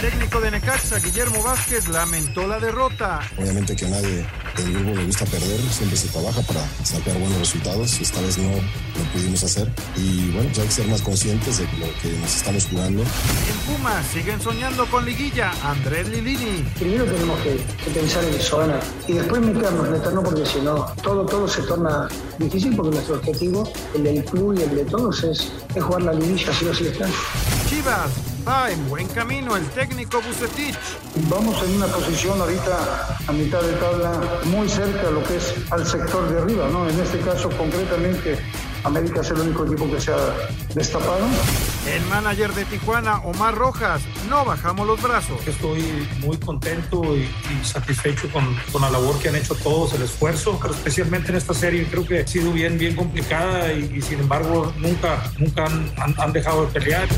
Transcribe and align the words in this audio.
Técnico 0.00 0.40
de 0.40 0.50
Necaxa, 0.50 0.98
Guillermo 0.98 1.42
Vázquez, 1.42 1.88
lamentó 1.88 2.46
la 2.46 2.60
derrota. 2.60 3.20
Obviamente 3.38 3.74
que 3.74 3.86
a 3.86 3.88
nadie 3.88 4.26
del 4.56 4.72
grupo 4.74 4.94
le 4.94 5.06
gusta 5.06 5.24
perder, 5.24 5.58
siempre 5.70 5.96
se 5.96 6.08
trabaja 6.08 6.42
para 6.42 6.60
sacar 6.84 7.18
buenos 7.18 7.38
resultados. 7.38 7.98
Esta 7.98 8.20
vez 8.20 8.36
no 8.36 8.50
lo 8.50 9.12
pudimos 9.14 9.42
hacer. 9.42 9.72
Y 9.96 10.30
bueno, 10.32 10.50
ya 10.52 10.62
hay 10.62 10.68
que 10.68 10.74
ser 10.74 10.86
más 10.88 11.00
conscientes 11.00 11.58
de 11.58 11.64
lo 11.78 11.86
que 12.02 12.12
nos 12.20 12.36
estamos 12.36 12.66
jugando. 12.66 13.02
En 13.02 13.74
Pumas 13.74 14.06
siguen 14.12 14.40
soñando 14.40 14.84
con 14.90 15.06
liguilla. 15.06 15.52
Andrés 15.62 16.08
Lilini. 16.10 16.62
Primero 16.78 17.04
tenemos 17.06 17.40
que, 17.40 17.90
pensar 17.90 18.22
en 18.24 18.38
zona 18.38 18.78
y 19.08 19.14
después 19.14 19.40
meternos, 19.40 19.88
meternos 19.88 20.24
porque 20.24 20.44
si 20.44 20.60
no, 20.60 20.84
todo, 21.02 21.24
todo 21.24 21.48
se 21.48 21.62
torna 21.62 22.06
difícil 22.38 22.76
porque 22.76 22.96
nuestro 22.96 23.16
objetivo, 23.16 23.72
el 23.94 24.04
del 24.04 24.24
club 24.26 24.58
y 24.58 24.62
el 24.62 24.76
de 24.76 24.84
todos, 24.84 25.24
es, 25.24 25.52
es 25.74 25.82
jugar 25.82 26.02
la 26.02 26.12
liguilla, 26.12 26.50
así 26.50 26.66
o 26.66 26.72
así 26.72 26.86
están. 26.86 27.10
Chivas 27.70 28.35
va 28.46 28.70
en 28.70 28.88
buen 28.88 29.08
camino 29.08 29.56
el 29.56 29.66
técnico 29.70 30.20
Bucetich. 30.22 30.76
Vamos 31.28 31.60
en 31.64 31.76
una 31.76 31.86
posición 31.86 32.40
ahorita 32.40 33.18
a 33.26 33.32
mitad 33.32 33.60
de 33.60 33.72
tabla 33.74 34.20
muy 34.44 34.68
cerca 34.68 35.08
a 35.08 35.10
lo 35.10 35.22
que 35.24 35.36
es 35.36 35.54
al 35.70 35.84
sector 35.84 36.28
de 36.32 36.40
arriba, 36.40 36.68
¿no? 36.68 36.88
En 36.88 36.98
este 37.00 37.18
caso 37.20 37.50
concretamente 37.50 38.38
América 38.86 39.20
es 39.20 39.30
el 39.30 39.40
único 39.40 39.66
equipo 39.66 39.90
que 39.90 40.00
se 40.00 40.12
ha 40.12 40.48
destapado. 40.74 41.26
El 41.92 42.02
manager 42.06 42.52
de 42.54 42.64
Tijuana, 42.66 43.18
Omar 43.18 43.54
Rojas, 43.54 44.02
no 44.28 44.44
bajamos 44.44 44.86
los 44.86 45.02
brazos. 45.02 45.44
Estoy 45.46 46.08
muy 46.20 46.36
contento 46.38 47.02
y, 47.16 47.28
satisfecho 47.64 48.30
con, 48.32 48.56
con, 48.70 48.82
la 48.82 48.90
labor 48.90 49.18
que 49.18 49.28
han 49.28 49.36
hecho 49.36 49.56
todos, 49.56 49.92
el 49.94 50.02
esfuerzo, 50.02 50.58
pero 50.62 50.72
especialmente 50.72 51.30
en 51.30 51.36
esta 51.36 51.52
serie 51.52 51.86
creo 51.90 52.06
que 52.06 52.20
ha 52.20 52.26
sido 52.26 52.52
bien, 52.52 52.78
bien 52.78 52.94
complicada 52.94 53.72
y, 53.72 54.00
sin 54.02 54.20
embargo 54.20 54.72
nunca, 54.78 55.20
nunca 55.38 55.64
han, 55.64 56.14
han 56.18 56.32
dejado 56.32 56.66
de 56.66 56.72
pelear. 56.72 57.08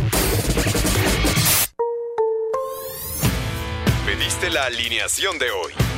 Pediste 4.06 4.50
la 4.50 4.64
alineación 4.64 5.38
de 5.38 5.50
hoy. 5.50 5.97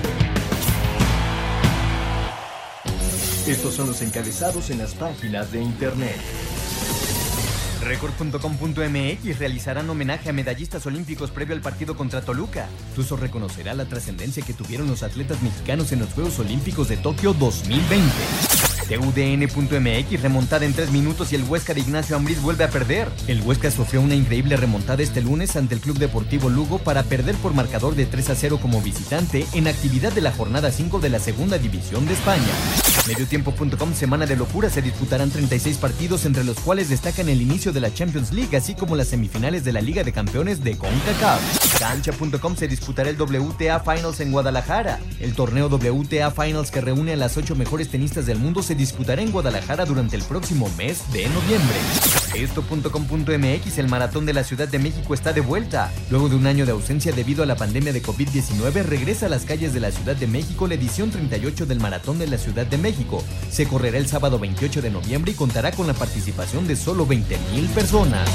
Estos 3.47 3.73
son 3.73 3.87
los 3.87 4.01
encabezados 4.03 4.69
en 4.69 4.77
las 4.77 4.93
páginas 4.93 5.51
de 5.51 5.61
internet. 5.61 6.15
Record.com.mx 7.83 9.39
realizarán 9.39 9.89
homenaje 9.89 10.29
a 10.29 10.33
medallistas 10.33 10.85
olímpicos 10.85 11.31
previo 11.31 11.55
al 11.55 11.61
partido 11.61 11.95
contra 11.95 12.21
Toluca. 12.21 12.67
Tuso 12.95 13.17
reconocerá 13.17 13.73
la 13.73 13.85
trascendencia 13.85 14.45
que 14.45 14.53
tuvieron 14.53 14.87
los 14.87 15.01
atletas 15.01 15.41
mexicanos 15.41 15.91
en 15.91 15.99
los 15.99 16.13
Juegos 16.13 16.37
Olímpicos 16.37 16.87
de 16.87 16.97
Tokio 16.97 17.33
2020. 17.33 18.11
TUDN.mx 18.87 20.21
remontada 20.21 20.65
en 20.65 20.73
tres 20.73 20.91
minutos 20.91 21.31
y 21.31 21.35
el 21.35 21.43
Huesca 21.43 21.73
de 21.73 21.79
Ignacio 21.79 22.15
Ambriz 22.15 22.41
vuelve 22.41 22.65
a 22.65 22.69
perder. 22.69 23.07
El 23.27 23.41
Huesca 23.41 23.71
sufrió 23.71 24.01
una 24.01 24.15
increíble 24.15 24.57
remontada 24.57 25.01
este 25.01 25.21
lunes 25.21 25.55
ante 25.55 25.73
el 25.75 25.81
Club 25.81 25.97
Deportivo 25.97 26.49
Lugo 26.49 26.77
para 26.77 27.03
perder 27.03 27.35
por 27.35 27.53
marcador 27.53 27.95
de 27.95 28.05
3 28.05 28.29
a 28.29 28.35
0 28.35 28.59
como 28.61 28.81
visitante 28.81 29.47
en 29.53 29.67
actividad 29.67 30.11
de 30.11 30.21
la 30.21 30.31
jornada 30.31 30.71
5 30.71 30.99
de 30.99 31.09
la 31.09 31.19
Segunda 31.19 31.57
División 31.57 32.05
de 32.05 32.13
España. 32.13 32.51
Mediotiempo.com 33.07 33.93
Semana 33.93 34.25
de 34.25 34.35
Locura 34.35 34.69
se 34.69 34.81
disputarán 34.81 35.31
36 35.31 35.77
partidos 35.77 36.25
entre 36.25 36.43
los 36.43 36.59
cuales 36.59 36.89
destacan 36.89 37.29
el 37.29 37.41
inicio 37.41 37.71
de 37.71 37.79
la 37.79 37.93
Champions 37.93 38.31
League 38.31 38.55
así 38.55 38.75
como 38.75 38.95
las 38.95 39.07
semifinales 39.07 39.63
de 39.63 39.73
la 39.73 39.81
Liga 39.81 40.03
de 40.03 40.11
Campeones 40.13 40.63
de 40.63 40.77
CONCACAF. 40.77 41.79
Cancha.com 41.79 42.55
se 42.55 42.67
disputará 42.67 43.09
el 43.09 43.19
WTA 43.19 43.79
Finals 43.79 44.19
en 44.19 44.31
Guadalajara. 44.31 44.99
El 45.19 45.33
torneo 45.33 45.67
WTA 45.67 46.31
Finals 46.31 46.71
que 46.71 46.81
reúne 46.81 47.13
a 47.13 47.17
las 47.17 47.37
8 47.37 47.55
mejores 47.55 47.89
tenistas 47.89 48.25
del 48.25 48.37
mundo 48.37 48.61
se 48.61 48.75
disputará 48.75 49.21
en 49.21 49.31
Guadalajara 49.31 49.85
durante 49.85 50.15
el 50.15 50.23
próximo 50.23 50.69
mes 50.77 51.11
de 51.11 51.27
noviembre. 51.29 52.20
Esto.com.mx 52.35 53.77
El 53.77 53.87
Maratón 53.87 54.25
de 54.25 54.33
la 54.33 54.43
Ciudad 54.43 54.67
de 54.67 54.79
México 54.79 55.13
está 55.13 55.33
de 55.33 55.41
vuelta. 55.41 55.91
Luego 56.09 56.29
de 56.29 56.35
un 56.35 56.47
año 56.47 56.65
de 56.65 56.71
ausencia 56.71 57.11
debido 57.11 57.43
a 57.43 57.45
la 57.45 57.55
pandemia 57.55 57.93
de 57.93 58.01
COVID-19, 58.01 58.83
regresa 58.83 59.25
a 59.25 59.29
las 59.29 59.45
calles 59.45 59.73
de 59.73 59.79
la 59.79 59.91
Ciudad 59.91 60.15
de 60.15 60.27
México 60.27 60.67
la 60.67 60.75
edición 60.75 61.11
38 61.11 61.65
del 61.65 61.79
Maratón 61.79 62.19
de 62.19 62.27
la 62.27 62.37
Ciudad 62.37 62.65
de 62.65 62.77
México. 62.77 63.23
Se 63.49 63.67
correrá 63.67 63.97
el 63.97 64.07
sábado 64.07 64.39
28 64.39 64.81
de 64.81 64.91
noviembre 64.91 65.31
y 65.31 65.35
contará 65.35 65.71
con 65.71 65.87
la 65.87 65.93
participación 65.93 66.67
de 66.67 66.75
solo 66.75 67.05
20.000 67.05 67.67
personas. 67.69 68.29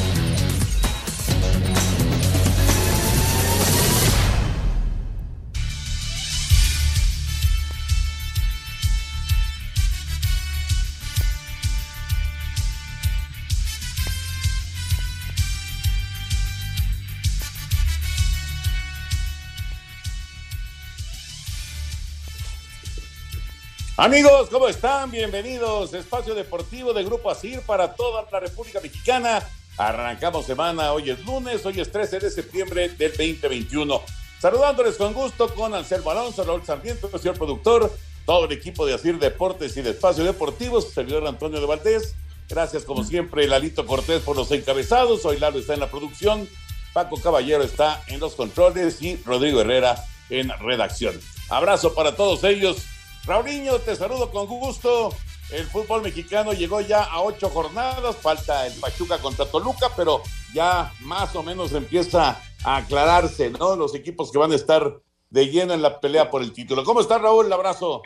Amigos, 23.98 24.50
¿cómo 24.50 24.68
están? 24.68 25.10
Bienvenidos. 25.10 25.94
Espacio 25.94 26.34
Deportivo 26.34 26.92
de 26.92 27.02
Grupo 27.02 27.30
ASIR 27.30 27.62
para 27.62 27.94
toda 27.94 28.26
la 28.30 28.40
República 28.40 28.78
Mexicana. 28.78 29.42
Arrancamos 29.78 30.44
semana, 30.44 30.92
hoy 30.92 31.08
es 31.08 31.24
lunes, 31.24 31.64
hoy 31.64 31.80
es 31.80 31.90
13 31.90 32.20
de 32.20 32.30
septiembre 32.30 32.90
del 32.90 33.12
2021. 33.12 34.02
Saludándoles 34.38 34.96
con 34.96 35.14
gusto 35.14 35.48
con 35.54 35.74
Anselmo 35.74 36.10
Alonso, 36.10 36.44
Raúl 36.44 36.62
Sarmiento, 36.62 37.08
señor 37.16 37.38
productor, 37.38 37.90
todo 38.26 38.44
el 38.44 38.52
equipo 38.52 38.84
de 38.84 38.92
ASIR 38.92 39.18
Deportes 39.18 39.74
y 39.78 39.80
de 39.80 39.92
Espacio 39.92 40.24
Deportivo, 40.24 40.82
servidor 40.82 41.26
Antonio 41.26 41.58
de 41.58 41.66
Valdés. 41.66 42.14
Gracias, 42.50 42.84
como 42.84 43.02
siempre, 43.02 43.48
Lalito 43.48 43.86
Cortés 43.86 44.20
por 44.20 44.36
los 44.36 44.52
encabezados. 44.52 45.24
Hoy 45.24 45.38
Lalo 45.38 45.58
está 45.58 45.72
en 45.72 45.80
la 45.80 45.90
producción, 45.90 46.46
Paco 46.92 47.16
Caballero 47.16 47.62
está 47.62 48.02
en 48.08 48.20
los 48.20 48.34
controles 48.34 49.00
y 49.00 49.16
Rodrigo 49.24 49.62
Herrera 49.62 50.04
en 50.28 50.50
redacción. 50.60 51.18
Abrazo 51.48 51.94
para 51.94 52.14
todos 52.14 52.44
ellos 52.44 52.84
Raulinho, 53.26 53.78
te 53.80 53.96
saludo 53.96 54.30
con 54.30 54.46
gusto. 54.46 55.12
El 55.50 55.66
fútbol 55.66 56.02
mexicano 56.02 56.52
llegó 56.52 56.80
ya 56.80 57.02
a 57.02 57.22
ocho 57.22 57.48
jornadas, 57.50 58.16
falta 58.16 58.66
el 58.66 58.72
Pachuca 58.74 59.18
contra 59.18 59.46
Toluca, 59.46 59.90
pero 59.96 60.22
ya 60.54 60.92
más 61.00 61.34
o 61.34 61.42
menos 61.42 61.72
empieza 61.72 62.40
a 62.64 62.76
aclararse, 62.76 63.50
¿no? 63.50 63.74
Los 63.74 63.94
equipos 63.94 64.30
que 64.30 64.38
van 64.38 64.52
a 64.52 64.56
estar 64.56 65.00
de 65.30 65.48
lleno 65.48 65.74
en 65.74 65.82
la 65.82 66.00
pelea 66.00 66.30
por 66.30 66.42
el 66.42 66.52
título. 66.52 66.84
¿Cómo 66.84 67.00
estás, 67.00 67.20
Raúl? 67.20 67.46
Un 67.46 67.52
abrazo. 67.52 68.02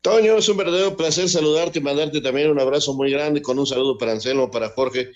Toño, 0.00 0.36
es 0.36 0.48
un 0.48 0.56
verdadero 0.56 0.96
placer 0.96 1.28
saludarte 1.28 1.78
y 1.78 1.82
mandarte 1.82 2.20
también 2.20 2.50
un 2.50 2.60
abrazo 2.60 2.94
muy 2.94 3.10
grande 3.10 3.42
con 3.42 3.58
un 3.58 3.66
saludo 3.66 3.96
para 3.98 4.12
Anselmo, 4.12 4.50
para 4.50 4.70
Jorge 4.70 5.10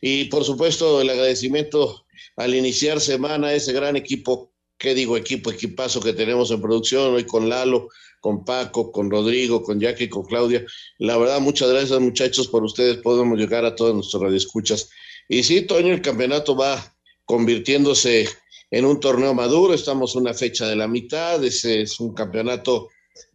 y 0.00 0.24
por 0.24 0.42
supuesto 0.42 1.00
el 1.00 1.10
agradecimiento 1.10 2.04
al 2.36 2.54
iniciar 2.54 3.00
semana 3.00 3.48
a 3.48 3.54
ese 3.54 3.72
gran 3.72 3.94
equipo, 3.96 4.51
¿qué 4.78 4.94
digo 4.94 5.16
equipo, 5.16 5.50
equipazo 5.50 6.00
que 6.00 6.12
tenemos 6.12 6.50
en 6.50 6.60
producción 6.60 7.14
hoy 7.14 7.24
con 7.24 7.48
Lalo, 7.48 7.88
con 8.22 8.44
Paco, 8.44 8.92
con 8.92 9.10
Rodrigo, 9.10 9.62
con 9.62 9.80
Jackie, 9.80 10.08
con 10.08 10.24
Claudia. 10.24 10.64
La 10.98 11.18
verdad, 11.18 11.40
muchas 11.40 11.68
gracias 11.70 12.00
muchachos 12.00 12.46
por 12.46 12.62
ustedes, 12.62 12.98
podemos 12.98 13.36
llegar 13.36 13.64
a 13.64 13.74
todos 13.74 13.94
nuestros 13.94 14.22
radioescuchas. 14.22 14.90
Y 15.28 15.42
sí, 15.42 15.62
Toño, 15.62 15.92
el 15.92 16.02
campeonato 16.02 16.56
va 16.56 16.94
convirtiéndose 17.24 18.28
en 18.70 18.84
un 18.84 19.00
torneo 19.00 19.34
maduro, 19.34 19.74
estamos 19.74 20.14
una 20.14 20.34
fecha 20.34 20.68
de 20.68 20.76
la 20.76 20.86
mitad, 20.86 21.44
ese 21.44 21.82
es 21.82 21.98
un 21.98 22.14
campeonato 22.14 22.88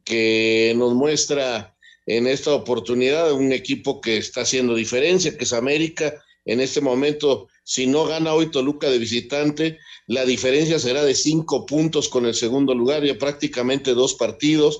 que 0.05 0.73
nos 0.77 0.93
muestra 0.93 1.75
en 2.05 2.25
esta 2.25 2.53
oportunidad 2.53 3.33
un 3.33 3.51
equipo 3.51 3.99
que 3.99 4.17
está 4.17 4.41
haciendo 4.41 4.73
diferencia, 4.73 5.37
que 5.37 5.43
es 5.43 5.51
América. 5.51 6.23
En 6.45 6.61
este 6.61 6.79
momento, 6.79 7.49
si 7.67 7.85
no 7.85 8.05
gana 8.05 8.33
hoy 8.33 8.49
Toluca 8.49 8.89
de 8.89 8.97
visitante, 8.97 9.77
la 10.07 10.23
diferencia 10.23 10.79
será 10.79 11.03
de 11.03 11.13
cinco 11.13 11.65
puntos 11.65 12.07
con 12.07 12.25
el 12.25 12.33
segundo 12.33 12.73
lugar, 12.73 13.03
ya 13.03 13.17
prácticamente 13.17 13.93
dos 13.93 14.13
partidos, 14.13 14.79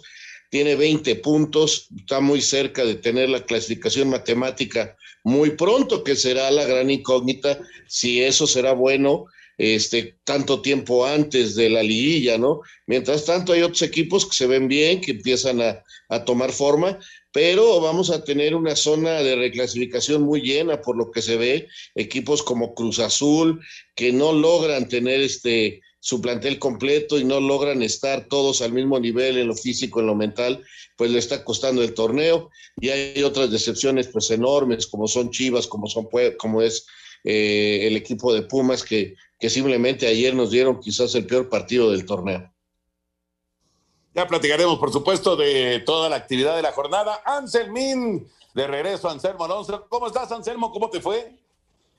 tiene 0.50 0.78
20 0.78 1.18
puntos, 1.18 1.90
está 1.98 2.22
muy 2.22 2.40
cerca 2.40 2.86
de 2.86 2.96
tener 2.96 3.28
la 3.28 3.44
clasificación 3.44 4.10
matemática 4.10 4.96
muy 5.26 5.50
pronto, 5.50 6.02
que 6.02 6.16
será 6.16 6.50
la 6.50 6.64
gran 6.64 6.90
incógnita, 6.90 7.60
si 7.90 8.24
eso 8.24 8.48
será 8.48 8.72
bueno 8.72 9.26
este, 9.58 10.18
tanto 10.24 10.62
tiempo 10.62 11.06
antes 11.06 11.56
de 11.56 11.70
la 11.70 11.84
liguilla, 11.84 12.38
¿no? 12.38 12.62
Mientras 12.86 13.26
tanto 13.26 13.54
hay 13.54 13.62
otros 13.62 13.82
equipos 13.82 14.26
que 14.26 14.36
se 14.36 14.48
ven 14.48 14.68
bien, 14.68 15.02
que 15.02 15.12
empiezan 15.12 15.62
a, 15.62 15.84
a 16.10 16.26
tomar 16.26 16.52
forma, 16.52 17.00
pero 17.32 17.80
vamos 17.82 18.10
a 18.10 18.24
tener 18.24 18.56
una 18.56 18.76
zona 18.76 19.22
de 19.22 19.36
reclasificación 19.36 20.24
muy 20.24 20.42
llena 20.42 20.82
por 20.82 20.98
lo 20.98 21.12
que 21.12 21.22
se 21.22 21.38
ve, 21.38 21.68
equipos 21.96 22.44
como 22.44 22.74
Cruz 22.74 23.00
Azul, 23.00 23.60
que 23.96 24.12
no 24.12 24.34
logran 24.34 24.88
tener 24.88 25.22
este 25.22 25.82
su 26.00 26.22
plantel 26.22 26.58
completo 26.58 27.20
y 27.20 27.26
no 27.26 27.42
logran 27.42 27.84
estar 27.84 28.30
todos 28.30 28.62
al 28.62 28.72
mismo 28.72 28.98
nivel 28.98 29.38
en 29.38 29.48
lo 29.48 29.56
físico, 29.56 30.00
en 30.00 30.08
lo 30.08 30.16
mental, 30.16 30.64
pues 30.96 31.12
le 31.12 31.20
está 31.20 31.44
costando 31.44 31.84
el 31.84 31.94
torneo. 31.94 32.50
Y 32.80 32.90
hay 32.90 33.24
otras 33.24 33.52
decepciones 33.52 34.08
pues 34.08 34.32
enormes, 34.32 34.88
como 34.88 35.10
son 35.10 35.32
Chivas, 35.32 35.68
como, 35.68 35.88
son, 35.88 36.08
como 36.38 36.62
es 36.62 36.86
eh, 37.26 37.88
el 37.88 37.98
equipo 37.98 38.34
de 38.34 38.44
Pumas, 38.44 38.84
que, 38.84 39.16
que 39.40 39.50
simplemente 39.50 40.08
ayer 40.08 40.34
nos 40.34 40.52
dieron 40.52 40.80
quizás 40.80 41.14
el 41.16 41.26
peor 41.26 41.50
partido 41.50 41.92
del 41.92 42.06
torneo. 42.06 42.52
Ya 44.14 44.28
platicaremos, 44.28 44.80
por 44.80 44.92
supuesto, 44.92 45.36
de 45.36 45.84
toda 45.86 46.10
la 46.10 46.16
actividad 46.16 46.56
de 46.56 46.64
la 46.64 46.72
jornada. 46.72 47.22
Anselmín, 47.24 48.28
de 48.56 48.66
regreso, 48.66 49.08
Anselmo 49.10 49.46
Alonso. 49.46 49.86
¿Cómo 49.90 50.08
estás, 50.08 50.32
Anselmo? 50.32 50.72
¿Cómo 50.72 50.90
te 50.90 51.00
fue? 51.00 51.40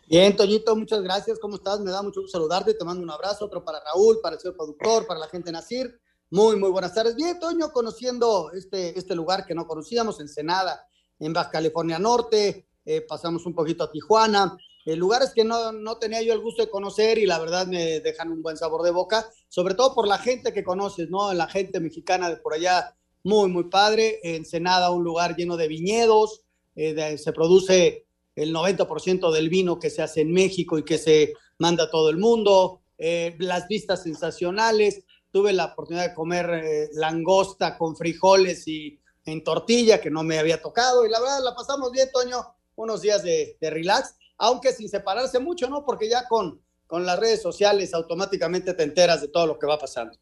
Bien, 0.09 0.35
Toñito, 0.35 0.75
muchas 0.75 1.01
gracias. 1.03 1.39
¿Cómo 1.39 1.55
estás? 1.55 1.79
Me 1.79 1.93
da 1.93 2.03
mucho 2.03 2.23
gusto 2.23 2.39
saludarte. 2.39 2.75
Te 2.75 2.85
mando 2.85 3.05
un 3.05 3.11
abrazo, 3.11 3.45
otro 3.45 3.65
para 3.65 3.79
Raúl, 3.85 4.19
para 4.21 4.35
el 4.35 4.41
señor 4.41 4.57
productor, 4.57 5.07
para 5.07 5.21
la 5.21 5.29
gente 5.29 5.47
de 5.47 5.53
Nacir. 5.53 6.01
Muy, 6.31 6.57
muy 6.57 6.71
buenas 6.71 6.93
tardes. 6.93 7.15
Bien, 7.15 7.39
Toño, 7.39 7.71
conociendo 7.71 8.51
este, 8.53 8.99
este 8.99 9.15
lugar 9.15 9.47
que 9.47 9.55
no 9.55 9.67
conocíamos, 9.69 10.19
Ensenada, 10.19 10.89
en 11.21 11.33
Baja 11.33 11.51
California 11.51 12.01
Norte. 12.01 12.67
Eh, 12.85 13.03
pasamos 13.03 13.47
un 13.47 13.55
poquito 13.55 13.85
a 13.85 13.93
Tijuana. 13.93 14.57
Eh, 14.89 14.97
lugares 14.97 15.33
que 15.35 15.45
no, 15.45 15.71
no 15.71 15.99
tenía 15.99 16.23
yo 16.23 16.33
el 16.33 16.41
gusto 16.41 16.63
de 16.63 16.71
conocer 16.71 17.19
y 17.19 17.27
la 17.27 17.39
verdad 17.39 17.67
me 17.67 18.01
dejan 18.01 18.33
un 18.33 18.41
buen 18.41 18.57
sabor 18.57 18.83
de 18.83 18.91
boca, 18.91 19.29
sobre 19.49 19.75
todo 19.75 19.95
por 19.95 20.09
la 20.09 20.17
gente 20.17 20.55
que 20.55 20.65
conoces, 20.65 21.11
¿no? 21.11 21.35
La 21.35 21.47
gente 21.47 21.79
mexicana 21.79 22.31
de 22.31 22.39
por 22.39 22.55
allá, 22.55 22.95
muy, 23.23 23.51
muy 23.51 23.65
padre. 23.65 24.19
Ensenada, 24.23 24.91
un 24.91 25.05
lugar 25.05 25.37
lleno 25.37 25.59
de 25.59 25.69
viñedos, 25.69 26.43
eh, 26.75 27.19
se 27.19 27.33
produce 27.35 28.07
el 28.35 28.55
90% 28.55 29.31
del 29.31 29.51
vino 29.51 29.79
que 29.79 29.91
se 29.91 30.01
hace 30.01 30.23
en 30.23 30.33
México 30.33 30.79
y 30.79 30.85
que 30.85 30.97
se 30.97 31.35
manda 31.59 31.85
a 31.85 31.91
todo 31.91 32.09
el 32.09 32.17
mundo, 32.17 32.81
eh, 32.97 33.37
las 33.41 33.69
vistas 33.69 34.05
sensacionales. 34.05 35.03
Tuve 35.31 35.53
la 35.53 35.67
oportunidad 35.67 36.09
de 36.09 36.15
comer 36.15 36.51
eh, 36.65 36.89
langosta 36.95 37.77
con 37.77 37.95
frijoles 37.95 38.67
y 38.67 38.99
en 39.27 39.45
tortilla, 39.45 40.01
que 40.01 40.11
no 40.11 40.23
me 40.23 40.39
había 40.39 40.63
tocado, 40.63 41.05
y 41.05 41.11
la 41.11 41.21
verdad 41.21 41.41
la 41.45 41.55
pasamos 41.55 41.93
bien, 41.93 42.09
Toño, 42.11 42.39
unos 42.77 43.03
días 43.03 43.23
de, 43.23 43.57
relax, 43.61 44.15
aunque 44.39 44.73
sin 44.73 44.89
separarse 44.89 45.39
mucho, 45.39 45.69
¿no? 45.69 45.85
Porque 45.85 46.09
ya 46.09 46.27
con, 46.29 46.61
con 46.87 47.05
las 47.05 47.19
redes 47.19 47.43
sociales 47.43 47.93
automáticamente 47.93 48.75
te 48.75 48.85
enteras 48.85 49.21
de 49.21 49.29
todo 49.29 49.47
lo 49.47 49.59
que 49.59 49.67
va 49.67 49.79
pasando. 49.79 50.17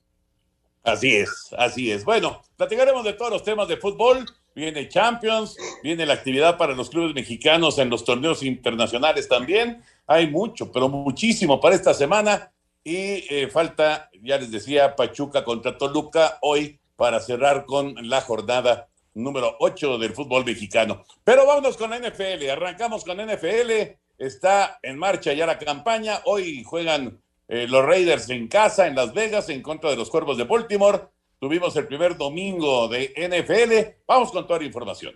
Así 0.82 1.14
es, 1.14 1.54
así 1.58 1.90
es. 1.90 2.04
Bueno, 2.04 2.42
platicaremos 2.56 3.04
de 3.04 3.12
todos 3.12 3.30
los 3.30 3.42
temas 3.42 3.68
de 3.68 3.76
fútbol 3.76 4.26
viene 4.56 4.88
Champions, 4.88 5.56
viene 5.82 6.06
la 6.06 6.14
actividad 6.14 6.56
para 6.56 6.74
los 6.74 6.88
clubes 6.88 7.14
mexicanos 7.14 7.78
en 7.78 7.90
los 7.90 8.04
torneos 8.04 8.42
internacionales 8.42 9.28
también. 9.28 9.84
Hay 10.06 10.28
mucho, 10.28 10.72
pero 10.72 10.88
muchísimo 10.88 11.60
para 11.60 11.76
esta 11.76 11.92
semana. 11.92 12.50
Y 12.82 13.24
eh, 13.28 13.48
falta, 13.52 14.08
ya 14.22 14.38
les 14.38 14.50
decía, 14.50 14.96
Pachuca 14.96 15.44
contra 15.44 15.76
Toluca 15.76 16.38
hoy 16.40 16.80
para 16.96 17.20
cerrar 17.20 17.66
con 17.66 17.94
la 18.08 18.22
jornada 18.22 18.88
número 19.12 19.56
8 19.60 19.98
del 19.98 20.14
fútbol 20.14 20.44
mexicano. 20.44 21.04
Pero 21.22 21.46
vámonos 21.46 21.76
con 21.76 21.90
la 21.90 21.98
NFL. 21.98 22.48
Arrancamos 22.48 23.04
con 23.04 23.18
NFL. 23.18 23.70
Está 24.18 24.78
en 24.82 24.98
marcha 24.98 25.32
ya 25.32 25.46
la 25.46 25.58
campaña. 25.58 26.20
Hoy 26.24 26.64
juegan 26.64 27.20
eh, 27.48 27.66
los 27.68 27.84
Raiders 27.84 28.30
en 28.30 28.48
casa 28.48 28.86
en 28.86 28.94
Las 28.94 29.12
Vegas 29.12 29.48
en 29.48 29.62
contra 29.62 29.90
de 29.90 29.96
los 29.96 30.10
Cuervos 30.10 30.38
de 30.38 30.44
Baltimore. 30.44 31.08
Tuvimos 31.38 31.76
el 31.76 31.86
primer 31.86 32.16
domingo 32.16 32.88
de 32.88 33.12
NFL. 33.16 34.02
Vamos 34.06 34.32
con 34.32 34.46
toda 34.46 34.60
la 34.60 34.66
información. 34.66 35.14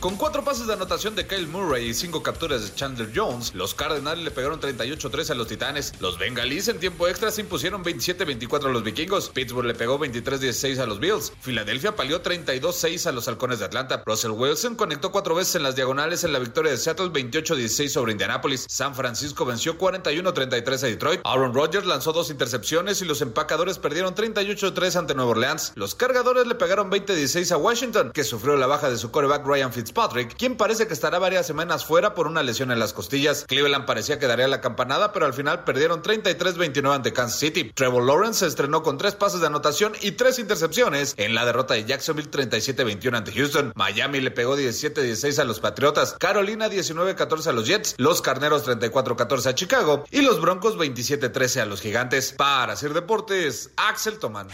Con 0.00 0.14
cuatro 0.14 0.44
pases 0.44 0.68
de 0.68 0.74
anotación 0.74 1.16
de 1.16 1.26
Kyle 1.26 1.48
Murray 1.48 1.88
y 1.88 1.92
cinco 1.92 2.22
capturas 2.22 2.62
de 2.62 2.72
Chandler 2.72 3.10
Jones, 3.12 3.52
los 3.56 3.74
Cardenales 3.74 4.22
le 4.22 4.30
pegaron 4.30 4.60
38-3 4.60 5.30
a 5.30 5.34
los 5.34 5.48
Titanes. 5.48 5.92
Los 5.98 6.20
Bengalíes 6.20 6.68
en 6.68 6.78
tiempo 6.78 7.08
extra 7.08 7.32
se 7.32 7.40
impusieron 7.40 7.82
27-24 7.82 8.66
a 8.66 8.68
los 8.68 8.84
Vikingos. 8.84 9.28
Pittsburgh 9.30 9.66
le 9.66 9.74
pegó 9.74 9.98
23-16 9.98 10.78
a 10.78 10.86
los 10.86 11.00
Bills. 11.00 11.32
Filadelfia 11.40 11.96
palió 11.96 12.22
32-6 12.22 13.06
a 13.06 13.12
los 13.12 13.26
Halcones 13.26 13.58
de 13.58 13.64
Atlanta. 13.64 14.04
Russell 14.06 14.30
Wilson 14.30 14.76
conectó 14.76 15.10
cuatro 15.10 15.34
veces 15.34 15.56
en 15.56 15.64
las 15.64 15.74
diagonales 15.74 16.22
en 16.22 16.32
la 16.32 16.38
victoria 16.38 16.70
de 16.70 16.78
Seattle 16.78 17.08
28-16 17.08 17.88
sobre 17.88 18.12
Indianapolis. 18.12 18.66
San 18.68 18.94
Francisco 18.94 19.44
venció 19.46 19.78
41-33 19.78 20.84
a 20.84 20.86
Detroit. 20.86 21.20
Aaron 21.24 21.52
Rodgers 21.52 21.86
lanzó 21.86 22.12
dos 22.12 22.30
intercepciones 22.30 23.02
y 23.02 23.04
los 23.04 23.20
empacadores 23.20 23.80
perdieron 23.80 24.14
38-3 24.14 24.94
ante 24.94 25.16
Nueva 25.16 25.32
Orleans. 25.32 25.72
Los 25.74 25.96
cargadores 25.96 26.46
le 26.46 26.54
pegaron 26.54 26.88
20-16 26.88 27.50
a 27.50 27.56
Washington, 27.56 28.12
que 28.14 28.22
sufrió 28.22 28.56
la 28.56 28.68
baja 28.68 28.90
de 28.90 28.96
su 28.96 29.10
quarterback 29.10 29.44
Ryan 29.44 29.72
Fitzgerald 29.72 29.87
Patrick, 29.92 30.36
quien 30.36 30.56
parece 30.56 30.86
que 30.86 30.94
estará 30.94 31.18
varias 31.18 31.46
semanas 31.46 31.84
fuera 31.84 32.14
por 32.14 32.26
una 32.26 32.42
lesión 32.42 32.70
en 32.70 32.78
las 32.78 32.92
costillas. 32.92 33.44
Cleveland 33.48 33.86
parecía 33.86 34.18
que 34.18 34.26
daría 34.26 34.48
la 34.48 34.60
campanada, 34.60 35.12
pero 35.12 35.26
al 35.26 35.34
final 35.34 35.64
perdieron 35.64 36.02
33-29 36.02 36.94
ante 36.94 37.12
Kansas 37.12 37.38
City. 37.38 37.70
Trevor 37.74 38.04
Lawrence 38.04 38.40
se 38.40 38.46
estrenó 38.46 38.82
con 38.82 38.98
tres 38.98 39.14
pases 39.14 39.40
de 39.40 39.46
anotación 39.46 39.92
y 40.00 40.12
tres 40.12 40.38
intercepciones 40.38 41.14
en 41.16 41.34
la 41.34 41.44
derrota 41.44 41.74
de 41.74 41.84
Jacksonville 41.84 42.30
37-21 42.30 43.16
ante 43.16 43.32
Houston. 43.32 43.72
Miami 43.74 44.20
le 44.20 44.30
pegó 44.30 44.56
17-16 44.56 45.38
a 45.38 45.44
los 45.44 45.60
Patriotas, 45.60 46.16
Carolina 46.18 46.68
19-14 46.68 47.46
a 47.46 47.52
los 47.52 47.66
Jets, 47.66 47.94
los 47.98 48.22
Carneros 48.22 48.66
34-14 48.66 49.46
a 49.46 49.54
Chicago 49.54 50.04
y 50.10 50.22
los 50.22 50.40
Broncos 50.40 50.76
27-13 50.76 51.60
a 51.60 51.66
los 51.66 51.80
Gigantes. 51.80 52.34
Para 52.36 52.74
hacer 52.74 52.94
deportes, 52.94 53.70
Axel 53.76 54.18
Toman. 54.18 54.48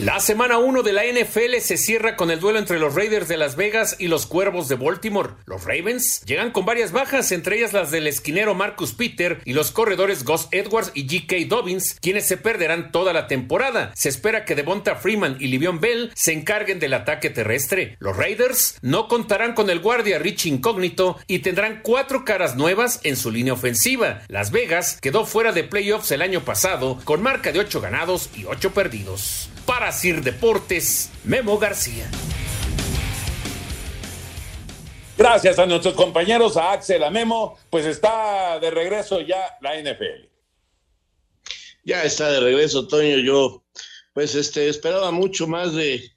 La 0.00 0.18
semana 0.18 0.58
1 0.58 0.82
de 0.82 0.92
la 0.92 1.04
NFL 1.04 1.60
se 1.60 1.76
cierra 1.76 2.16
con 2.16 2.32
el 2.32 2.40
duelo 2.40 2.58
entre 2.58 2.80
los 2.80 2.96
Raiders 2.96 3.28
de 3.28 3.36
Las 3.36 3.54
Vegas 3.54 3.94
y 4.00 4.08
los 4.08 4.26
Cuervos 4.26 4.66
de 4.66 4.74
Baltimore. 4.74 5.34
Los 5.46 5.62
Ravens 5.62 6.20
llegan 6.26 6.50
con 6.50 6.64
varias 6.64 6.90
bajas, 6.90 7.30
entre 7.30 7.58
ellas 7.58 7.72
las 7.72 7.92
del 7.92 8.08
esquinero 8.08 8.56
Marcus 8.56 8.92
Peter 8.92 9.40
y 9.44 9.52
los 9.52 9.70
corredores 9.70 10.24
Gus 10.24 10.48
Edwards 10.50 10.90
y 10.94 11.06
G.K. 11.06 11.46
Dobbins, 11.46 11.96
quienes 12.00 12.26
se 12.26 12.36
perderán 12.36 12.90
toda 12.90 13.12
la 13.12 13.28
temporada. 13.28 13.92
Se 13.94 14.08
espera 14.08 14.44
que 14.44 14.56
Devonta 14.56 14.96
Freeman 14.96 15.36
y 15.38 15.46
Livion 15.46 15.78
Bell 15.78 16.10
se 16.16 16.32
encarguen 16.32 16.80
del 16.80 16.94
ataque 16.94 17.30
terrestre. 17.30 17.96
Los 18.00 18.16
Raiders 18.16 18.78
no 18.82 19.06
contarán 19.06 19.54
con 19.54 19.70
el 19.70 19.78
guardia 19.78 20.18
Rich 20.18 20.46
Incógnito 20.46 21.20
y 21.28 21.38
tendrán 21.38 21.82
cuatro 21.84 22.24
caras 22.24 22.56
nuevas 22.56 22.98
en 23.04 23.16
su 23.16 23.30
línea 23.30 23.52
ofensiva. 23.52 24.22
Las 24.26 24.50
Vegas 24.50 24.98
quedó 25.00 25.24
fuera 25.24 25.52
de 25.52 25.62
playoffs 25.62 26.10
el 26.10 26.22
año 26.22 26.44
pasado 26.44 26.98
con 27.04 27.22
marca 27.22 27.52
de 27.52 27.60
8 27.60 27.80
ganados 27.80 28.28
y 28.34 28.44
8 28.44 28.74
perdidos. 28.74 29.50
Sir 29.92 30.22
Deportes, 30.22 31.10
Memo 31.24 31.58
García. 31.58 32.10
Gracias 35.16 35.58
a 35.60 35.66
nuestros 35.66 35.94
compañeros, 35.94 36.56
a 36.56 36.72
Axel, 36.72 37.04
a 37.04 37.10
Memo, 37.10 37.56
pues 37.70 37.86
está 37.86 38.58
de 38.58 38.70
regreso 38.70 39.20
ya 39.20 39.56
la 39.60 39.80
NFL. 39.80 40.28
Ya 41.84 42.02
está 42.02 42.32
de 42.32 42.40
regreso, 42.40 42.88
Toño. 42.88 43.18
Yo, 43.18 43.62
pues, 44.12 44.34
este, 44.34 44.68
esperaba 44.68 45.12
mucho 45.12 45.46
más 45.46 45.72
de, 45.74 46.10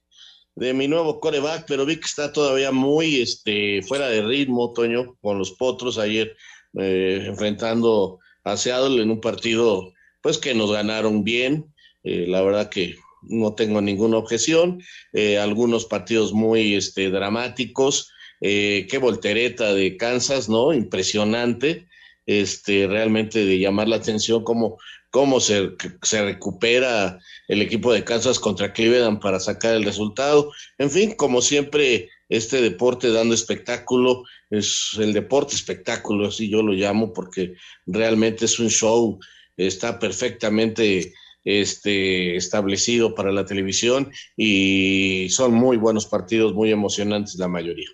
de 0.56 0.74
mi 0.74 0.88
nuevo 0.88 1.20
coreback, 1.20 1.66
pero 1.68 1.86
vi 1.86 1.98
que 1.98 2.06
está 2.06 2.34
todavía 2.34 2.72
muy 2.72 3.22
este, 3.22 3.84
fuera 3.84 4.08
de 4.08 4.24
ritmo, 4.24 4.74
Toño, 4.74 5.16
con 5.22 5.38
los 5.38 5.52
potros 5.52 6.00
ayer 6.00 6.36
eh, 6.80 7.24
enfrentando 7.28 8.20
a 8.44 8.58
Seattle 8.58 9.02
en 9.04 9.12
un 9.12 9.22
partido, 9.22 9.94
pues, 10.22 10.40
que 10.40 10.56
nos 10.56 10.72
ganaron 10.72 11.24
bien. 11.24 11.72
Eh, 12.04 12.26
la 12.28 12.42
verdad 12.42 12.70
que 12.70 12.96
no 13.22 13.54
tengo 13.54 13.82
ninguna 13.82 14.18
objeción. 14.18 14.82
Eh, 15.14 15.38
algunos 15.38 15.86
partidos 15.86 16.34
muy 16.34 16.76
este, 16.76 17.10
dramáticos. 17.10 18.12
Eh, 18.42 18.88
qué 18.90 18.98
voltereta 18.98 19.74
de 19.74 19.98
Kansas, 19.98 20.50
¿no? 20.50 20.74
Impresionante. 20.74 21.88
Este, 22.26 22.88
realmente 22.88 23.46
de 23.46 23.58
llamar 23.58 23.88
la 23.88 23.96
atención 23.96 24.44
cómo, 24.44 24.78
cómo 25.12 25.40
se, 25.40 25.72
se 26.02 26.24
recupera 26.24 27.20
el 27.48 27.62
equipo 27.62 27.94
de 27.94 28.04
Kansas 28.04 28.38
contra 28.38 28.74
Cleveland 28.74 29.22
para 29.22 29.40
sacar 29.40 29.76
el 29.76 29.86
resultado. 29.86 30.52
En 30.78 30.92
fin, 30.92 31.16
como 31.16 31.42
siempre, 31.42 32.10
este 32.30 32.62
deporte 32.62 33.12
dando 33.12 33.34
espectáculo, 33.34 34.24
es 34.50 34.92
el 35.00 35.14
deporte 35.14 35.56
espectáculo, 35.56 36.28
así 36.28 36.50
yo 36.50 36.62
lo 36.62 36.74
llamo, 36.74 37.14
porque 37.14 37.54
realmente 37.86 38.46
es 38.46 38.60
un 38.60 38.70
show, 38.70 39.20
está 39.56 39.98
perfectamente 40.00 41.14
este, 41.48 42.36
establecido 42.36 43.16
para 43.16 43.32
la 43.32 43.46
televisión 43.46 44.12
y 44.36 45.30
son 45.30 45.54
muy 45.54 45.78
buenos 45.78 46.06
partidos, 46.06 46.54
muy 46.54 46.74
emocionantes 46.74 47.36
la 47.36 47.48
mayoría. 47.48 47.88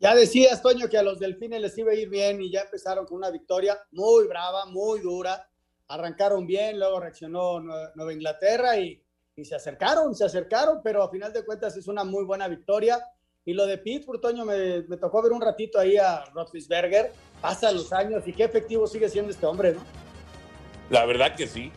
Ya 0.00 0.14
decías, 0.14 0.62
Toño, 0.62 0.88
que 0.88 0.96
a 0.96 1.02
los 1.02 1.18
delfines 1.18 1.60
les 1.60 1.76
iba 1.76 1.92
a 1.92 1.94
ir 1.94 2.08
bien 2.08 2.40
y 2.40 2.50
ya 2.50 2.62
empezaron 2.62 3.04
con 3.04 3.18
una 3.18 3.30
victoria 3.30 3.78
muy 3.92 4.26
brava, 4.26 4.64
muy 4.64 5.00
dura. 5.00 5.46
Arrancaron 5.88 6.46
bien, 6.46 6.78
luego 6.78 6.98
reaccionó 6.98 7.60
Nueva 7.60 8.12
Inglaterra 8.14 8.78
y, 8.78 9.02
y 9.36 9.44
se 9.44 9.54
acercaron, 9.54 10.14
se 10.14 10.24
acercaron, 10.24 10.80
pero 10.82 11.02
a 11.02 11.10
final 11.10 11.34
de 11.34 11.44
cuentas 11.44 11.76
es 11.76 11.86
una 11.88 12.04
muy 12.04 12.24
buena 12.24 12.48
victoria. 12.48 12.98
Y 13.44 13.52
lo 13.52 13.66
de 13.66 13.76
Pittsburgh, 13.76 14.20
Toño, 14.20 14.46
me, 14.46 14.82
me 14.88 14.96
tocó 14.96 15.22
ver 15.22 15.32
un 15.32 15.42
ratito 15.42 15.78
ahí 15.78 15.98
a 15.98 16.24
Roethlisberger. 16.32 17.12
Pasa 17.42 17.70
los 17.70 17.92
años 17.92 18.26
y 18.26 18.32
qué 18.32 18.44
efectivo 18.44 18.86
sigue 18.86 19.10
siendo 19.10 19.30
este 19.30 19.44
hombre, 19.44 19.74
¿no? 19.74 19.80
La 20.88 21.04
verdad 21.04 21.36
que 21.36 21.46
sí. 21.46 21.70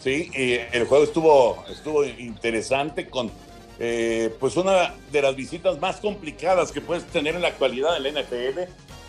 Sí, 0.00 0.30
y 0.34 0.54
el 0.76 0.86
juego 0.86 1.04
estuvo, 1.04 1.64
estuvo 1.68 2.04
interesante 2.04 3.08
con 3.08 3.30
eh, 3.78 4.34
pues 4.40 4.56
una 4.56 4.94
de 5.12 5.22
las 5.22 5.36
visitas 5.36 5.78
más 5.80 5.96
complicadas 5.96 6.72
que 6.72 6.80
puedes 6.80 7.06
tener 7.06 7.34
en 7.34 7.42
la 7.42 7.48
actualidad 7.48 7.96
en 7.96 8.14
la 8.14 8.22
NFL. 8.22 8.60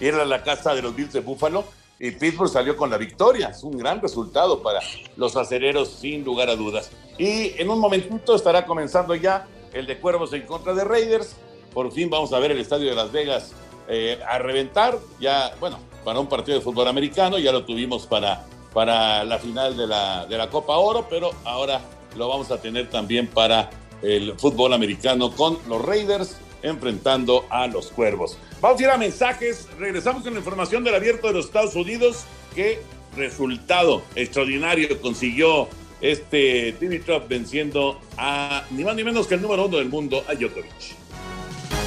Ir 0.03 0.15
a 0.15 0.25
la 0.25 0.43
casa 0.43 0.75
de 0.75 0.81
los 0.81 0.95
Bills 0.95 1.13
de 1.13 1.21
Buffalo 1.21 1.63
y 2.00 2.12
Pittsburgh 2.12 2.50
salió 2.50 2.75
con 2.75 2.89
la 2.89 2.98
victoria. 2.98 3.50
Es 3.50 3.63
un 3.63 3.77
gran 3.77 4.01
resultado 4.01 4.63
para 4.63 4.79
los 5.15 5.36
acereros, 5.36 5.89
sin 5.89 6.24
lugar 6.24 6.50
a 6.50 6.55
dudas. 6.55 6.89
Y 7.17 7.53
en 7.62 7.69
un 7.69 7.79
momentito 7.79 8.36
estará 8.36 8.65
comenzando 8.65 9.13
ya 9.13 9.48
el 9.74 9.86
de 9.86 10.00
Cuervos 10.00 10.33
en 10.33 10.41
contra 10.43 10.74
de 10.74 10.83
Raiders. 10.83 11.36
Por 11.74 11.91
fin 11.91 12.10
vamos 12.10 12.33
a 12.33 12.39
ver 12.39 12.51
el 12.51 12.60
estadio 12.60 12.89
de 12.89 12.95
Las 12.95 13.12
Vegas 13.12 13.53
eh, 13.88 14.19
a 14.27 14.39
reventar. 14.39 14.98
Ya, 15.19 15.53
bueno, 15.60 15.79
para 16.03 16.19
un 16.19 16.27
partido 16.27 16.57
de 16.57 16.63
fútbol 16.63 16.88
americano, 16.88 17.38
ya 17.38 17.51
lo 17.51 17.65
tuvimos 17.65 18.07
para, 18.07 18.45
para 18.73 19.23
la 19.23 19.39
final 19.39 19.75
de 19.75 19.87
la, 19.87 20.25
de 20.25 20.37
la 20.37 20.49
Copa 20.49 20.77
Oro, 20.77 21.07
pero 21.09 21.31
ahora 21.43 21.81
lo 22.15 22.27
vamos 22.27 22.51
a 22.51 22.61
tener 22.61 22.89
también 22.89 23.27
para 23.27 23.69
el 24.01 24.37
fútbol 24.39 24.73
americano 24.73 25.31
con 25.31 25.57
los 25.67 25.83
Raiders 25.83 26.37
enfrentando 26.63 27.45
a 27.49 27.67
los 27.67 27.87
Cuervos. 27.87 28.37
Vamos 28.61 28.79
a 28.79 28.83
ir 28.83 28.89
a 28.89 28.97
mensajes. 28.97 29.67
Regresamos 29.79 30.23
con 30.23 30.33
la 30.33 30.39
información 30.39 30.83
del 30.83 30.95
abierto 30.95 31.27
de 31.27 31.33
los 31.33 31.45
Estados 31.45 31.75
Unidos. 31.75 32.25
¿Qué 32.55 32.81
resultado 33.15 34.03
extraordinario 34.15 35.01
consiguió 35.01 35.67
este 36.01 36.75
Dimitrov 36.79 37.27
venciendo 37.27 37.99
a 38.17 38.63
ni 38.71 38.83
más 38.83 38.95
ni 38.95 39.03
menos 39.03 39.27
que 39.27 39.35
el 39.35 39.41
número 39.41 39.65
uno 39.65 39.77
del 39.77 39.89
mundo, 39.89 40.23
a 40.27 40.33
Djokovic? 40.33 41.01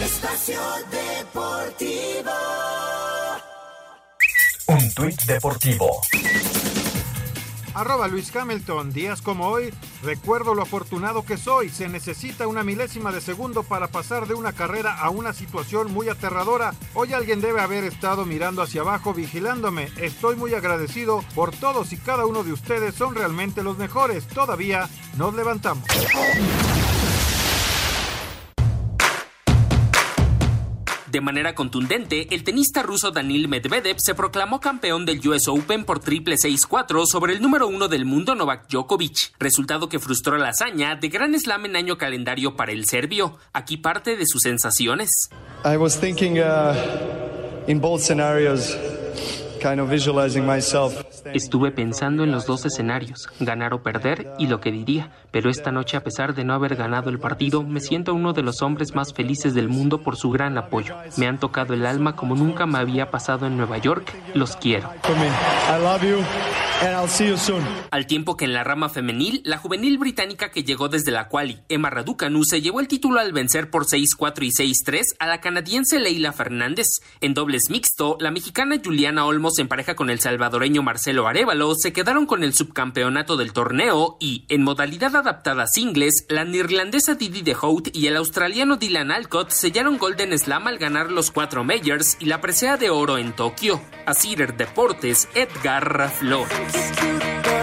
Espacio 0.02 0.60
Deportivo. 0.90 2.30
Un 4.66 4.94
tuit 4.94 5.22
deportivo. 5.24 6.00
Arroba 7.74 8.06
Luis 8.06 8.34
Hamilton, 8.34 8.92
días 8.92 9.20
como 9.20 9.48
hoy, 9.48 9.74
recuerdo 10.02 10.54
lo 10.54 10.62
afortunado 10.62 11.24
que 11.24 11.36
soy. 11.36 11.68
Se 11.68 11.88
necesita 11.88 12.46
una 12.46 12.62
milésima 12.62 13.10
de 13.10 13.20
segundo 13.20 13.64
para 13.64 13.88
pasar 13.88 14.28
de 14.28 14.34
una 14.34 14.52
carrera 14.52 14.96
a 14.96 15.10
una 15.10 15.32
situación 15.32 15.92
muy 15.92 16.08
aterradora. 16.08 16.72
Hoy 16.94 17.12
alguien 17.12 17.40
debe 17.40 17.60
haber 17.60 17.82
estado 17.82 18.24
mirando 18.24 18.62
hacia 18.62 18.82
abajo 18.82 19.12
vigilándome. 19.12 19.88
Estoy 19.96 20.36
muy 20.36 20.54
agradecido 20.54 21.24
por 21.34 21.50
todos 21.50 21.92
y 21.92 21.96
cada 21.96 22.26
uno 22.26 22.44
de 22.44 22.52
ustedes. 22.52 22.94
Son 22.94 23.14
realmente 23.14 23.64
los 23.64 23.76
mejores. 23.76 24.26
Todavía 24.28 24.88
nos 25.16 25.34
levantamos. 25.34 25.84
De 31.14 31.20
manera 31.20 31.54
contundente, 31.54 32.34
el 32.34 32.42
tenista 32.42 32.82
ruso 32.82 33.12
Danil 33.12 33.46
Medvedev 33.46 34.00
se 34.00 34.16
proclamó 34.16 34.58
campeón 34.58 35.06
del 35.06 35.20
US 35.28 35.46
Open 35.46 35.84
por 35.84 36.00
triple 36.00 36.34
6-4 36.34 37.06
sobre 37.06 37.34
el 37.34 37.40
número 37.40 37.68
uno 37.68 37.86
del 37.86 38.04
mundo 38.04 38.34
Novak 38.34 38.68
Djokovic, 38.68 39.32
resultado 39.38 39.88
que 39.88 40.00
frustró 40.00 40.38
la 40.38 40.48
hazaña 40.48 40.96
de 40.96 41.08
Gran 41.08 41.38
Slam 41.38 41.66
en 41.66 41.76
año 41.76 41.98
calendario 41.98 42.56
para 42.56 42.72
el 42.72 42.86
serbio. 42.86 43.38
Aquí 43.52 43.76
parte 43.76 44.16
de 44.16 44.26
sus 44.26 44.42
sensaciones. 44.42 45.30
I 45.64 45.76
was 45.76 45.96
thinking 45.96 46.40
uh, 46.40 46.74
in 47.68 47.80
both 47.80 48.00
scenarios 48.00 48.76
Estuve 51.32 51.70
pensando 51.70 52.22
en 52.22 52.32
los 52.32 52.44
dos 52.44 52.66
escenarios, 52.66 53.28
ganar 53.40 53.72
o 53.72 53.82
perder 53.82 54.32
y 54.38 54.46
lo 54.46 54.60
que 54.60 54.70
diría, 54.70 55.10
pero 55.30 55.48
esta 55.48 55.72
noche 55.72 55.96
a 55.96 56.04
pesar 56.04 56.34
de 56.34 56.44
no 56.44 56.52
haber 56.52 56.76
ganado 56.76 57.08
el 57.08 57.18
partido, 57.18 57.62
me 57.62 57.80
siento 57.80 58.12
uno 58.12 58.34
de 58.34 58.42
los 58.42 58.60
hombres 58.60 58.94
más 58.94 59.14
felices 59.14 59.54
del 59.54 59.68
mundo 59.68 60.02
por 60.02 60.16
su 60.16 60.30
gran 60.30 60.58
apoyo. 60.58 60.94
Me 61.16 61.26
han 61.26 61.38
tocado 61.38 61.72
el 61.72 61.86
alma 61.86 62.14
como 62.14 62.34
nunca 62.34 62.66
me 62.66 62.78
había 62.78 63.10
pasado 63.10 63.46
en 63.46 63.56
Nueva 63.56 63.78
York. 63.78 64.14
Los 64.34 64.56
quiero. 64.56 64.90
Al 67.90 68.06
tiempo 68.06 68.36
que 68.36 68.44
en 68.44 68.52
la 68.52 68.64
rama 68.64 68.90
femenil, 68.90 69.40
la 69.44 69.56
juvenil 69.56 69.96
británica 69.96 70.50
que 70.50 70.64
llegó 70.64 70.88
desde 70.88 71.12
la 71.12 71.28
quali, 71.28 71.60
Emma 71.68 71.88
Raducanu, 71.88 72.44
se 72.44 72.60
llevó 72.60 72.80
el 72.80 72.88
título 72.88 73.20
al 73.20 73.32
vencer 73.32 73.70
por 73.70 73.86
6-4 73.86 74.42
y 74.42 74.50
6-3 74.50 75.00
a 75.18 75.26
la 75.26 75.40
canadiense 75.40 75.98
Leila 75.98 76.32
Fernández. 76.32 76.86
En 77.22 77.32
dobles 77.32 77.70
mixto, 77.70 78.18
la 78.20 78.30
mexicana 78.30 78.76
Juliana 78.84 79.24
Olmos 79.24 79.53
en 79.58 79.68
pareja 79.68 79.94
con 79.94 80.10
el 80.10 80.20
salvadoreño 80.20 80.82
Marcelo 80.82 81.26
Arevalo 81.26 81.74
se 81.74 81.92
quedaron 81.92 82.26
con 82.26 82.44
el 82.44 82.54
subcampeonato 82.54 83.36
del 83.36 83.52
torneo 83.52 84.16
y, 84.20 84.44
en 84.48 84.62
modalidad 84.62 85.14
adaptada 85.16 85.66
singles, 85.66 86.26
la 86.28 86.44
neerlandesa 86.44 87.14
Didi 87.14 87.42
de 87.42 87.54
Hout 87.54 87.88
y 87.94 88.06
el 88.06 88.16
australiano 88.16 88.76
Dylan 88.76 89.10
Alcott 89.10 89.50
sellaron 89.50 89.98
Golden 89.98 90.38
Slam 90.38 90.66
al 90.66 90.78
ganar 90.78 91.10
los 91.10 91.30
cuatro 91.30 91.64
majors 91.64 92.16
y 92.20 92.26
la 92.26 92.40
presea 92.40 92.76
de 92.76 92.90
oro 92.90 93.18
en 93.18 93.32
Tokio. 93.32 93.80
A 94.06 94.14
Cider 94.14 94.56
Deportes, 94.56 95.28
Edgar 95.34 96.10
Flores. 96.10 97.53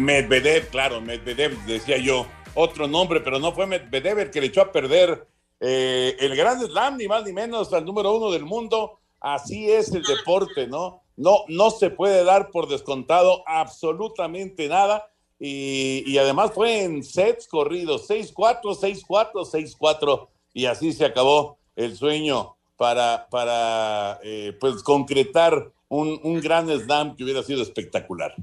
Medvedev, 0.00 0.68
claro, 0.70 1.00
Medvedev, 1.00 1.56
decía 1.66 1.98
yo, 1.98 2.26
otro 2.54 2.88
nombre, 2.88 3.20
pero 3.20 3.38
no 3.38 3.52
fue 3.52 3.66
Medvedev 3.66 4.18
el 4.18 4.30
que 4.30 4.40
le 4.40 4.46
echó 4.46 4.62
a 4.62 4.72
perder 4.72 5.26
eh, 5.60 6.16
el 6.18 6.34
Gran 6.34 6.58
Slam, 6.60 6.96
ni 6.96 7.06
más 7.06 7.24
ni 7.24 7.32
menos, 7.32 7.72
al 7.72 7.84
número 7.84 8.16
uno 8.16 8.30
del 8.30 8.44
mundo. 8.44 8.98
Así 9.20 9.70
es 9.70 9.92
el 9.92 10.02
deporte, 10.02 10.66
¿no? 10.66 11.02
No, 11.16 11.44
no 11.48 11.70
se 11.70 11.90
puede 11.90 12.24
dar 12.24 12.50
por 12.50 12.66
descontado 12.66 13.42
absolutamente 13.46 14.68
nada. 14.68 15.06
Y, 15.38 16.16
además 16.18 16.52
fue 16.54 16.82
en 16.82 17.02
sets 17.02 17.46
corridos, 17.46 18.08
6-4, 18.08 18.60
6-4, 18.62 19.32
6-4, 19.32 20.28
y 20.52 20.66
así 20.66 20.92
se 20.92 21.06
acabó 21.06 21.58
el 21.76 21.96
sueño 21.96 22.56
para, 22.76 23.26
para 23.30 24.18
eh, 24.22 24.54
pues 24.60 24.82
concretar 24.82 25.72
un, 25.88 26.20
un 26.22 26.40
gran 26.40 26.68
slam 26.68 27.16
que 27.16 27.24
hubiera 27.24 27.42
sido 27.42 27.62
espectacular. 27.62 28.34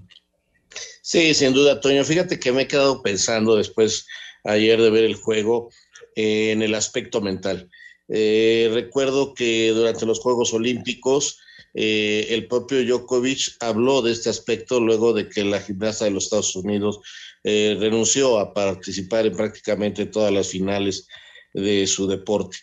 Sí, 1.01 1.33
sin 1.33 1.53
duda, 1.53 1.79
Toño. 1.79 2.03
Fíjate 2.03 2.39
que 2.39 2.51
me 2.51 2.63
he 2.63 2.67
quedado 2.67 3.01
pensando 3.01 3.55
después 3.55 4.05
ayer 4.43 4.81
de 4.81 4.89
ver 4.89 5.03
el 5.03 5.15
juego 5.15 5.69
eh, 6.15 6.51
en 6.51 6.61
el 6.61 6.75
aspecto 6.75 7.21
mental. 7.21 7.69
Eh, 8.09 8.69
recuerdo 8.73 9.33
que 9.33 9.69
durante 9.69 10.05
los 10.05 10.19
Juegos 10.19 10.53
Olímpicos 10.53 11.39
eh, 11.73 12.27
el 12.29 12.47
propio 12.47 12.83
Djokovic 12.83 13.57
habló 13.59 14.01
de 14.01 14.13
este 14.13 14.29
aspecto 14.29 14.79
luego 14.79 15.13
de 15.13 15.29
que 15.29 15.43
la 15.43 15.61
gimnasta 15.61 16.05
de 16.05 16.11
los 16.11 16.25
Estados 16.25 16.55
Unidos 16.55 16.99
renunció 17.43 18.39
a 18.39 18.53
participar 18.53 19.25
en 19.25 19.37
prácticamente 19.37 20.07
todas 20.07 20.33
las 20.33 20.49
finales 20.49 21.07
de 21.53 21.87
su 21.87 22.05
deporte. 22.05 22.57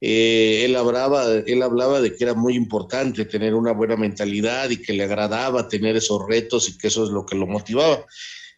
Eh, 0.00 0.64
él, 0.64 0.76
hablaba, 0.76 1.26
él 1.46 1.62
hablaba 1.62 2.00
de 2.00 2.14
que 2.14 2.24
era 2.24 2.34
muy 2.34 2.54
importante 2.54 3.24
tener 3.24 3.54
una 3.54 3.72
buena 3.72 3.96
mentalidad 3.96 4.68
y 4.70 4.82
que 4.82 4.92
le 4.92 5.04
agradaba 5.04 5.68
tener 5.68 5.96
esos 5.96 6.26
retos 6.26 6.68
y 6.68 6.76
que 6.76 6.88
eso 6.88 7.04
es 7.04 7.10
lo 7.10 7.24
que 7.24 7.36
lo 7.36 7.46
motivaba. 7.46 8.04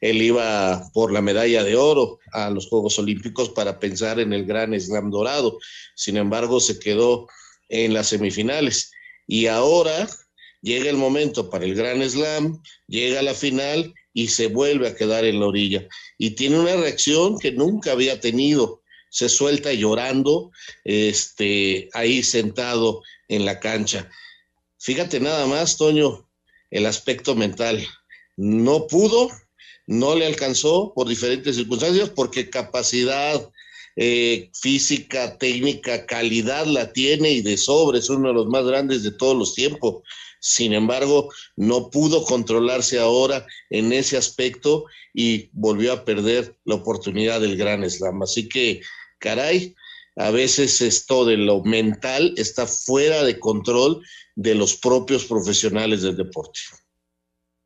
Él 0.00 0.20
iba 0.22 0.82
por 0.92 1.12
la 1.12 1.22
medalla 1.22 1.62
de 1.62 1.76
oro 1.76 2.18
a 2.32 2.50
los 2.50 2.68
Juegos 2.68 2.98
Olímpicos 2.98 3.50
para 3.50 3.78
pensar 3.78 4.20
en 4.20 4.32
el 4.32 4.44
gran 4.44 4.78
slam 4.78 5.10
dorado. 5.10 5.58
Sin 5.94 6.16
embargo, 6.16 6.60
se 6.60 6.78
quedó 6.78 7.26
en 7.68 7.94
las 7.94 8.08
semifinales. 8.08 8.90
Y 9.26 9.46
ahora 9.46 10.08
llega 10.62 10.90
el 10.90 10.96
momento 10.96 11.48
para 11.50 11.64
el 11.64 11.74
gran 11.74 12.02
slam, 12.08 12.60
llega 12.86 13.20
a 13.20 13.22
la 13.22 13.34
final 13.34 13.94
y 14.12 14.28
se 14.28 14.48
vuelve 14.48 14.88
a 14.88 14.94
quedar 14.94 15.24
en 15.24 15.40
la 15.40 15.46
orilla. 15.46 15.86
Y 16.18 16.30
tiene 16.30 16.58
una 16.58 16.76
reacción 16.76 17.38
que 17.38 17.52
nunca 17.52 17.92
había 17.92 18.20
tenido 18.20 18.82
se 19.16 19.30
suelta 19.30 19.72
llorando, 19.72 20.50
este, 20.84 21.88
ahí 21.94 22.22
sentado 22.22 23.02
en 23.28 23.46
la 23.46 23.60
cancha. 23.60 24.10
Fíjate 24.78 25.20
nada 25.20 25.46
más, 25.46 25.78
Toño, 25.78 26.28
el 26.70 26.84
aspecto 26.84 27.34
mental. 27.34 27.82
No 28.36 28.86
pudo, 28.86 29.30
no 29.86 30.16
le 30.16 30.26
alcanzó 30.26 30.92
por 30.94 31.08
diferentes 31.08 31.56
circunstancias, 31.56 32.10
porque 32.10 32.50
capacidad 32.50 33.40
eh, 33.96 34.50
física, 34.52 35.38
técnica, 35.38 36.04
calidad 36.04 36.66
la 36.66 36.92
tiene 36.92 37.30
y 37.30 37.40
de 37.40 37.56
sobre 37.56 38.00
es 38.00 38.10
uno 38.10 38.28
de 38.28 38.34
los 38.34 38.48
más 38.48 38.66
grandes 38.66 39.02
de 39.02 39.12
todos 39.12 39.34
los 39.34 39.54
tiempos. 39.54 40.02
Sin 40.40 40.74
embargo, 40.74 41.30
no 41.56 41.88
pudo 41.88 42.22
controlarse 42.22 42.98
ahora 42.98 43.46
en 43.70 43.94
ese 43.94 44.18
aspecto 44.18 44.84
y 45.14 45.48
volvió 45.54 45.94
a 45.94 46.04
perder 46.04 46.54
la 46.66 46.74
oportunidad 46.74 47.40
del 47.40 47.56
Gran 47.56 47.88
Slam. 47.88 48.22
Así 48.22 48.46
que 48.46 48.82
caray, 49.18 49.74
a 50.16 50.30
veces 50.30 50.80
esto 50.80 51.24
de 51.24 51.36
lo 51.36 51.62
mental 51.62 52.32
está 52.36 52.66
fuera 52.66 53.22
de 53.22 53.38
control 53.38 54.02
de 54.34 54.54
los 54.54 54.76
propios 54.76 55.26
profesionales 55.26 56.02
del 56.02 56.16
deporte. 56.16 56.60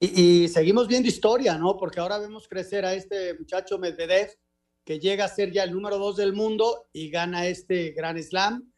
Y, 0.01 0.49
seguimos 0.49 0.89
viendo 0.89 1.09
historia, 1.09 1.59
¿no? 1.59 1.77
Porque 1.77 2.01
ahora 2.01 2.19
vemos 2.19 2.49
crecer 2.49 2.85
a 2.87 2.95
este 2.95 3.35
muchacho 3.35 3.79
Medvedev, 3.79 4.31
que 4.85 4.99
llega 4.99 5.27
a 5.27 5.29
ser 5.29 5.53
ya 5.53 5.63
el 5.63 5.73
número 5.73 5.99
dos 5.99 6.17
del 6.17 6.33
mundo 6.33 6.89
y 6.93 7.11
gana 7.11 7.47
este 7.47 7.91
Gran 7.91 8.21
Slam. 8.23 8.73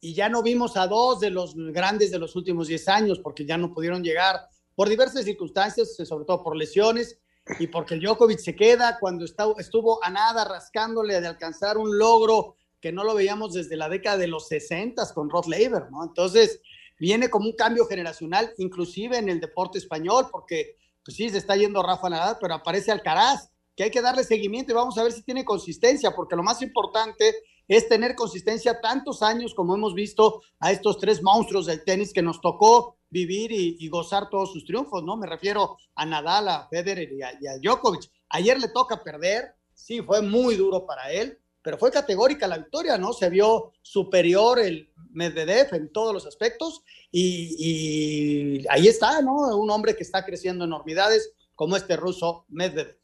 y 0.00 0.14
ya 0.14 0.28
no 0.28 0.42
vimos 0.42 0.76
a 0.76 0.86
dos 0.86 1.18
de 1.18 1.30
los 1.30 1.56
grandes 1.56 2.12
de 2.12 2.20
los 2.20 2.36
últimos 2.36 2.68
10 2.68 2.88
años 2.88 3.18
porque 3.18 3.44
ya 3.44 3.58
no 3.58 3.74
pudieron 3.74 4.04
llegar 4.04 4.36
por 4.76 4.88
diversas 4.88 5.24
circunstancias, 5.24 5.96
sobre 5.96 6.24
todo 6.24 6.44
por 6.44 6.54
lesiones 6.56 7.18
y 7.58 7.66
porque 7.66 7.96
Djokovic 7.96 8.38
se 8.38 8.54
queda 8.54 8.98
cuando 9.00 9.24
estuvo 9.24 10.02
a 10.04 10.10
nada 10.10 10.44
rascándole 10.44 11.20
de 11.20 11.26
alcanzar 11.26 11.78
un 11.78 11.98
logro 11.98 12.56
que 12.80 12.92
no 12.92 13.04
lo 13.04 13.14
veíamos 13.14 13.54
desde 13.54 13.76
la 13.76 13.88
década 13.88 14.18
de 14.18 14.28
los 14.28 14.48
60 14.48 15.02
con 15.14 15.30
Rod 15.30 15.46
Laver, 15.46 15.90
¿no? 15.90 16.04
Entonces, 16.04 16.60
viene 16.98 17.28
como 17.28 17.46
un 17.46 17.56
cambio 17.56 17.86
generacional, 17.86 18.52
inclusive 18.58 19.18
en 19.18 19.28
el 19.28 19.40
deporte 19.40 19.78
español, 19.78 20.28
porque 20.30 20.76
pues 21.04 21.16
sí, 21.16 21.30
se 21.30 21.38
está 21.38 21.56
yendo 21.56 21.82
Rafa 21.82 22.10
Nadal, 22.10 22.36
pero 22.40 22.54
aparece 22.54 22.92
Alcaraz, 22.92 23.50
que 23.74 23.84
hay 23.84 23.90
que 23.90 24.02
darle 24.02 24.24
seguimiento 24.24 24.72
y 24.72 24.74
vamos 24.74 24.98
a 24.98 25.02
ver 25.02 25.12
si 25.12 25.22
tiene 25.22 25.44
consistencia, 25.44 26.10
porque 26.14 26.36
lo 26.36 26.42
más 26.42 26.60
importante 26.62 27.34
es 27.68 27.88
tener 27.88 28.14
consistencia 28.14 28.80
tantos 28.80 29.22
años 29.22 29.54
como 29.54 29.74
hemos 29.74 29.94
visto 29.94 30.42
a 30.58 30.72
estos 30.72 30.98
tres 30.98 31.22
monstruos 31.22 31.66
del 31.66 31.84
tenis 31.84 32.12
que 32.12 32.22
nos 32.22 32.40
tocó 32.40 32.96
vivir 33.10 33.52
y, 33.52 33.88
gozar 33.88 34.28
todos 34.28 34.52
sus 34.52 34.64
triunfos, 34.64 35.02
¿no? 35.02 35.16
Me 35.16 35.26
refiero 35.26 35.76
a 35.94 36.04
Nadal, 36.04 36.48
a 36.48 36.68
Federer 36.68 37.10
y 37.12 37.22
a, 37.22 37.32
y 37.32 37.60
Djokovic. 37.60 38.10
Ayer 38.30 38.58
le 38.58 38.68
toca 38.68 39.02
perder, 39.02 39.54
sí, 39.72 40.02
fue 40.02 40.20
muy 40.22 40.56
duro 40.56 40.84
para 40.86 41.10
él, 41.12 41.38
pero 41.62 41.78
fue 41.78 41.90
categórica 41.90 42.46
la 42.46 42.58
victoria, 42.58 42.98
¿no? 42.98 43.12
Se 43.12 43.30
vio 43.30 43.72
superior 43.82 44.58
el 44.58 44.92
Medvedev 45.10 45.74
en 45.74 45.92
todos 45.92 46.12
los 46.14 46.26
aspectos 46.26 46.82
y, 47.10 48.66
ahí 48.68 48.88
está, 48.88 49.22
¿no? 49.22 49.56
Un 49.56 49.70
hombre 49.70 49.96
que 49.96 50.02
está 50.02 50.24
creciendo 50.24 50.64
enormidades 50.64 51.32
como 51.54 51.76
este 51.76 51.96
ruso 51.96 52.44
Medvedev. 52.48 52.98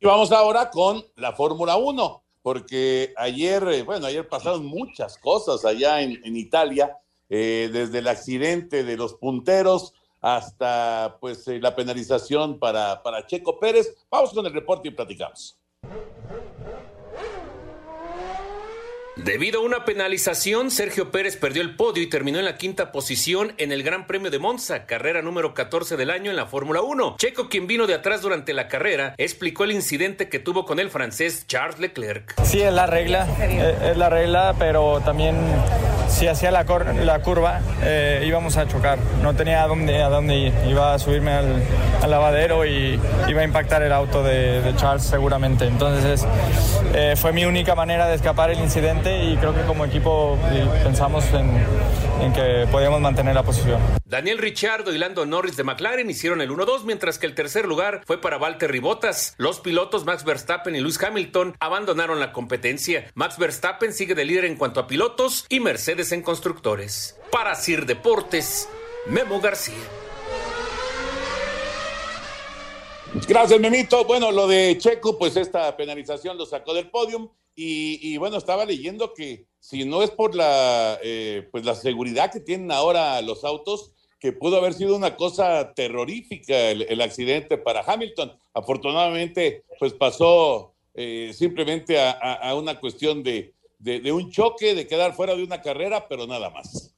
Y 0.00 0.06
vamos 0.06 0.32
ahora 0.32 0.70
con 0.70 1.04
la 1.16 1.32
Fórmula 1.34 1.76
1, 1.76 2.24
porque 2.42 3.12
ayer, 3.16 3.62
eh, 3.68 3.82
bueno, 3.82 4.06
ayer 4.06 4.28
pasaron 4.28 4.64
muchas 4.64 5.18
cosas 5.18 5.64
allá 5.64 6.00
en, 6.00 6.36
Italia, 6.36 6.98
eh, 7.28 7.70
desde 7.72 7.98
el 7.98 8.08
accidente 8.08 8.84
de 8.84 8.96
los 8.96 9.14
punteros 9.14 9.94
hasta 10.20 11.16
pues 11.20 11.48
eh, 11.48 11.58
la 11.60 11.74
penalización 11.74 12.58
para, 12.58 13.02
para 13.02 13.26
Checo 13.26 13.58
Pérez. 13.58 13.94
Vamos 14.10 14.32
con 14.32 14.46
el 14.46 14.52
reporte 14.52 14.88
y 14.88 14.90
platicamos. 14.90 15.58
Debido 19.24 19.60
a 19.60 19.64
una 19.64 19.84
penalización, 19.84 20.70
Sergio 20.70 21.10
Pérez 21.10 21.36
perdió 21.36 21.60
el 21.60 21.76
podio 21.76 22.02
y 22.02 22.06
terminó 22.06 22.38
en 22.38 22.46
la 22.46 22.56
quinta 22.56 22.90
posición 22.90 23.52
en 23.58 23.70
el 23.70 23.82
Gran 23.82 24.06
Premio 24.06 24.30
de 24.30 24.38
Monza, 24.38 24.86
carrera 24.86 25.20
número 25.20 25.52
14 25.52 25.98
del 25.98 26.10
año 26.10 26.30
en 26.30 26.36
la 26.36 26.46
Fórmula 26.46 26.80
1. 26.80 27.16
Checo, 27.18 27.50
quien 27.50 27.66
vino 27.66 27.86
de 27.86 27.92
atrás 27.92 28.22
durante 28.22 28.54
la 28.54 28.66
carrera, 28.68 29.14
explicó 29.18 29.64
el 29.64 29.72
incidente 29.72 30.30
que 30.30 30.38
tuvo 30.38 30.64
con 30.64 30.80
el 30.80 30.88
francés 30.88 31.46
Charles 31.46 31.78
Leclerc. 31.78 32.42
Sí, 32.44 32.62
es 32.62 32.72
la 32.72 32.86
regla, 32.86 33.28
es 33.90 33.96
la 33.98 34.08
regla, 34.08 34.54
pero 34.58 35.02
también 35.04 35.36
si 36.10 36.26
hacía 36.26 36.50
la, 36.50 36.64
la 37.04 37.18
curva 37.20 37.60
eh, 37.82 38.24
íbamos 38.26 38.56
a 38.56 38.66
chocar. 38.66 38.98
No 39.22 39.34
tenía 39.34 39.62
a 39.62 39.66
dónde, 39.66 40.02
a 40.02 40.08
dónde 40.08 40.36
ir. 40.36 40.52
Iba 40.68 40.94
a 40.94 40.98
subirme 40.98 41.32
al, 41.32 41.62
lavadero 42.08 42.66
y 42.66 43.00
iba 43.28 43.40
a 43.40 43.44
impactar 43.44 43.82
el 43.82 43.92
auto 43.92 44.22
de, 44.22 44.72
Charles 44.76 45.04
seguramente. 45.04 45.66
Entonces 45.66 46.26
eh, 46.94 47.14
fue 47.16 47.32
mi 47.32 47.44
única 47.44 47.74
manera 47.74 48.08
de 48.08 48.16
escapar 48.16 48.50
el 48.50 48.58
incidente 48.58 49.24
y 49.24 49.36
creo 49.36 49.54
que 49.54 49.62
como 49.62 49.84
equipo 49.84 50.36
pensamos 50.82 51.24
en, 51.32 51.64
que 52.28 52.68
podíamos 52.70 53.00
mantener 53.00 53.34
la 53.34 53.42
posición. 53.42 53.80
Daniel 54.04 54.36
Ricciardo 54.36 54.92
y 54.94 54.98
Lando 54.98 55.24
Norris 55.24 55.56
de 55.56 55.64
McLaren 55.64 56.10
hicieron 56.10 56.42
el 56.42 56.50
1-2, 56.50 56.84
mientras 56.84 57.18
que 57.18 57.26
el 57.26 57.34
tercer 57.34 57.66
lugar 57.66 58.02
fue 58.06 58.20
para 58.20 58.36
Valtteri 58.36 58.78
Bottas. 58.78 59.34
Los 59.38 59.60
pilotos 59.60 60.04
Max 60.04 60.22
Verstappen 60.24 60.76
y 60.76 60.80
Lewis 60.80 61.02
Hamilton 61.02 61.56
abandonaron 61.60 62.20
la 62.20 62.32
competencia. 62.32 63.10
Max 63.14 63.38
Verstappen 63.38 63.94
sigue 63.94 64.14
de 64.14 64.26
líder 64.26 64.44
en 64.44 64.56
cuanto 64.56 64.80
a 64.80 64.86
pilotos 64.86 65.46
y 65.48 65.60
Mercedes 65.60 66.12
en 66.12 66.22
constructores. 66.22 67.18
Para 67.32 67.54
Sir 67.54 67.86
Deportes, 67.86 68.68
Memo 69.06 69.40
García. 69.40 69.74
Gracias, 73.26 73.58
Memito. 73.58 74.04
Bueno, 74.04 74.30
lo 74.30 74.46
de 74.46 74.76
Checo, 74.78 75.18
pues 75.18 75.36
esta 75.36 75.76
penalización 75.76 76.36
lo 76.36 76.44
sacó 76.44 76.74
del 76.74 76.90
podium. 76.90 77.30
Y, 77.62 78.16
bueno, 78.16 78.38
estaba 78.38 78.64
leyendo 78.64 79.12
que 79.12 79.44
si 79.58 79.84
no 79.84 80.02
es 80.02 80.10
por 80.10 80.34
la, 80.34 80.98
eh, 81.02 81.46
pues 81.52 81.62
la 81.66 81.74
seguridad 81.74 82.32
que 82.32 82.40
tienen 82.40 82.72
ahora 82.72 83.20
los 83.20 83.44
autos, 83.44 83.92
que 84.18 84.32
pudo 84.32 84.56
haber 84.56 84.72
sido 84.72 84.96
una 84.96 85.14
cosa 85.14 85.74
terrorífica 85.74 86.70
el, 86.70 87.00
accidente 87.02 87.58
para 87.58 87.82
Hamilton. 87.82 88.32
Afortunadamente, 88.54 89.64
pues 89.78 89.92
pasó 89.92 90.72
eh, 90.94 91.32
simplemente 91.34 92.00
a, 92.00 92.54
una 92.54 92.80
cuestión 92.80 93.22
de, 93.22 93.52
un 94.10 94.30
choque, 94.30 94.74
de 94.74 94.86
quedar 94.86 95.14
fuera 95.14 95.36
de 95.36 95.44
una 95.44 95.60
carrera, 95.60 96.08
pero 96.08 96.26
nada 96.26 96.48
más. 96.48 96.94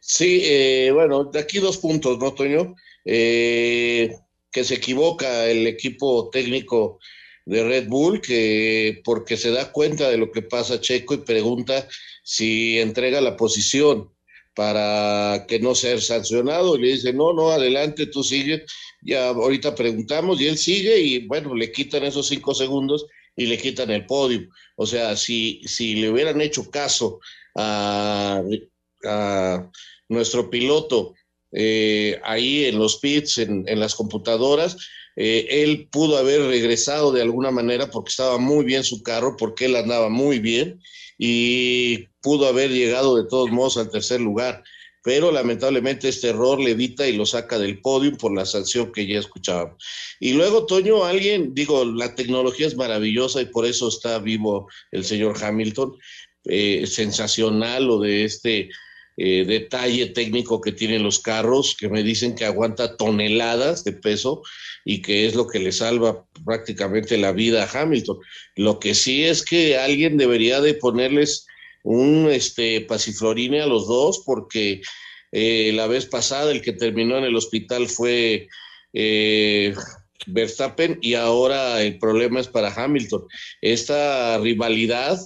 Sí, 0.00 0.40
eh, 0.46 0.90
bueno, 0.92 1.26
de 1.26 1.38
aquí 1.38 1.60
dos 1.60 1.78
puntos, 1.78 2.18
¿no, 2.18 2.34
Toño? 2.34 2.74
que 3.04 4.64
se 4.64 4.74
equivoca 4.74 5.46
el 5.46 5.68
equipo 5.68 6.28
técnico 6.30 6.98
de 7.46 7.64
Red 7.64 7.88
Bull, 7.88 8.20
que 8.20 9.00
porque 9.04 9.36
se 9.36 9.50
da 9.50 9.72
cuenta 9.72 10.08
de 10.10 10.18
lo 10.18 10.30
que 10.30 10.42
pasa 10.42 10.80
Checo 10.80 11.14
y 11.14 11.18
pregunta 11.18 11.88
si 12.22 12.78
entrega 12.78 13.20
la 13.20 13.36
posición 13.36 14.10
para 14.54 15.46
que 15.48 15.58
no 15.58 15.74
sea 15.74 15.98
sancionado 16.00 16.76
y 16.76 16.82
le 16.82 16.88
dice, 16.92 17.12
no, 17.12 17.32
no, 17.32 17.50
adelante, 17.50 18.06
tú 18.06 18.22
sigue, 18.22 18.64
ya 19.02 19.28
ahorita 19.28 19.74
preguntamos 19.74 20.40
y 20.40 20.48
él 20.48 20.58
sigue 20.58 20.98
y 21.00 21.26
bueno, 21.26 21.54
le 21.54 21.72
quitan 21.72 22.04
esos 22.04 22.28
cinco 22.28 22.54
segundos 22.54 23.06
y 23.36 23.46
le 23.46 23.58
quitan 23.58 23.90
el 23.90 24.06
podio. 24.06 24.48
O 24.76 24.86
sea, 24.86 25.16
si, 25.16 25.62
si 25.64 25.94
le 25.94 26.10
hubieran 26.10 26.40
hecho 26.40 26.70
caso 26.70 27.20
a, 27.56 28.42
a 29.04 29.70
nuestro 30.08 30.50
piloto 30.50 31.14
eh, 31.52 32.20
ahí 32.22 32.66
en 32.66 32.78
los 32.78 32.98
pits, 32.98 33.38
en, 33.38 33.64
las 33.80 33.94
computadoras. 33.94 34.76
Eh, 35.16 35.46
él 35.62 35.88
pudo 35.90 36.16
haber 36.16 36.42
regresado 36.42 37.12
de 37.12 37.22
alguna 37.22 37.50
manera 37.50 37.90
porque 37.90 38.10
estaba 38.10 38.38
muy 38.38 38.64
bien 38.64 38.84
su 38.84 39.02
carro, 39.02 39.36
porque 39.36 39.66
él 39.66 39.76
andaba 39.76 40.08
muy 40.08 40.38
bien 40.38 40.80
y 41.18 42.06
pudo 42.22 42.46
haber 42.46 42.70
llegado 42.70 43.16
de 43.16 43.28
todos 43.28 43.50
modos 43.50 43.76
al 43.76 43.90
tercer 43.90 44.20
lugar. 44.20 44.62
Pero 45.02 45.32
lamentablemente 45.32 46.08
este 46.08 46.28
error 46.28 46.60
le 46.60 46.72
evita 46.72 47.06
y 47.08 47.14
lo 47.14 47.24
saca 47.24 47.58
del 47.58 47.80
podio 47.80 48.16
por 48.18 48.34
la 48.34 48.44
sanción 48.44 48.92
que 48.92 49.06
ya 49.06 49.18
escuchábamos. 49.18 49.82
Y 50.20 50.34
luego, 50.34 50.66
Toño, 50.66 51.04
alguien, 51.04 51.54
digo, 51.54 51.86
la 51.86 52.14
tecnología 52.14 52.66
es 52.66 52.76
maravillosa 52.76 53.40
y 53.40 53.46
por 53.46 53.64
eso 53.64 53.88
está 53.88 54.18
vivo 54.18 54.68
el 54.92 55.04
señor 55.04 55.42
Hamilton. 55.42 55.96
Eh, 56.44 56.86
sensacional 56.86 57.84
lo 57.84 58.00
de 58.00 58.24
este 58.24 58.70
eh, 59.16 59.44
detalle 59.44 60.06
técnico 60.06 60.60
que 60.60 60.72
tienen 60.72 61.02
los 61.02 61.18
carros, 61.18 61.76
que 61.78 61.88
me 61.88 62.02
dicen 62.02 62.34
que 62.34 62.44
aguanta 62.44 62.96
toneladas 62.96 63.84
de 63.84 63.92
peso 63.92 64.42
y 64.84 65.02
que 65.02 65.26
es 65.26 65.34
lo 65.34 65.46
que 65.46 65.58
le 65.58 65.72
salva 65.72 66.26
prácticamente 66.44 67.18
la 67.18 67.32
vida 67.32 67.64
a 67.64 67.82
Hamilton. 67.82 68.18
Lo 68.56 68.78
que 68.78 68.94
sí 68.94 69.24
es 69.24 69.44
que 69.44 69.76
alguien 69.76 70.16
debería 70.16 70.60
de 70.60 70.74
ponerles 70.74 71.46
un 71.82 72.28
este, 72.30 72.80
pasiflorine 72.82 73.60
a 73.60 73.66
los 73.66 73.86
dos, 73.86 74.22
porque 74.24 74.80
eh, 75.32 75.72
la 75.74 75.86
vez 75.86 76.06
pasada 76.06 76.50
el 76.50 76.62
que 76.62 76.72
terminó 76.72 77.18
en 77.18 77.24
el 77.24 77.36
hospital 77.36 77.88
fue 77.88 78.48
eh, 78.92 79.74
Verstappen 80.26 80.98
y 81.00 81.14
ahora 81.14 81.82
el 81.82 81.98
problema 81.98 82.40
es 82.40 82.48
para 82.48 82.72
Hamilton. 82.72 83.26
Esta 83.60 84.38
rivalidad 84.38 85.18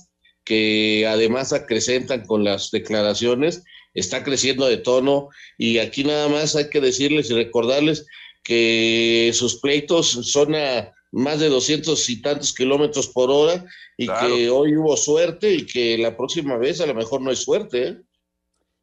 que 0.44 1.06
además 1.08 1.52
acrecentan 1.52 2.26
con 2.26 2.44
las 2.44 2.70
declaraciones, 2.70 3.64
está 3.94 4.22
creciendo 4.24 4.66
de 4.66 4.76
tono 4.76 5.28
y 5.56 5.78
aquí 5.78 6.04
nada 6.04 6.28
más 6.28 6.56
hay 6.56 6.68
que 6.68 6.80
decirles 6.80 7.30
y 7.30 7.34
recordarles 7.34 8.06
que 8.42 9.30
sus 9.32 9.60
pleitos 9.60 10.08
son 10.08 10.54
a 10.54 10.92
más 11.12 11.38
de 11.38 11.48
doscientos 11.48 12.10
y 12.10 12.20
tantos 12.20 12.52
kilómetros 12.52 13.08
por 13.08 13.30
hora 13.30 13.64
y 13.96 14.06
que 14.06 14.50
hoy 14.50 14.76
hubo 14.76 14.96
suerte 14.96 15.54
y 15.54 15.64
que 15.64 15.96
la 15.96 16.16
próxima 16.16 16.56
vez 16.56 16.80
a 16.80 16.86
lo 16.86 16.94
mejor 16.94 17.20
no 17.20 17.30
hay 17.30 17.36
suerte. 17.36 17.88
¿eh? 17.88 18.00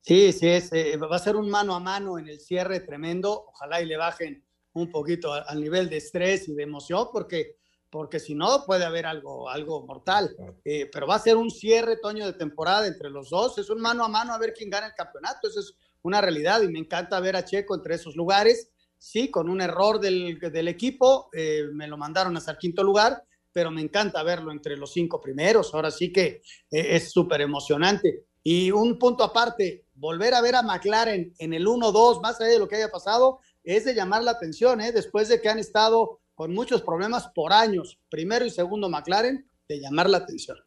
Sí, 0.01 0.31
sí, 0.31 0.47
es, 0.47 0.71
eh, 0.71 0.95
va 0.97 1.15
a 1.15 1.19
ser 1.19 1.35
un 1.35 1.49
mano 1.49 1.75
a 1.75 1.79
mano 1.81 2.17
en 2.17 2.29
el 2.29 2.39
cierre 2.39 2.79
tremendo. 2.79 3.47
Ojalá 3.49 3.81
y 3.81 3.85
le 3.85 3.97
bajen 3.97 4.43
un 4.73 4.89
poquito 4.89 5.33
al 5.33 5.61
nivel 5.61 5.89
de 5.89 5.97
estrés 5.97 6.47
y 6.47 6.53
de 6.53 6.63
emoción 6.63 7.09
porque 7.11 7.57
porque 7.91 8.19
si 8.19 8.33
no 8.33 8.63
puede 8.65 8.85
haber 8.85 9.05
algo, 9.05 9.49
algo 9.49 9.85
mortal. 9.85 10.33
Eh, 10.63 10.89
pero 10.91 11.05
va 11.05 11.15
a 11.15 11.19
ser 11.19 11.35
un 11.35 11.51
cierre, 11.51 11.97
Toño, 11.97 12.25
de 12.25 12.33
temporada 12.33 12.87
entre 12.87 13.09
los 13.09 13.29
dos. 13.29 13.57
Es 13.57 13.69
un 13.69 13.81
mano 13.81 14.05
a 14.05 14.07
mano 14.07 14.33
a 14.33 14.39
ver 14.39 14.53
quién 14.53 14.69
gana 14.69 14.87
el 14.87 14.93
campeonato. 14.93 15.49
Eso 15.49 15.59
es 15.59 15.75
una 16.01 16.21
realidad 16.21 16.61
y 16.61 16.69
me 16.69 16.79
encanta 16.79 17.19
ver 17.19 17.35
a 17.35 17.43
Checo 17.43 17.75
entre 17.75 17.95
esos 17.95 18.15
lugares. 18.15 18.71
Sí, 18.97 19.29
con 19.29 19.49
un 19.49 19.59
error 19.59 19.99
del, 19.99 20.39
del 20.39 20.67
equipo, 20.69 21.29
eh, 21.33 21.65
me 21.73 21.87
lo 21.87 21.97
mandaron 21.97 22.37
hasta 22.37 22.51
el 22.51 22.57
quinto 22.57 22.83
lugar, 22.83 23.23
pero 23.51 23.71
me 23.71 23.81
encanta 23.81 24.23
verlo 24.23 24.51
entre 24.51 24.77
los 24.77 24.93
cinco 24.93 25.19
primeros. 25.19 25.73
Ahora 25.73 25.91
sí 25.91 26.13
que 26.13 26.41
eh, 26.71 26.95
es 26.95 27.11
súper 27.11 27.41
emocionante. 27.41 28.25
Y 28.41 28.71
un 28.71 28.97
punto 28.97 29.23
aparte, 29.23 29.85
volver 29.95 30.33
a 30.33 30.41
ver 30.41 30.55
a 30.55 30.61
McLaren 30.61 31.33
en 31.37 31.53
el 31.53 31.67
1-2, 31.67 32.21
más 32.21 32.39
allá 32.39 32.51
de 32.51 32.59
lo 32.59 32.67
que 32.69 32.77
haya 32.77 32.89
pasado, 32.89 33.39
es 33.63 33.83
de 33.83 33.93
llamar 33.93 34.23
la 34.23 34.31
atención, 34.31 34.79
después 34.79 35.27
de 35.27 35.41
que 35.41 35.49
han 35.49 35.59
estado 35.59 36.20
con 36.41 36.55
muchos 36.55 36.81
problemas 36.81 37.27
por 37.35 37.53
años, 37.53 37.99
primero 38.09 38.43
y 38.43 38.49
segundo 38.49 38.89
McLaren, 38.89 39.47
de 39.69 39.79
llamar 39.79 40.09
la 40.09 40.17
atención. 40.17 40.57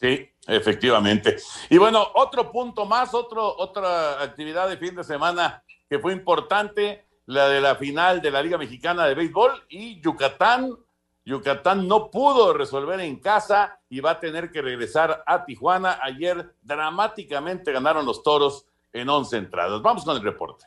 Sí, 0.00 0.28
efectivamente. 0.48 1.36
Y 1.70 1.78
bueno, 1.78 2.04
otro 2.16 2.50
punto 2.50 2.86
más, 2.86 3.14
otro, 3.14 3.56
otra 3.56 4.20
actividad 4.20 4.68
de 4.68 4.76
fin 4.78 4.96
de 4.96 5.04
semana 5.04 5.62
que 5.88 6.00
fue 6.00 6.12
importante, 6.12 7.06
la 7.26 7.48
de 7.48 7.60
la 7.60 7.76
final 7.76 8.20
de 8.20 8.32
la 8.32 8.42
Liga 8.42 8.58
Mexicana 8.58 9.06
de 9.06 9.14
Béisbol 9.14 9.66
y 9.68 10.00
Yucatán. 10.00 10.76
Yucatán 11.24 11.86
no 11.86 12.10
pudo 12.10 12.52
resolver 12.52 12.98
en 12.98 13.20
casa 13.20 13.78
y 13.88 14.00
va 14.00 14.10
a 14.10 14.18
tener 14.18 14.50
que 14.50 14.60
regresar 14.60 15.22
a 15.24 15.44
Tijuana. 15.44 16.00
Ayer 16.02 16.52
dramáticamente 16.62 17.70
ganaron 17.70 18.04
los 18.04 18.24
toros 18.24 18.66
en 18.92 19.08
11 19.08 19.36
entradas. 19.36 19.80
Vamos 19.82 20.04
con 20.04 20.16
el 20.16 20.22
reporte. 20.24 20.66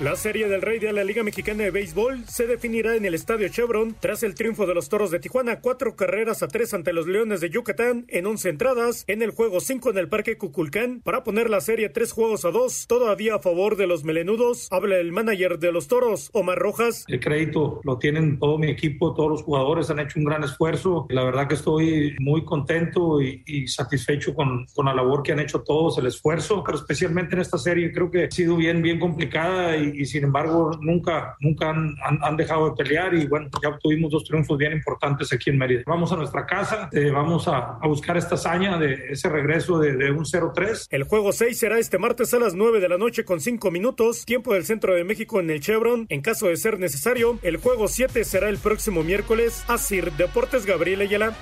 La 0.00 0.14
serie 0.14 0.46
del 0.46 0.62
Rey 0.62 0.78
de 0.78 0.92
la 0.92 1.02
Liga 1.02 1.24
Mexicana 1.24 1.64
de 1.64 1.72
Béisbol 1.72 2.24
se 2.28 2.46
definirá 2.46 2.94
en 2.94 3.04
el 3.04 3.14
Estadio 3.14 3.48
Chevron 3.48 3.96
tras 3.98 4.22
el 4.22 4.36
triunfo 4.36 4.64
de 4.64 4.72
los 4.72 4.88
Toros 4.88 5.10
de 5.10 5.18
Tijuana, 5.18 5.60
cuatro 5.60 5.96
carreras 5.96 6.44
a 6.44 6.46
tres 6.46 6.72
ante 6.72 6.92
los 6.92 7.08
Leones 7.08 7.40
de 7.40 7.50
Yucatán 7.50 8.04
en 8.06 8.26
once 8.26 8.48
entradas 8.48 9.02
en 9.08 9.22
el 9.22 9.32
juego 9.32 9.58
5 9.58 9.90
en 9.90 9.98
el 9.98 10.08
Parque 10.08 10.38
Cuculcán 10.38 11.00
para 11.02 11.24
poner 11.24 11.50
la 11.50 11.60
serie 11.60 11.88
tres 11.88 12.12
juegos 12.12 12.44
a 12.44 12.52
dos, 12.52 12.86
todavía 12.86 13.34
a 13.34 13.38
favor 13.40 13.76
de 13.76 13.88
los 13.88 14.04
melenudos. 14.04 14.68
Habla 14.70 14.98
el 14.98 15.10
manager 15.10 15.58
de 15.58 15.72
los 15.72 15.88
Toros, 15.88 16.30
Omar 16.32 16.58
Rojas. 16.58 17.04
El 17.08 17.18
crédito 17.18 17.80
lo 17.82 17.98
tienen 17.98 18.38
todo 18.38 18.56
mi 18.56 18.68
equipo, 18.68 19.14
todos 19.14 19.30
los 19.30 19.42
jugadores 19.42 19.90
han 19.90 19.98
hecho 19.98 20.20
un 20.20 20.26
gran 20.26 20.44
esfuerzo. 20.44 21.08
La 21.10 21.24
verdad 21.24 21.48
que 21.48 21.56
estoy 21.56 22.14
muy 22.20 22.44
contento 22.44 23.20
y, 23.20 23.42
y 23.46 23.66
satisfecho 23.66 24.32
con, 24.32 24.64
con, 24.76 24.86
la 24.86 24.94
labor 24.94 25.24
que 25.24 25.32
han 25.32 25.40
hecho 25.40 25.62
todos, 25.62 25.98
el 25.98 26.06
esfuerzo, 26.06 26.62
pero 26.64 26.78
especialmente 26.78 27.34
en 27.34 27.40
esta 27.40 27.58
serie 27.58 27.90
creo 27.90 28.12
que 28.12 28.26
ha 28.26 28.30
sido 28.30 28.54
bien, 28.54 28.80
bien 28.80 29.00
complicada 29.00 29.76
y 29.76 29.87
y, 29.94 30.06
sin 30.06 30.24
embargo 30.24 30.70
nunca, 30.80 31.36
nunca 31.40 31.70
han, 31.70 31.94
han, 32.22 32.36
dejado 32.36 32.70
de 32.70 32.76
pelear 32.76 33.14
y 33.14 33.26
bueno, 33.26 33.48
ya 33.62 33.70
obtuvimos 33.70 34.10
dos 34.10 34.24
triunfos 34.24 34.56
bien 34.56 34.72
importantes 34.72 35.32
aquí 35.32 35.50
en 35.50 35.58
Mérida. 35.58 35.82
Vamos 35.86 36.12
a 36.12 36.16
nuestra 36.16 36.46
casa, 36.46 36.88
eh, 36.92 37.10
vamos 37.10 37.48
a, 37.48 37.78
a, 37.80 37.86
buscar 37.86 38.16
esta 38.16 38.36
hazaña 38.36 38.78
de 38.78 39.10
ese 39.10 39.28
regreso 39.28 39.78
de, 39.78 39.96
de 39.96 40.10
un 40.10 40.24
0-3. 40.24 40.86
El 40.90 41.04
juego 41.04 41.32
6 41.32 41.58
será 41.58 41.78
este 41.78 41.98
martes 41.98 42.32
a 42.34 42.38
las 42.38 42.54
9 42.54 42.80
de 42.80 42.88
la 42.88 42.98
noche 42.98 43.24
con 43.24 43.40
5 43.40 43.70
minutos, 43.70 44.24
tiempo 44.24 44.54
del 44.54 44.64
centro 44.64 44.94
de 44.94 45.04
México 45.04 45.40
en 45.40 45.50
el 45.50 45.60
Chevron. 45.60 46.06
En 46.08 46.20
caso 46.20 46.48
de 46.48 46.56
ser 46.56 46.78
necesario, 46.78 47.38
el 47.42 47.56
juego 47.56 47.88
7 47.88 48.24
será 48.24 48.48
el 48.48 48.58
próximo 48.58 49.02
miércoles. 49.02 49.64
Asir 49.68 50.12
Deportes 50.12 50.66
Gabriel 50.66 51.00
Ayala. 51.00 51.34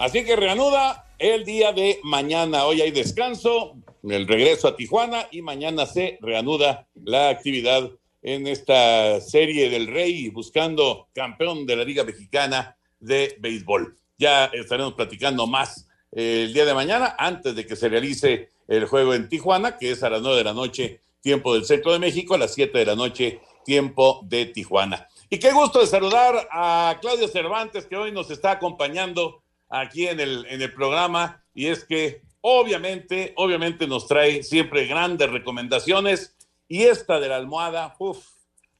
Así 0.00 0.24
que 0.24 0.34
reanuda 0.34 1.04
el 1.18 1.44
día 1.44 1.74
de 1.74 2.00
mañana. 2.02 2.64
Hoy 2.64 2.80
hay 2.80 2.90
descanso, 2.90 3.76
el 4.02 4.26
regreso 4.26 4.66
a 4.66 4.74
Tijuana 4.74 5.28
y 5.30 5.42
mañana 5.42 5.84
se 5.84 6.16
reanuda 6.22 6.88
la 7.04 7.28
actividad 7.28 7.90
en 8.22 8.46
esta 8.46 9.20
serie 9.20 9.68
del 9.68 9.88
Rey 9.88 10.30
buscando 10.30 11.08
campeón 11.12 11.66
de 11.66 11.76
la 11.76 11.84
Liga 11.84 12.02
Mexicana 12.02 12.78
de 12.98 13.36
Béisbol. 13.40 13.94
Ya 14.16 14.46
estaremos 14.46 14.94
platicando 14.94 15.46
más 15.46 15.86
eh, 16.12 16.44
el 16.46 16.54
día 16.54 16.64
de 16.64 16.72
mañana 16.72 17.14
antes 17.18 17.54
de 17.54 17.66
que 17.66 17.76
se 17.76 17.90
realice 17.90 18.48
el 18.68 18.86
juego 18.86 19.12
en 19.12 19.28
Tijuana, 19.28 19.76
que 19.76 19.90
es 19.90 20.02
a 20.02 20.08
las 20.08 20.22
nueve 20.22 20.38
de 20.38 20.44
la 20.44 20.54
noche, 20.54 21.02
tiempo 21.20 21.52
del 21.52 21.66
centro 21.66 21.92
de 21.92 21.98
México, 21.98 22.32
a 22.32 22.38
las 22.38 22.54
siete 22.54 22.78
de 22.78 22.86
la 22.86 22.96
noche, 22.96 23.40
tiempo 23.66 24.20
de 24.22 24.46
Tijuana. 24.46 25.06
Y 25.28 25.38
qué 25.38 25.52
gusto 25.52 25.78
de 25.78 25.86
saludar 25.86 26.48
a 26.50 26.96
Claudio 27.02 27.28
Cervantes, 27.28 27.84
que 27.84 27.96
hoy 27.96 28.12
nos 28.12 28.30
está 28.30 28.52
acompañando 28.52 29.39
aquí 29.70 30.06
en 30.06 30.20
el, 30.20 30.46
en 30.50 30.60
el 30.60 30.72
programa 30.74 31.42
y 31.54 31.66
es 31.66 31.84
que 31.84 32.22
obviamente, 32.40 33.32
obviamente 33.36 33.86
nos 33.86 34.06
trae 34.06 34.42
siempre 34.42 34.86
grandes 34.86 35.30
recomendaciones 35.30 36.36
y 36.68 36.82
esta 36.82 37.18
de 37.18 37.28
la 37.28 37.36
almohada, 37.36 37.94
uff, 37.98 38.26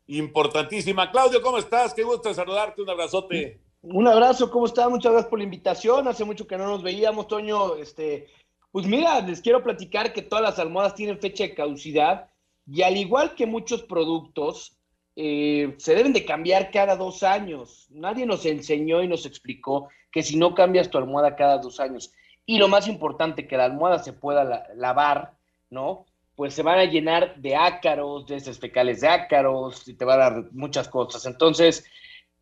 importantísima. 0.06 1.10
Claudio, 1.10 1.40
¿cómo 1.40 1.58
estás? 1.58 1.94
Qué 1.94 2.02
gusto 2.02 2.32
saludarte, 2.34 2.82
un 2.82 2.90
abrazote. 2.90 3.60
Un 3.82 4.06
abrazo, 4.06 4.50
¿cómo 4.50 4.66
estás? 4.66 4.90
Muchas 4.90 5.12
gracias 5.12 5.30
por 5.30 5.38
la 5.38 5.44
invitación. 5.44 6.06
Hace 6.06 6.24
mucho 6.24 6.46
que 6.46 6.58
no 6.58 6.66
nos 6.66 6.82
veíamos, 6.82 7.28
Toño. 7.28 7.76
Este, 7.76 8.26
pues 8.72 8.86
mira, 8.86 9.20
les 9.20 9.40
quiero 9.40 9.62
platicar 9.62 10.12
que 10.12 10.22
todas 10.22 10.42
las 10.42 10.58
almohadas 10.58 10.94
tienen 10.94 11.18
fecha 11.18 11.44
de 11.44 11.54
caducidad 11.54 12.28
y 12.70 12.82
al 12.82 12.96
igual 12.96 13.34
que 13.34 13.46
muchos 13.46 13.82
productos, 13.82 14.76
eh, 15.16 15.74
se 15.78 15.94
deben 15.94 16.12
de 16.12 16.24
cambiar 16.24 16.70
cada 16.70 16.96
dos 16.96 17.22
años. 17.22 17.86
Nadie 17.90 18.26
nos 18.26 18.46
enseñó 18.46 19.02
y 19.02 19.08
nos 19.08 19.26
explicó 19.26 19.88
que 20.10 20.22
si 20.22 20.36
no 20.36 20.54
cambias 20.54 20.90
tu 20.90 20.98
almohada 20.98 21.36
cada 21.36 21.58
dos 21.58 21.80
años, 21.80 22.12
y 22.46 22.58
lo 22.58 22.68
más 22.68 22.88
importante, 22.88 23.46
que 23.46 23.56
la 23.56 23.66
almohada 23.66 23.98
se 24.00 24.12
pueda 24.12 24.66
lavar, 24.74 25.34
¿no? 25.70 26.06
Pues 26.34 26.54
se 26.54 26.62
van 26.62 26.78
a 26.78 26.84
llenar 26.84 27.36
de 27.36 27.54
ácaros, 27.54 28.26
de 28.26 28.36
heces 28.36 28.58
fecales 28.58 29.02
de 29.02 29.08
ácaros, 29.08 29.86
y 29.86 29.94
te 29.94 30.04
va 30.04 30.14
a 30.14 30.30
dar 30.30 30.44
muchas 30.52 30.88
cosas. 30.88 31.26
Entonces, 31.26 31.84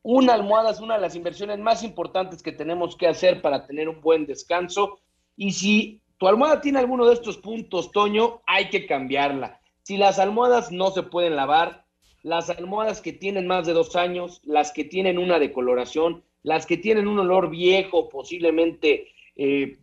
una 0.03 0.35
almohada 0.35 0.71
es 0.71 0.81
una 0.81 0.95
de 0.95 1.03
las 1.03 1.15
inversiones 1.15 1.59
más 1.59 1.83
importantes 1.83 2.43
que 2.43 2.53
tenemos 2.53 2.97
que 2.97 3.09
hacer 3.09 3.43
para 3.43 3.67
tener 3.67 3.89
un 3.89 4.01
buen 4.01 4.25
descanso. 4.25 5.01
Y 5.37 5.53
si 5.53 6.01
tu 6.17 6.29
almohada 6.29 6.61
tiene 6.61 6.79
alguno 6.79 7.07
de 7.07 7.15
estos 7.15 7.37
puntos, 7.37 7.93
Toño, 7.93 8.41
hay 8.47 8.71
que 8.71 8.87
cambiarla. 8.87 9.61
Si 9.83 9.97
las 9.97 10.19
almohadas 10.19 10.71
no 10.71 10.91
se 10.91 11.03
pueden 11.03 11.37
lavar, 11.37 11.85
las 12.23 12.51
almohadas 12.51 13.01
que 13.01 13.13
tienen 13.13 13.47
más 13.47 13.67
de 13.67 13.73
dos 13.73 13.97
años, 13.97 14.41
las 14.45 14.73
que 14.73 14.85
tienen 14.85 15.19
una 15.19 15.39
decoloración, 15.39 16.25
las 16.49 16.65
que 16.65 16.79
tienen 16.79 17.07
un 17.07 17.19
olor 17.19 17.51
viejo, 17.51 18.09
posiblemente 18.09 19.13
eh, 19.37 19.77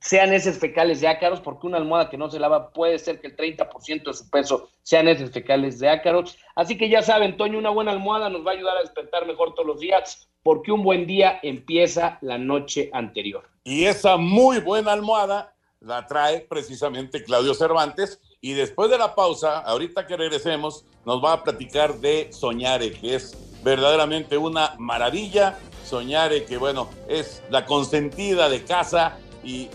sean 0.00 0.32
heces 0.32 0.58
fecales 0.58 1.00
de 1.00 1.06
ácaros, 1.06 1.40
porque 1.40 1.68
una 1.68 1.78
almohada 1.78 2.10
que 2.10 2.18
no 2.18 2.28
se 2.28 2.40
lava 2.40 2.70
puede 2.72 2.98
ser 2.98 3.20
que 3.20 3.28
el 3.28 3.36
30% 3.36 4.02
de 4.02 4.12
su 4.12 4.28
peso 4.28 4.68
sean 4.82 5.06
heces 5.06 5.30
fecales 5.30 5.78
de 5.78 5.88
ácaros. 5.88 6.36
Así 6.56 6.76
que 6.76 6.88
ya 6.88 7.02
saben, 7.02 7.36
Toño, 7.36 7.56
una 7.56 7.70
buena 7.70 7.92
almohada 7.92 8.28
nos 8.28 8.44
va 8.44 8.50
a 8.50 8.54
ayudar 8.54 8.76
a 8.78 8.80
despertar 8.80 9.26
mejor 9.26 9.54
todos 9.54 9.68
los 9.68 9.78
días, 9.78 10.28
porque 10.42 10.72
un 10.72 10.82
buen 10.82 11.06
día 11.06 11.38
empieza 11.44 12.18
la 12.20 12.36
noche 12.36 12.90
anterior. 12.92 13.48
Y 13.62 13.84
esa 13.84 14.16
muy 14.16 14.58
buena 14.58 14.92
almohada 14.92 15.54
la 15.78 16.04
trae 16.08 16.40
precisamente 16.40 17.22
Claudio 17.22 17.54
Cervantes. 17.54 18.20
Y 18.40 18.54
después 18.54 18.90
de 18.90 18.98
la 18.98 19.14
pausa, 19.14 19.60
ahorita 19.60 20.08
que 20.08 20.16
regresemos, 20.16 20.84
nos 21.06 21.22
va 21.22 21.34
a 21.34 21.44
platicar 21.44 21.94
de 21.94 22.32
Soñare, 22.32 22.90
que 22.90 23.14
es 23.14 23.36
verdaderamente 23.62 24.36
una 24.36 24.74
maravilla. 24.78 25.58
Soñare, 25.92 26.46
que 26.46 26.56
bueno, 26.56 26.88
es 27.06 27.42
la 27.50 27.66
consentida 27.66 28.48
de 28.48 28.64
casa 28.64 29.18
y 29.44 29.68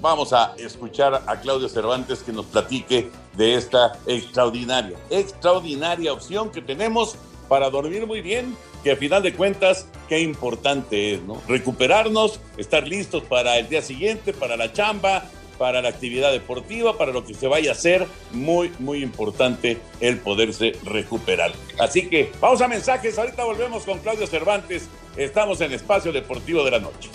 vamos 0.00 0.32
a 0.32 0.54
escuchar 0.56 1.24
a 1.26 1.40
Claudio 1.40 1.68
Cervantes 1.68 2.22
que 2.22 2.30
nos 2.30 2.46
platique 2.46 3.10
de 3.36 3.56
esta 3.56 3.98
extraordinaria, 4.06 4.96
extraordinaria 5.10 6.12
opción 6.12 6.52
que 6.52 6.62
tenemos 6.62 7.16
para 7.48 7.70
dormir 7.70 8.06
muy 8.06 8.20
bien, 8.20 8.56
que 8.84 8.92
a 8.92 8.96
final 8.96 9.24
de 9.24 9.34
cuentas, 9.34 9.88
qué 10.08 10.20
importante 10.20 11.14
es, 11.14 11.22
¿no? 11.22 11.42
Recuperarnos, 11.48 12.38
estar 12.56 12.86
listos 12.86 13.24
para 13.24 13.58
el 13.58 13.68
día 13.68 13.82
siguiente, 13.82 14.32
para 14.32 14.56
la 14.56 14.72
chamba, 14.72 15.24
para 15.58 15.82
la 15.82 15.88
actividad 15.88 16.30
deportiva, 16.30 16.96
para 16.96 17.10
lo 17.10 17.24
que 17.24 17.34
se 17.34 17.48
vaya 17.48 17.70
a 17.70 17.74
hacer, 17.74 18.06
muy, 18.30 18.72
muy 18.78 19.02
importante 19.02 19.80
el 19.98 20.20
poderse 20.20 20.76
recuperar. 20.84 21.52
Así 21.80 22.08
que 22.08 22.30
vamos 22.40 22.60
a 22.60 22.68
mensajes, 22.68 23.18
ahorita 23.18 23.42
volvemos 23.42 23.82
con 23.82 23.98
Claudio 23.98 24.28
Cervantes, 24.28 24.88
estamos 25.16 25.60
en 25.60 25.72
Espacio 25.72 26.12
Deportivo 26.12 26.64
de 26.64 26.70
la 26.70 26.78
Noche. 26.78 27.10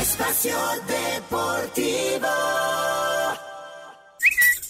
Espacio 0.00 0.56
Deportivo. 0.86 2.28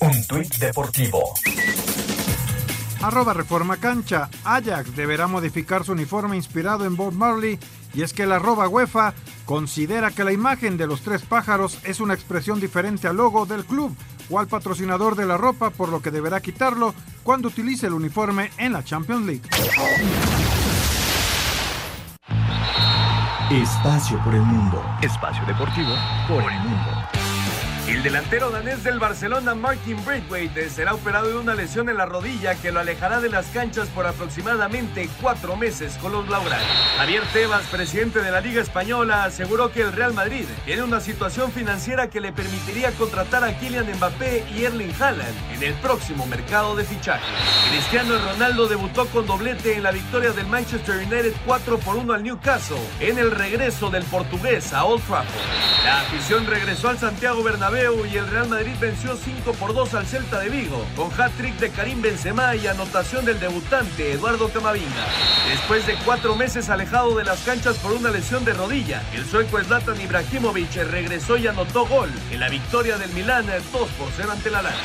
Un 0.00 0.26
tuit 0.26 0.55
deportivo. 0.57 1.35
Arroba 3.03 3.33
Reforma 3.33 3.79
Cancha. 3.79 4.29
Ajax 4.44 4.94
deberá 4.94 5.26
modificar 5.26 5.85
su 5.85 5.92
uniforme 5.92 6.37
inspirado 6.37 6.85
en 6.85 6.96
Bob 6.96 7.12
Marley 7.12 7.59
y 7.94 8.03
es 8.03 8.12
que 8.12 8.26
la 8.26 8.37
arroba 8.37 8.68
UEFA 8.68 9.14
considera 9.46 10.11
que 10.11 10.24
la 10.24 10.33
imagen 10.33 10.76
de 10.76 10.87
los 10.87 11.00
tres 11.00 11.22
pájaros 11.22 11.79
es 11.85 12.00
una 12.00 12.14
expresión 12.14 12.61
diferente 12.61 13.09
al 13.09 13.16
logo 13.16 13.46
del 13.46 13.64
club 13.64 13.96
o 14.31 14.38
al 14.38 14.47
patrocinador 14.47 15.16
de 15.16 15.27
la 15.27 15.37
ropa, 15.37 15.71
por 15.71 15.88
lo 15.88 16.01
que 16.01 16.11
deberá 16.11 16.40
quitarlo 16.40 16.95
cuando 17.23 17.49
utilice 17.49 17.87
el 17.87 17.95
uniforme 17.95 18.51
en 18.59 18.73
la 18.73 18.85
Champions 18.85 19.27
League. 19.27 19.43
Espacio 23.51 24.23
por 24.23 24.35
el 24.35 24.43
mundo. 24.43 24.81
Espacio 25.03 25.45
deportivo 25.45 25.90
por 26.29 26.40
el 26.53 26.59
mundo. 26.61 27.10
El 27.90 28.05
delantero 28.05 28.50
danés 28.53 28.85
del 28.85 29.00
Barcelona, 29.00 29.57
Martin 29.57 30.03
Braithwaite, 30.05 30.70
será 30.70 30.94
operado 30.94 31.29
de 31.29 31.37
una 31.37 31.57
lesión 31.57 31.88
en 31.88 31.96
la 31.96 32.07
rodilla 32.07 32.55
que 32.55 32.70
lo 32.70 32.79
alejará 32.79 33.20
de 33.20 33.29
las 33.29 33.46
canchas 33.46 33.88
por 33.88 34.07
aproximadamente 34.07 35.11
cuatro 35.20 35.57
meses 35.57 35.98
con 36.00 36.12
los 36.12 36.24
Blaugranas. 36.24 36.64
Javier 36.98 37.24
Tebas, 37.33 37.66
presidente 37.66 38.20
de 38.20 38.31
la 38.31 38.40
Liga 38.40 38.62
Española, 38.62 39.24
aseguró 39.24 39.72
que 39.72 39.83
el 39.83 39.92
Real 39.92 40.14
Madrid 40.14 40.44
tiene 40.64 40.85
una 40.85 41.00
situación 41.00 41.50
financiera 41.50 42.09
que 42.09 42.20
le 42.20 42.33
permitiría 42.33 42.92
contratar 42.92 43.42
a 43.42 43.59
Kylian 43.59 43.90
Mbappé 43.96 44.44
y 44.55 44.62
Erling 44.62 44.94
Haaland 44.96 45.53
en 45.53 45.62
el 45.64 45.74
próximo 45.74 46.26
mercado 46.26 46.76
de 46.76 46.85
fichajes. 46.85 47.26
Cristiano 47.70 48.16
Ronaldo 48.18 48.68
debutó 48.68 49.07
con 49.07 49.26
doblete 49.26 49.74
en 49.74 49.83
la 49.83 49.90
victoria 49.90 50.31
del 50.31 50.46
Manchester 50.46 50.94
United 50.94 51.35
4 51.44 51.79
por 51.79 51.96
1 51.96 52.12
al 52.12 52.22
Newcastle 52.22 52.79
en 53.00 53.18
el 53.18 53.33
regreso 53.33 53.90
del 53.90 54.05
portugués 54.05 54.72
a 54.72 54.85
Old 54.85 55.03
Trafford. 55.03 55.85
La 55.85 56.03
afición 56.03 56.46
regresó 56.46 56.88
al 56.88 56.98
Santiago 56.98 57.42
Bernabéu 57.42 57.80
Y 57.81 58.16
el 58.19 58.29
Real 58.29 58.47
Madrid 58.47 58.75
venció 58.79 59.16
5 59.16 59.55
por 59.55 59.73
2 59.73 59.95
al 59.95 60.07
Celta 60.07 60.38
de 60.38 60.51
Vigo, 60.51 60.85
con 60.95 61.11
hat-trick 61.19 61.55
de 61.59 61.71
Karim 61.71 62.03
Benzema 62.03 62.55
y 62.55 62.66
anotación 62.66 63.25
del 63.25 63.40
debutante 63.40 64.12
Eduardo 64.12 64.51
Camavinga. 64.51 65.07
Después 65.49 65.87
de 65.87 65.95
cuatro 66.05 66.37
meses 66.37 66.69
alejado 66.69 67.16
de 67.16 67.25
las 67.25 67.43
canchas 67.43 67.79
por 67.79 67.93
una 67.93 68.11
lesión 68.11 68.45
de 68.45 68.53
rodilla, 68.53 69.03
el 69.14 69.25
sueco 69.25 69.59
Zlatan 69.64 69.99
Ibrahimovic 69.99 70.75
regresó 70.90 71.38
y 71.38 71.47
anotó 71.47 71.87
gol 71.87 72.11
en 72.31 72.40
la 72.40 72.51
victoria 72.51 72.99
del 72.99 73.11
Milán 73.14 73.47
2 73.47 73.62
por 73.73 74.09
0 74.14 74.29
ante 74.31 74.51
la 74.51 74.61
Lana. 74.61 74.77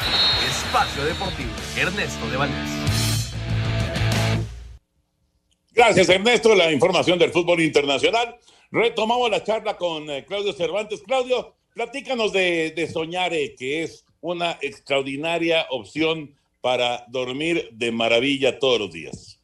Espacio 0.47 1.03
Deportivo, 1.03 1.51
Ernesto 1.75 2.29
de 2.29 2.37
Valdés. 2.37 2.85
Gracias, 5.73 6.07
Ernesto. 6.07 6.55
La 6.55 6.71
información 6.71 7.19
del 7.19 7.31
fútbol 7.31 7.59
internacional. 7.59 8.37
Retomamos 8.71 9.29
la 9.29 9.43
charla 9.43 9.75
con 9.75 10.09
eh, 10.09 10.23
Claudio 10.25 10.53
Cervantes. 10.53 11.01
Claudio, 11.05 11.55
platícanos 11.75 12.31
de, 12.31 12.89
Soñare, 12.91 13.53
que 13.55 13.83
es 13.83 14.05
una 14.21 14.57
extraordinaria 14.61 15.67
opción 15.69 16.33
para 16.61 17.05
dormir 17.09 17.69
de 17.73 17.91
maravilla 17.91 18.57
todos 18.57 18.79
los 18.79 18.91
días. 18.91 19.39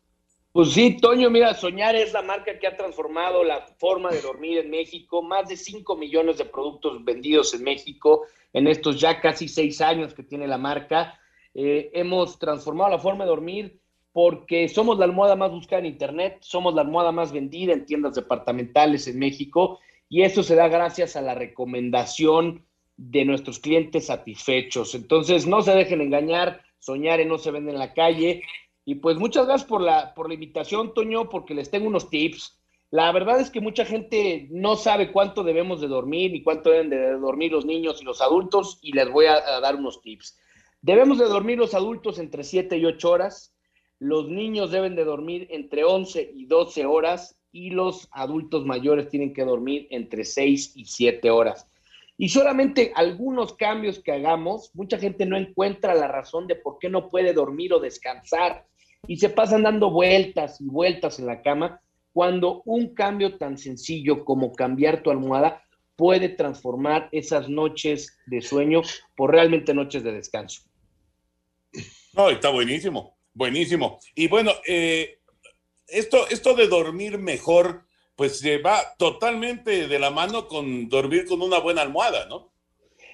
Pues 0.54 0.72
sí, 0.72 0.98
Toño, 1.00 1.30
mira, 1.30 1.54
Soñar 1.54 1.96
es 1.96 2.14
la 2.14 2.22
marca 2.22 2.58
que 2.58 2.68
ha 2.68 2.76
transformado 2.76 3.44
la 3.44 3.68
forma 3.78 4.10
de 4.12 4.22
dormir 4.22 4.58
en 4.58 4.70
México. 4.70 5.22
Más 5.22 5.48
de 5.48 5.56
5 5.56 5.96
millones 5.96 6.38
de 6.38 6.46
productos 6.46 7.04
vendidos 7.06 7.54
en 7.54 7.64
México 7.64 8.24
en 8.54 8.68
estos 8.68 9.00
ya 9.00 9.22
casi 9.22 9.48
seis 9.48 9.80
años 9.80 10.14
que 10.14 10.24
tiene 10.24 10.48
la 10.48 10.58
marca. 10.58 11.20
Eh, 11.54 11.92
hemos 11.94 12.40
transformado 12.40 12.92
la 12.92 13.00
forma 13.00 13.24
de 13.24 13.30
dormir 13.30 13.80
porque 14.14 14.68
somos 14.68 14.98
la 14.98 15.06
almohada 15.06 15.38
más 15.38 15.52
buscada 15.52 15.80
en 15.80 15.86
Internet, 15.86 16.40
somos 16.42 16.74
la 16.74 16.82
almohada 16.82 17.14
más 17.14 17.32
vendida 17.32 17.72
en 17.72 17.86
tiendas 17.86 18.16
departamentales 18.16 19.08
en 19.08 19.20
México 19.20 19.80
y 20.12 20.24
eso 20.24 20.44
se 20.44 20.56
da 20.56 20.68
gracias 20.68 21.16
a 21.16 21.22
la 21.22 21.36
recomendación 21.36 22.66
de 22.98 23.24
nuestros 23.24 23.60
clientes 23.60 24.08
satisfechos. 24.08 24.94
Entonces, 24.94 25.48
no 25.48 25.62
se 25.62 25.72
dejen 25.72 26.02
engañar, 26.02 26.64
soñar 26.80 27.22
y 27.22 27.26
no 27.26 27.38
se 27.38 27.50
vende 27.50 27.72
en 27.72 27.80
la 27.80 27.94
calle. 27.94 28.44
Y 28.84 28.96
pues 28.96 29.16
muchas 29.16 29.48
gracias 29.48 29.70
por 29.70 29.80
la, 29.80 30.14
por 30.14 30.28
la 30.28 30.34
invitación, 30.34 30.94
Toño, 30.94 31.30
porque 31.30 31.54
les 31.54 31.72
tengo 31.72 31.88
unos 31.88 32.10
tips. 32.10 32.62
La 32.90 33.10
verdad 33.14 33.40
es 33.40 33.50
que 33.50 33.62
mucha 33.62 33.86
gente 33.86 34.50
no 34.52 34.76
sabe 34.76 35.14
cuánto 35.14 35.46
debemos 35.46 35.80
de 35.80 35.88
dormir 35.88 36.34
ni 36.34 36.44
cuánto 36.44 36.72
deben 36.72 36.90
de 36.90 37.12
dormir 37.12 37.54
los 37.54 37.66
niños 37.66 38.02
y 38.02 38.04
los 38.04 38.20
adultos 38.20 38.80
y 38.82 38.92
les 38.92 39.10
voy 39.10 39.28
a, 39.28 39.36
a 39.36 39.62
dar 39.62 39.78
unos 39.78 40.02
tips. 40.02 40.38
Debemos 40.82 41.20
de 41.20 41.26
dormir 41.26 41.58
los 41.58 41.74
adultos 41.74 42.20
entre 42.20 42.44
7 42.44 42.76
y 42.76 42.84
8 42.86 43.10
horas, 43.10 43.56
los 43.98 44.28
niños 44.28 44.72
deben 44.72 44.98
de 44.98 45.06
dormir 45.06 45.48
entre 45.52 45.86
11 45.86 46.34
y 46.36 46.48
12 46.48 46.86
horas 46.86 47.41
y 47.52 47.72
los 47.72 48.08
adultos 48.12 48.66
mayores 48.66 49.10
tienen 49.10 49.34
que 49.34 49.44
dormir 49.44 49.88
entre 49.90 50.24
6 50.24 50.74
y 50.76 50.86
7 50.86 51.30
horas. 51.30 51.68
Y 52.18 52.30
solamente 52.30 52.92
algunos 52.96 53.54
cambios 53.54 54.00
que 54.00 54.12
hagamos, 54.12 54.72
mucha 54.76 54.98
gente 54.98 55.26
no 55.26 55.38
encuentra 55.38 55.96
la 55.96 56.08
razón 56.08 56.48
de 56.48 56.56
por 56.56 56.78
qué 56.80 56.90
no 56.90 57.10
puede 57.10 57.34
dormir 57.34 57.74
o 57.74 57.80
descansar 57.80 58.66
y 59.08 59.18
se 59.18 59.30
pasan 59.30 59.64
dando 59.64 59.90
vueltas 59.90 60.62
y 60.62 60.66
vueltas 60.66 61.20
en 61.20 61.26
la 61.26 61.42
cama 61.42 61.82
cuando 62.14 62.62
un 62.66 62.94
cambio 62.94 63.38
tan 63.38 63.58
sencillo 63.58 64.26
como 64.26 64.54
cambiar 64.54 65.02
tu 65.02 65.10
almohada 65.10 65.64
puede 65.96 66.30
transformar 66.30 67.10
esas 67.12 67.50
noches 67.50 68.18
de 68.28 68.42
sueño 68.42 68.82
por 69.16 69.32
realmente 69.32 69.74
noches 69.74 70.04
de 70.04 70.12
descanso. 70.12 70.64
No, 72.14 72.30
está 72.30 72.50
buenísimo, 72.50 73.18
buenísimo. 73.34 74.00
Y 74.16 74.28
bueno, 74.28 74.52
eh, 74.68 75.21
esto, 75.92 76.28
esto 76.30 76.56
de 76.56 76.68
dormir 76.68 77.18
mejor, 77.18 77.84
pues 78.16 78.40
se 78.40 78.58
va 78.58 78.80
totalmente 78.98 79.88
de 79.88 80.00
la 80.00 80.12
mano 80.12 80.48
con 80.48 80.90
dormir 80.90 81.26
con 81.26 81.42
una 81.42 81.60
buena 81.60 81.82
almohada, 81.82 82.26
¿no? 82.28 82.52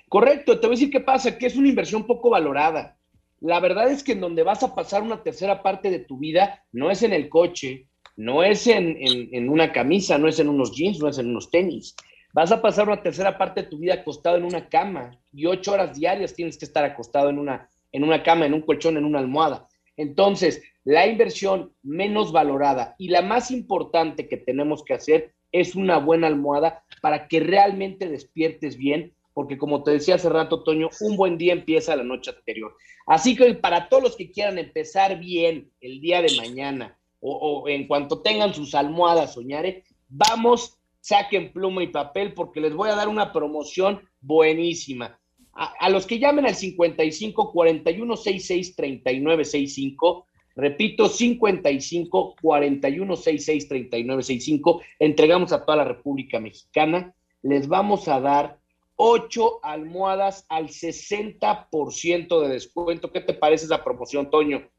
Correcto, 0.10 0.60
te 0.60 0.68
voy 0.68 0.76
a 0.76 0.78
decir 0.78 0.92
qué 0.92 1.02
pasa, 1.02 1.38
que 1.38 1.48
es 1.48 1.56
una 1.56 1.68
inversión 1.68 2.06
poco 2.06 2.30
valorada. 2.30 2.98
La 3.40 3.60
verdad 3.60 3.92
es 3.92 4.04
que 4.04 4.13
en 4.13 4.22
donde 4.22 4.44
vas 4.44 4.63
a 4.63 4.74
pasar 4.74 5.04
una 5.04 5.22
tercera 5.22 5.62
parte 5.62 5.90
de 5.90 6.00
tu 6.00 6.18
vida 6.18 6.63
no 6.72 6.90
es 6.90 7.04
en 7.04 7.13
el 7.13 7.30
coche, 7.30 7.88
no 8.16 8.44
es 8.44 8.66
en, 8.68 8.98
en, 9.00 9.30
en, 9.32 9.50
una 9.50 9.72
camisa, 9.72 10.18
no 10.18 10.28
es 10.28 10.40
en 10.40 10.50
unos 10.50 10.72
jeans, 10.72 11.00
no 11.00 11.10
es 11.10 11.20
en 11.20 11.30
unos 11.30 11.52
tenis. 11.52 11.96
Vas 12.34 12.52
a 12.52 12.62
pasar 12.62 12.88
una 12.88 13.02
tercera 13.02 13.38
parte 13.38 13.63
de 13.63 13.68
tu 13.68 13.78
vida 13.78 13.96
acostado 13.96 14.38
en 14.38 14.44
una 14.44 14.70
cama 14.70 15.12
y 15.32 15.46
ocho 15.46 15.74
horas 15.74 15.98
diarias 15.98 16.34
tienes 16.34 16.58
que 16.58 16.66
estar 16.66 16.84
acostado 16.84 17.30
en 17.30 17.38
una, 17.38 17.70
en 17.92 18.04
una 18.04 18.24
cama, 18.24 18.46
en 18.46 18.54
un 18.54 18.62
colchón, 18.62 18.98
en 18.98 19.06
una 19.06 19.20
almohada. 19.20 19.68
Entonces, 19.97 20.62
la 20.83 21.07
inversión 21.07 21.73
menos 21.83 22.31
valorada 22.31 22.95
y 22.97 23.10
la 23.10 23.21
más 23.21 23.51
importante 23.51 24.29
que 24.29 24.38
tenemos 24.38 24.83
que 24.86 24.93
hacer 24.93 25.33
es 25.51 25.75
una 25.75 25.97
buena 25.97 26.27
almohada 26.27 26.83
para 27.01 27.27
que 27.27 27.39
realmente 27.39 28.07
despiertes 28.07 28.77
bien, 28.77 29.13
porque 29.33 29.57
como 29.57 29.83
te 29.83 29.91
decía 29.91 30.15
hace 30.15 30.29
rato, 30.29 30.63
Toño, 30.63 30.89
un 31.01 31.17
buen 31.17 31.38
día 31.38 31.53
empieza 31.53 31.95
la 31.95 32.03
noche 32.03 32.31
anterior. 32.31 32.75
Así 33.05 33.36
que 33.36 33.53
para 33.55 33.89
todos 33.89 34.03
los 34.03 34.15
que 34.15 34.31
quieran 34.31 34.57
empezar 34.60 35.19
bien 35.19 35.71
el 35.81 35.99
día 35.99 36.21
de 36.21 36.36
mañana 36.38 36.97
o, 37.19 37.36
o 37.36 37.67
en 37.67 37.88
cuanto 37.88 38.21
tengan 38.21 38.53
sus 38.53 38.75
almohadas, 38.75 39.33
soñare, 39.33 39.83
vamos, 40.07 40.77
saquen 41.01 41.51
pluma 41.51 41.83
y 41.83 41.88
papel 41.88 42.33
porque 42.33 42.62
les 42.62 42.73
voy 42.73 42.89
a 42.89 42.95
dar 42.95 43.07
una 43.07 43.31
promoción 43.31 44.01
buenísima. 44.21 45.19
A, 45.60 45.89
los 45.89 46.06
que 46.06 46.20
llamen 46.20 46.46
al 46.46 46.54
55 46.54 47.52
41 47.52 48.15
66 48.15 48.76
39 48.76 49.43
65, 49.43 50.28
repito, 50.56 51.10
55 51.10 52.36
41 52.39 53.15
66 53.15 53.67
39 53.67 54.22
65, 54.22 54.82
entregamos 55.00 55.52
a 55.52 55.65
toda 55.65 55.78
la 55.78 55.84
República 55.84 56.39
Mexicana, 56.39 57.15
les 57.41 57.67
vamos 57.67 58.08
a 58.08 58.20
dar 58.20 58.60
ocho 58.98 59.60
almohadas 59.63 60.46
al 60.48 60.67
60% 60.67 62.41
de 62.41 62.50
descuento. 62.50 63.12
¿Qué 63.12 63.22
te 63.22 63.34
parece 63.34 63.65
esa 63.65 63.84
promoción, 63.84 64.30
Toño? 64.30 64.70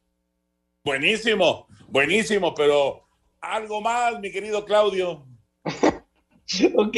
Buenísimo, 0.85 1.67
buenísimo, 1.89 2.53
pero 2.53 3.05
algo 3.41 3.81
más, 3.81 4.17
mi 4.21 4.31
querido 4.31 4.63
Claudio. 4.63 5.25
ok, 6.75 6.97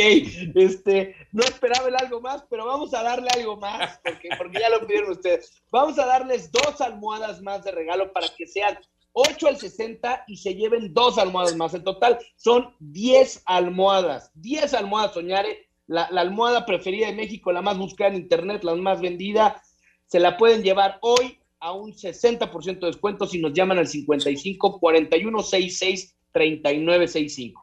este, 0.55 1.15
no 1.31 1.43
esperaba 1.43 1.87
el 1.87 1.95
algo 1.95 2.21
más, 2.21 2.43
pero 2.49 2.65
vamos 2.65 2.93
a 2.93 3.03
darle 3.03 3.29
algo 3.33 3.57
más, 3.57 3.99
porque, 4.03 4.29
porque 4.37 4.59
ya 4.59 4.69
lo 4.69 4.85
pidieron 4.87 5.11
ustedes. 5.11 5.61
Vamos 5.71 5.99
a 5.99 6.05
darles 6.05 6.51
dos 6.51 6.79
almohadas 6.79 7.41
más 7.41 7.63
de 7.63 7.71
regalo 7.71 8.13
para 8.13 8.27
que 8.29 8.47
sean 8.47 8.77
8 9.13 9.47
al 9.47 9.57
60 9.57 10.23
y 10.27 10.37
se 10.37 10.55
lleven 10.55 10.93
dos 10.93 11.17
almohadas 11.17 11.55
más. 11.55 11.73
En 11.73 11.83
total 11.83 12.17
son 12.37 12.73
10 12.79 13.43
almohadas, 13.45 14.31
10 14.35 14.73
almohadas, 14.73 15.13
Soñare, 15.13 15.67
la, 15.87 16.07
la 16.11 16.21
almohada 16.21 16.65
preferida 16.65 17.07
de 17.07 17.13
México, 17.13 17.51
la 17.51 17.61
más 17.61 17.77
buscada 17.77 18.11
en 18.11 18.21
internet, 18.21 18.63
la 18.63 18.75
más 18.75 19.01
vendida, 19.01 19.61
se 20.05 20.19
la 20.19 20.37
pueden 20.37 20.63
llevar 20.63 20.97
hoy 21.01 21.39
a 21.59 21.73
un 21.73 21.93
60% 21.93 22.79
de 22.79 22.87
descuento 22.87 23.27
si 23.27 23.39
nos 23.39 23.53
llaman 23.53 23.77
al 23.77 23.87
55 23.87 24.79
41 24.79 25.43
66 25.43 26.17
39 26.31 27.07
65. 27.07 27.60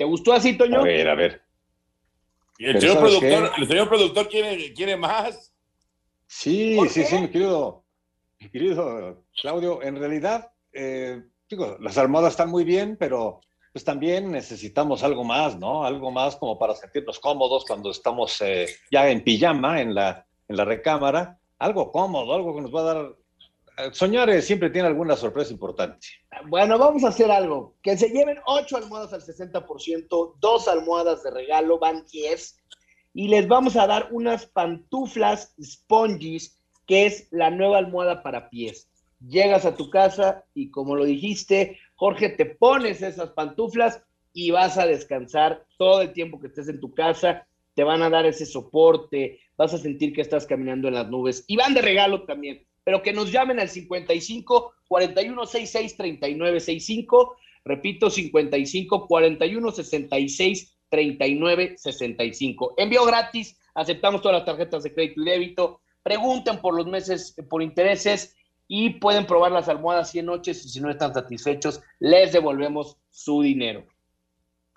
¿Te 0.00 0.06
gustó 0.06 0.32
así, 0.32 0.56
Toño? 0.56 0.80
A 0.80 0.82
ver, 0.82 1.08
a 1.10 1.14
ver. 1.14 1.42
¿Y 2.56 2.64
el 2.64 2.80
señor 2.80 3.00
productor, 3.00 3.52
el 3.58 3.68
señor 3.68 3.86
productor 3.90 4.28
quiere, 4.30 4.72
quiere 4.72 4.96
más? 4.96 5.54
Sí, 6.26 6.78
sí, 6.88 7.04
sí, 7.04 7.18
mi 7.18 7.28
querido, 7.28 7.84
mi 8.38 8.48
querido 8.48 9.26
Claudio. 9.42 9.82
En 9.82 9.96
realidad, 9.96 10.52
eh, 10.72 11.22
digo, 11.50 11.76
las 11.80 11.98
almohadas 11.98 12.30
están 12.30 12.48
muy 12.48 12.64
bien, 12.64 12.96
pero 12.98 13.40
pues 13.74 13.84
también 13.84 14.32
necesitamos 14.32 15.02
algo 15.02 15.22
más, 15.22 15.58
¿no? 15.58 15.84
Algo 15.84 16.10
más 16.10 16.34
como 16.36 16.58
para 16.58 16.74
sentirnos 16.74 17.20
cómodos 17.20 17.66
cuando 17.66 17.90
estamos 17.90 18.40
eh, 18.40 18.68
ya 18.90 19.10
en 19.10 19.22
pijama 19.22 19.82
en 19.82 19.94
la, 19.94 20.26
en 20.48 20.56
la 20.56 20.64
recámara. 20.64 21.38
Algo 21.58 21.92
cómodo, 21.92 22.32
algo 22.32 22.54
que 22.54 22.62
nos 22.62 22.74
va 22.74 22.80
a 22.80 22.94
dar 22.94 23.16
Soñar 23.92 24.42
siempre 24.42 24.70
tiene 24.70 24.88
alguna 24.88 25.16
sorpresa 25.16 25.52
importante. 25.52 26.06
Bueno, 26.48 26.78
vamos 26.78 27.04
a 27.04 27.08
hacer 27.08 27.30
algo. 27.30 27.76
Que 27.82 27.96
se 27.96 28.08
lleven 28.08 28.38
ocho 28.46 28.76
almohadas 28.76 29.12
al 29.12 29.22
60%, 29.22 30.34
dos 30.40 30.68
almohadas 30.68 31.22
de 31.22 31.30
regalo, 31.30 31.78
van 31.78 32.04
10. 32.10 32.56
Y 33.14 33.28
les 33.28 33.48
vamos 33.48 33.76
a 33.76 33.86
dar 33.86 34.08
unas 34.12 34.46
pantuflas 34.46 35.54
spongies, 35.62 36.60
que 36.86 37.06
es 37.06 37.28
la 37.30 37.50
nueva 37.50 37.78
almohada 37.78 38.22
para 38.22 38.50
pies. 38.50 38.88
Llegas 39.26 39.66
a 39.66 39.76
tu 39.76 39.90
casa 39.90 40.44
y 40.54 40.70
como 40.70 40.96
lo 40.96 41.04
dijiste, 41.04 41.78
Jorge, 41.96 42.30
te 42.30 42.46
pones 42.46 43.02
esas 43.02 43.30
pantuflas 43.30 44.02
y 44.32 44.50
vas 44.50 44.78
a 44.78 44.86
descansar 44.86 45.66
todo 45.76 46.02
el 46.02 46.12
tiempo 46.12 46.40
que 46.40 46.46
estés 46.46 46.68
en 46.68 46.80
tu 46.80 46.94
casa. 46.94 47.46
Te 47.74 47.84
van 47.84 48.02
a 48.02 48.10
dar 48.10 48.26
ese 48.26 48.46
soporte, 48.46 49.40
vas 49.56 49.74
a 49.74 49.78
sentir 49.78 50.12
que 50.12 50.22
estás 50.22 50.46
caminando 50.46 50.88
en 50.88 50.94
las 50.94 51.08
nubes 51.08 51.44
y 51.46 51.56
van 51.56 51.74
de 51.74 51.82
regalo 51.82 52.24
también 52.24 52.66
pero 52.84 53.02
que 53.02 53.12
nos 53.12 53.30
llamen 53.30 53.60
al 53.60 53.68
55 53.68 54.74
41 54.88 55.46
66 55.46 55.96
39 55.96 56.60
65. 56.60 57.36
Repito, 57.64 58.10
55 58.10 59.06
41 59.06 59.70
66 59.70 60.78
39 60.88 61.74
65. 61.76 62.74
Envío 62.76 63.04
gratis, 63.04 63.58
aceptamos 63.74 64.22
todas 64.22 64.38
las 64.38 64.46
tarjetas 64.46 64.82
de 64.82 64.92
crédito 64.92 65.22
y 65.22 65.24
débito. 65.24 65.80
Pregunten 66.02 66.60
por 66.60 66.74
los 66.74 66.86
meses, 66.86 67.36
por 67.48 67.62
intereses 67.62 68.36
y 68.66 68.90
pueden 68.90 69.26
probar 69.26 69.52
las 69.52 69.68
almohadas 69.68 70.10
100 70.10 70.26
noches 70.26 70.64
y 70.64 70.68
si 70.68 70.80
no 70.80 70.90
están 70.90 71.12
satisfechos, 71.12 71.82
les 71.98 72.32
devolvemos 72.32 72.96
su 73.10 73.42
dinero. 73.42 73.84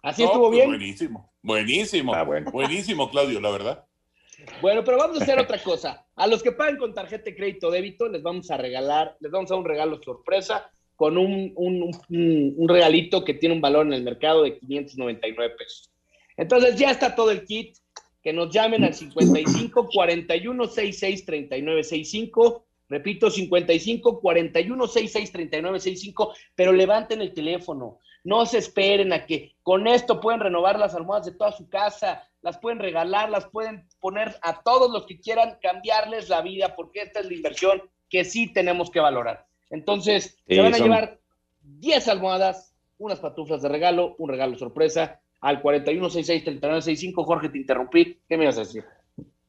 ¿Así 0.01 0.23
no, 0.23 0.29
estuvo 0.29 0.49
bien? 0.49 0.67
Buenísimo, 0.67 1.31
buenísimo. 1.41 2.13
Ah, 2.13 2.23
bueno. 2.23 2.51
Buenísimo, 2.51 3.09
Claudio, 3.09 3.39
la 3.39 3.51
verdad. 3.51 3.85
Bueno, 4.61 4.83
pero 4.83 4.97
vamos 4.97 5.19
a 5.19 5.23
hacer 5.23 5.39
otra 5.39 5.57
cosa. 5.57 6.05
A 6.15 6.27
los 6.27 6.43
que 6.43 6.51
pagan 6.51 6.77
con 6.77 6.93
tarjeta 6.93 7.25
de 7.25 7.35
crédito 7.35 7.71
débito, 7.71 8.07
les 8.07 8.21
vamos 8.21 8.49
a 8.51 8.57
regalar, 8.57 9.15
les 9.19 9.31
vamos 9.31 9.49
a 9.49 9.53
dar 9.55 9.59
un 9.61 9.67
regalo 9.67 10.01
sorpresa 10.01 10.69
con 10.95 11.17
un, 11.17 11.51
un, 11.55 11.91
un, 12.09 12.53
un 12.57 12.69
regalito 12.69 13.23
que 13.23 13.33
tiene 13.33 13.55
un 13.55 13.61
valor 13.61 13.85
en 13.85 13.93
el 13.93 14.03
mercado 14.03 14.43
de 14.43 14.57
599 14.59 15.55
pesos. 15.57 15.91
Entonces 16.37 16.77
ya 16.77 16.91
está 16.91 17.15
todo 17.15 17.31
el 17.31 17.45
kit. 17.45 17.77
Que 18.21 18.31
nos 18.31 18.53
llamen 18.53 18.85
al 18.85 18.93
55 18.93 19.89
41 19.93 20.67
66 20.67 21.25
39 21.25 21.83
65. 21.83 22.65
Repito, 22.87 23.29
55 23.29 24.21
41 24.21 24.87
66 24.87 25.31
39 25.31 25.79
65. 25.79 26.33
Pero 26.55 26.71
levanten 26.71 27.19
el 27.19 27.33
teléfono. 27.33 27.99
No 28.23 28.45
se 28.45 28.57
esperen 28.59 29.11
a 29.13 29.25
que 29.25 29.55
con 29.63 29.85
esto 29.87 30.19
pueden 30.21 30.39
renovar 30.39 30.79
las 30.79 30.95
almohadas 30.95 31.25
de 31.25 31.33
toda 31.33 31.51
su 31.51 31.67
casa, 31.69 32.27
las 32.41 32.57
pueden 32.57 32.79
regalar, 32.79 33.29
las 33.29 33.45
pueden 33.47 33.87
poner 33.99 34.35
a 34.41 34.61
todos 34.61 34.91
los 34.91 35.05
que 35.05 35.19
quieran 35.19 35.57
cambiarles 35.61 36.29
la 36.29 36.41
vida, 36.41 36.75
porque 36.75 37.01
esta 37.01 37.19
es 37.19 37.25
la 37.25 37.33
inversión 37.33 37.81
que 38.09 38.23
sí 38.23 38.51
tenemos 38.53 38.89
que 38.91 38.99
valorar. 38.99 39.45
Entonces, 39.69 40.37
Sí, 40.47 40.55
se 40.55 40.61
van 40.61 40.73
a 40.73 40.77
son- 40.77 40.87
llevar 40.87 41.19
10 41.61 42.07
almohadas, 42.07 42.75
unas 42.97 43.19
patuflas 43.19 43.61
de 43.61 43.69
regalo, 43.69 44.15
un 44.17 44.29
regalo 44.29 44.57
sorpresa 44.57 45.19
al 45.41 45.61
41663965. 45.61 47.23
Jorge, 47.25 47.49
te 47.49 47.57
interrumpí. 47.57 48.19
¿Qué 48.27 48.37
me 48.37 48.43
ibas 48.43 48.57
a 48.57 48.61
decir? 48.61 48.85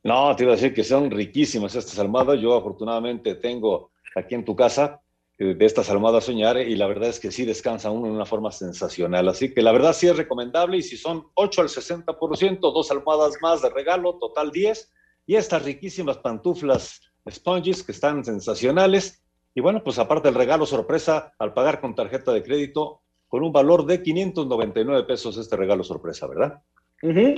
No, 0.02 0.34
te 0.36 0.42
iba 0.44 0.52
a 0.52 0.56
decir 0.56 0.74
que 0.74 0.84
son 0.84 1.10
riquísimas 1.10 1.74
estas 1.74 1.98
almohadas. 1.98 2.40
Yo 2.40 2.54
afortunadamente 2.56 3.36
tengo 3.36 3.90
aquí 4.16 4.34
en 4.34 4.44
tu 4.44 4.54
casa 4.56 5.00
de 5.38 5.66
estas 5.66 5.90
almohadas 5.90 6.24
soñar 6.24 6.58
y 6.58 6.76
la 6.76 6.86
verdad 6.86 7.08
es 7.08 7.18
que 7.18 7.32
sí 7.32 7.44
descansa 7.44 7.90
uno 7.90 8.06
en 8.06 8.12
una 8.12 8.24
forma 8.24 8.52
sensacional. 8.52 9.28
Así 9.28 9.52
que 9.52 9.62
la 9.62 9.72
verdad 9.72 9.92
sí 9.92 10.06
es 10.06 10.16
recomendable 10.16 10.76
y 10.76 10.82
si 10.82 10.96
son 10.96 11.26
8 11.34 11.62
al 11.62 11.68
60%, 11.68 12.60
dos 12.60 12.90
almohadas 12.90 13.34
más 13.42 13.62
de 13.62 13.70
regalo, 13.70 14.18
total 14.18 14.52
10. 14.52 14.92
Y 15.26 15.36
estas 15.36 15.64
riquísimas 15.64 16.18
pantuflas 16.18 17.00
sponges 17.28 17.82
que 17.82 17.92
están 17.92 18.24
sensacionales. 18.24 19.24
Y 19.54 19.60
bueno, 19.60 19.82
pues 19.82 19.98
aparte 19.98 20.28
el 20.28 20.34
regalo 20.34 20.66
sorpresa 20.66 21.34
al 21.38 21.52
pagar 21.52 21.80
con 21.80 21.94
tarjeta 21.94 22.32
de 22.32 22.42
crédito 22.42 23.00
con 23.28 23.42
un 23.42 23.52
valor 23.52 23.84
de 23.86 24.00
599 24.00 25.04
pesos 25.04 25.36
este 25.36 25.56
regalo 25.56 25.82
sorpresa, 25.82 26.28
¿verdad? 26.28 26.62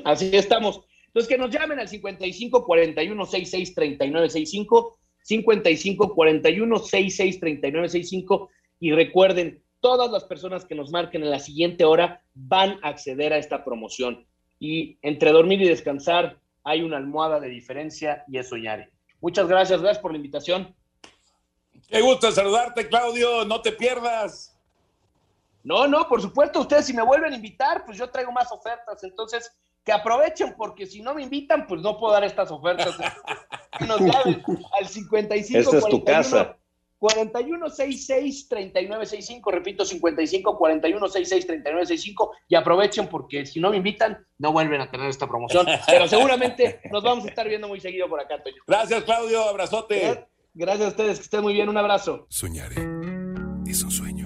Así 0.04 0.30
estamos. 0.34 0.82
Entonces, 1.06 1.28
que 1.28 1.38
nos 1.38 1.50
llamen 1.50 1.78
al 1.78 1.88
55 1.88 2.66
41 2.66 3.24
66 3.24 3.74
39 3.74 4.28
65, 4.28 4.98
55 5.26 6.14
41 6.14 6.78
66 6.78 7.40
39 7.40 7.88
65 7.88 8.48
y 8.78 8.92
recuerden, 8.92 9.60
todas 9.80 10.10
las 10.10 10.24
personas 10.24 10.64
que 10.64 10.76
nos 10.76 10.92
marquen 10.92 11.24
en 11.24 11.30
la 11.30 11.40
siguiente 11.40 11.84
hora 11.84 12.22
van 12.34 12.78
a 12.82 12.90
acceder 12.90 13.32
a 13.32 13.38
esta 13.38 13.64
promoción. 13.64 14.24
Y 14.60 14.98
entre 15.02 15.32
dormir 15.32 15.60
y 15.62 15.68
descansar 15.68 16.38
hay 16.62 16.82
una 16.82 16.98
almohada 16.98 17.40
de 17.40 17.48
diferencia 17.48 18.24
y 18.28 18.38
es 18.38 18.48
soñar. 18.48 18.88
Muchas 19.20 19.48
gracias, 19.48 19.80
gracias 19.80 20.00
por 20.00 20.12
la 20.12 20.18
invitación. 20.18 20.72
Qué 21.88 22.00
gusto 22.00 22.30
saludarte, 22.30 22.88
Claudio. 22.88 23.44
No 23.44 23.60
te 23.62 23.72
pierdas. 23.72 24.56
No, 25.64 25.88
no, 25.88 26.06
por 26.08 26.22
supuesto, 26.22 26.60
ustedes 26.60 26.86
si 26.86 26.92
me 26.92 27.02
vuelven 27.02 27.32
a 27.32 27.36
invitar, 27.36 27.84
pues 27.84 27.98
yo 27.98 28.08
traigo 28.10 28.30
más 28.30 28.52
ofertas. 28.52 29.02
Entonces, 29.02 29.50
que 29.86 29.92
aprovechen, 29.92 30.54
porque 30.58 30.84
si 30.84 31.00
no 31.00 31.14
me 31.14 31.22
invitan, 31.22 31.64
pues 31.66 31.80
no 31.80 31.96
puedo 31.96 32.12
dar 32.12 32.24
estas 32.24 32.50
ofertas. 32.50 32.96
Que 33.78 33.84
nos 33.86 34.00
llamen 34.00 34.42
al 34.78 34.88
55 34.88 35.60
Esta 35.60 35.76
es 35.78 35.84
tu 35.84 36.02
41 36.02 36.04
casa. 36.04 36.58
41 36.98 37.70
66 37.70 38.48
39 38.48 39.06
65, 39.06 39.50
repito, 39.52 39.84
55 39.84 40.58
41 40.58 41.08
66 41.08 41.46
39 41.46 41.86
65 41.86 42.32
y 42.48 42.54
aprovechen 42.56 43.06
porque 43.06 43.46
si 43.46 43.60
no 43.60 43.70
me 43.70 43.76
invitan, 43.76 44.26
no 44.38 44.50
vuelven 44.50 44.80
a 44.80 44.90
tener 44.90 45.08
esta 45.08 45.28
promoción. 45.28 45.66
Pero 45.86 46.08
seguramente 46.08 46.80
nos 46.90 47.04
vamos 47.04 47.24
a 47.26 47.28
estar 47.28 47.46
viendo 47.48 47.68
muy 47.68 47.80
seguido 47.80 48.08
por 48.08 48.20
acá, 48.20 48.42
Toño. 48.42 48.56
Gracias, 48.66 49.04
Claudio. 49.04 49.42
Abrazote. 49.42 50.26
Gracias 50.52 50.86
a 50.86 50.90
ustedes, 50.90 51.18
que 51.18 51.24
estén 51.24 51.42
muy 51.42 51.52
bien. 51.52 51.68
Un 51.68 51.76
abrazo. 51.76 52.26
Soñaré. 52.28 52.76
Es 53.68 53.82
un 53.84 53.90
sueño. 53.92 54.25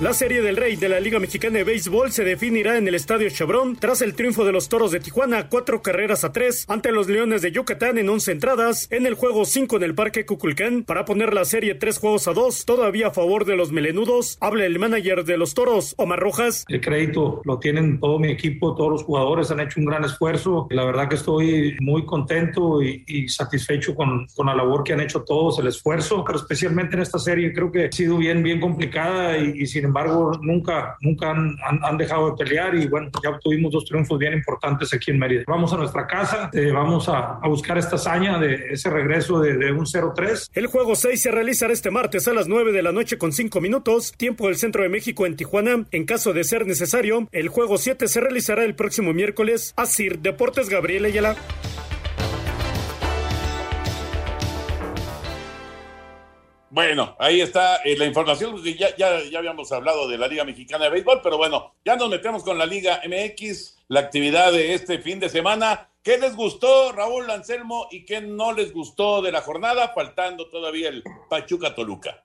La 0.00 0.14
Serie 0.14 0.40
del 0.40 0.56
Rey 0.56 0.76
de 0.76 0.88
la 0.88 0.98
Liga 0.98 1.18
Mexicana 1.18 1.58
de 1.58 1.64
Béisbol 1.64 2.10
se 2.10 2.24
definirá 2.24 2.78
en 2.78 2.88
el 2.88 2.94
Estadio 2.94 3.28
Chevron 3.28 3.76
tras 3.76 4.00
el 4.00 4.14
triunfo 4.14 4.46
de 4.46 4.52
los 4.52 4.70
Toros 4.70 4.92
de 4.92 5.00
Tijuana, 5.00 5.50
cuatro 5.50 5.82
carreras 5.82 6.24
a 6.24 6.32
tres, 6.32 6.64
ante 6.68 6.90
los 6.90 7.06
Leones 7.06 7.42
de 7.42 7.52
Yucatán 7.52 7.98
en 7.98 8.08
once 8.08 8.32
entradas, 8.32 8.88
en 8.90 9.04
el 9.04 9.12
juego 9.12 9.44
5 9.44 9.76
en 9.76 9.82
el 9.82 9.94
Parque 9.94 10.24
Cuculcán, 10.24 10.84
para 10.84 11.04
poner 11.04 11.34
la 11.34 11.44
serie 11.44 11.74
tres 11.74 11.98
juegos 11.98 12.28
a 12.28 12.32
dos, 12.32 12.64
todavía 12.64 13.08
a 13.08 13.10
favor 13.10 13.44
de 13.44 13.56
los 13.56 13.72
melenudos. 13.72 14.38
Habla 14.40 14.64
el 14.64 14.78
manager 14.78 15.26
de 15.26 15.36
los 15.36 15.52
Toros, 15.52 15.94
Omar 15.98 16.18
Rojas. 16.18 16.64
El 16.68 16.80
crédito 16.80 17.42
lo 17.44 17.58
tienen 17.58 18.00
todo 18.00 18.18
mi 18.18 18.30
equipo, 18.30 18.74
todos 18.74 18.90
los 18.90 19.02
jugadores 19.02 19.50
han 19.50 19.60
hecho 19.60 19.80
un 19.80 19.84
gran 19.84 20.02
esfuerzo. 20.04 20.66
La 20.70 20.86
verdad 20.86 21.10
que 21.10 21.16
estoy 21.16 21.76
muy 21.78 22.06
contento 22.06 22.82
y, 22.82 23.04
y 23.06 23.28
satisfecho 23.28 23.94
con, 23.94 24.26
con 24.34 24.46
la 24.46 24.54
labor 24.54 24.82
que 24.82 24.94
han 24.94 25.00
hecho 25.00 25.24
todos, 25.24 25.58
el 25.58 25.66
esfuerzo, 25.66 26.24
pero 26.24 26.38
especialmente 26.38 26.96
en 26.96 27.02
esta 27.02 27.18
serie 27.18 27.52
creo 27.52 27.70
que 27.70 27.84
ha 27.84 27.92
sido 27.92 28.16
bien, 28.16 28.42
bien 28.42 28.60
complicada 28.60 29.36
y, 29.36 29.60
y 29.60 29.66
sin 29.66 29.89
embargo 29.90 30.32
nunca, 30.40 30.96
nunca 31.00 31.30
han, 31.30 31.98
dejado 31.98 32.30
de 32.30 32.44
pelear 32.44 32.74
y 32.74 32.88
bueno, 32.88 33.10
ya 33.22 33.30
obtuvimos 33.30 33.72
dos 33.72 33.84
triunfos 33.84 34.18
bien 34.18 34.32
importantes 34.32 34.92
aquí 34.94 35.10
en 35.10 35.18
Mérida. 35.18 35.44
Vamos 35.46 35.72
a 35.72 35.76
nuestra 35.76 36.06
casa, 36.06 36.50
eh, 36.52 36.70
vamos 36.72 37.08
a, 37.08 37.38
buscar 37.50 37.76
esta 37.78 37.96
hazaña 37.96 38.38
de 38.38 38.68
ese 38.70 38.88
regreso 38.90 39.40
de, 39.40 39.56
de 39.56 39.72
un 39.72 39.84
0-3. 39.84 40.50
El 40.54 40.68
juego 40.68 40.94
6 40.94 41.20
se 41.20 41.30
realizará 41.30 41.72
este 41.72 41.90
martes 41.90 42.28
a 42.28 42.32
las 42.32 42.46
9 42.46 42.72
de 42.72 42.82
la 42.82 42.92
noche 42.92 43.18
con 43.18 43.32
5 43.32 43.60
minutos, 43.60 44.12
tiempo 44.16 44.46
del 44.46 44.56
centro 44.56 44.84
de 44.84 44.88
México 44.88 45.26
en 45.26 45.36
Tijuana. 45.36 45.84
En 45.90 46.04
caso 46.04 46.32
de 46.32 46.44
ser 46.44 46.66
necesario, 46.66 47.28
el 47.32 47.48
juego 47.48 47.76
7 47.76 48.06
se 48.06 48.20
realizará 48.20 48.64
el 48.64 48.74
próximo 48.74 49.12
miércoles. 49.12 49.74
Asir 49.76 50.20
Deportes 50.20 50.68
Gabriel 50.68 51.04
Ayala. 51.04 51.36
Bueno, 56.80 57.14
ahí 57.18 57.42
está 57.42 57.76
eh, 57.84 57.94
la 57.94 58.06
información. 58.06 58.52
porque 58.52 58.74
Ya, 58.74 58.96
ya, 58.96 59.22
ya 59.30 59.38
habíamos 59.38 59.70
hablado 59.70 60.08
de 60.08 60.16
la 60.16 60.26
Liga 60.26 60.44
Mexicana 60.44 60.84
de 60.86 60.90
Béisbol, 60.92 61.20
pero 61.22 61.36
bueno, 61.36 61.74
ya 61.84 61.94
nos 61.94 62.08
metemos 62.08 62.42
con 62.42 62.56
la 62.56 62.64
Liga 62.64 63.02
MX, 63.06 63.76
la 63.88 64.00
actividad 64.00 64.50
de 64.50 64.72
este 64.72 64.98
fin 64.98 65.20
de 65.20 65.28
semana. 65.28 65.90
¿Qué 66.02 66.16
les 66.16 66.34
gustó, 66.34 66.92
Raúl 66.92 67.30
Anselmo, 67.30 67.86
y 67.90 68.06
qué 68.06 68.22
no 68.22 68.54
les 68.54 68.72
gustó 68.72 69.20
de 69.20 69.30
la 69.30 69.42
jornada? 69.42 69.92
Faltando 69.94 70.48
todavía 70.48 70.88
el 70.88 71.04
Pachuca 71.28 71.74
Toluca. 71.74 72.24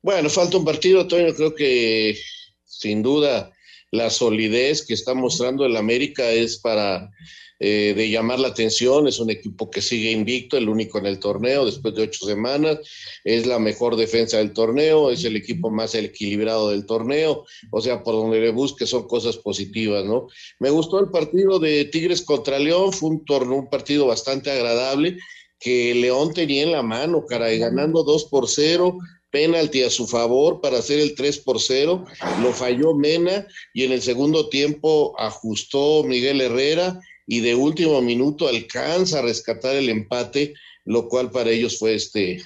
Bueno, 0.00 0.30
falta 0.30 0.56
un 0.56 0.64
partido, 0.64 1.06
Toño. 1.06 1.34
Creo 1.34 1.54
que 1.54 2.18
sin 2.64 3.02
duda 3.02 3.52
la 3.90 4.08
solidez 4.08 4.86
que 4.86 4.94
está 4.94 5.12
mostrando 5.12 5.66
el 5.66 5.76
América 5.76 6.30
es 6.30 6.56
para 6.56 7.10
eh, 7.60 7.94
de 7.96 8.10
llamar 8.10 8.40
la 8.40 8.48
atención. 8.48 9.06
Es 9.06 9.18
un 9.20 9.30
equipo 9.30 9.70
que 9.70 9.80
sigue 9.80 10.10
invicto, 10.10 10.56
el 10.56 10.68
único 10.68 10.98
en 10.98 11.06
el 11.06 11.18
torneo 11.18 11.64
después 11.64 11.94
de 11.94 12.02
ocho 12.02 12.26
semanas. 12.26 12.78
Es 13.24 13.46
la 13.46 13.58
mejor 13.58 13.96
defensa 13.96 14.38
del 14.38 14.52
torneo, 14.52 15.10
es 15.10 15.24
el 15.24 15.36
equipo 15.36 15.70
más 15.70 15.94
equilibrado 15.94 16.70
del 16.70 16.86
torneo. 16.86 17.44
O 17.70 17.80
sea, 17.80 18.02
por 18.02 18.14
donde 18.14 18.40
le 18.40 18.50
busque 18.50 18.86
son 18.86 19.06
cosas 19.06 19.36
positivas, 19.36 20.04
¿no? 20.04 20.28
Me 20.58 20.70
gustó 20.70 21.00
el 21.00 21.10
partido 21.10 21.58
de 21.58 21.84
Tigres 21.86 22.22
contra 22.22 22.58
León, 22.58 22.92
fue 22.92 23.10
un 23.10 23.24
un 23.28 23.68
partido 23.68 24.06
bastante 24.06 24.50
agradable 24.50 25.16
que 25.58 25.94
León 25.94 26.34
tenía 26.34 26.62
en 26.62 26.72
la 26.72 26.82
mano, 26.82 27.24
caray, 27.26 27.58
ganando 27.58 28.02
2 28.02 28.24
por 28.26 28.48
0, 28.48 28.98
penalti 29.30 29.82
a 29.82 29.90
su 29.90 30.06
favor 30.06 30.60
para 30.60 30.78
hacer 30.78 31.00
el 31.00 31.14
3 31.14 31.38
por 31.38 31.60
0, 31.60 32.04
lo 32.42 32.52
falló 32.52 32.94
Mena 32.94 33.46
y 33.72 33.84
en 33.84 33.92
el 33.92 34.02
segundo 34.02 34.48
tiempo 34.48 35.14
ajustó 35.18 36.04
Miguel 36.04 36.40
Herrera 36.40 37.00
y 37.26 37.40
de 37.40 37.54
último 37.54 38.00
minuto 38.02 38.48
alcanza 38.48 39.18
a 39.18 39.22
rescatar 39.22 39.74
el 39.76 39.88
empate, 39.88 40.54
lo 40.84 41.08
cual 41.08 41.30
para 41.30 41.50
ellos 41.50 41.78
fue 41.78 41.94
este 41.94 42.42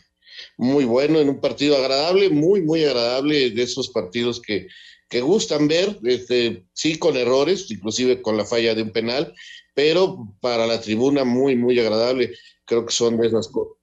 muy 0.56 0.84
bueno 0.84 1.18
en 1.18 1.28
un 1.28 1.40
partido 1.40 1.76
agradable, 1.76 2.30
muy, 2.30 2.62
muy 2.62 2.84
agradable 2.84 3.50
de 3.50 3.62
esos 3.62 3.88
partidos 3.88 4.40
que, 4.40 4.68
que 5.08 5.20
gustan 5.20 5.68
ver, 5.68 5.98
este, 6.04 6.64
sí 6.72 6.98
con 6.98 7.16
errores, 7.16 7.70
inclusive 7.70 8.22
con 8.22 8.36
la 8.36 8.44
falla 8.44 8.74
de 8.74 8.82
un 8.82 8.90
penal, 8.90 9.34
pero 9.74 10.28
para 10.40 10.66
la 10.66 10.80
tribuna 10.80 11.24
muy, 11.24 11.56
muy 11.56 11.78
agradable, 11.78 12.34
creo 12.64 12.86
que 12.86 12.92
son 12.92 13.18
de 13.18 13.28
esas 13.28 13.48
cosas. 13.48 13.77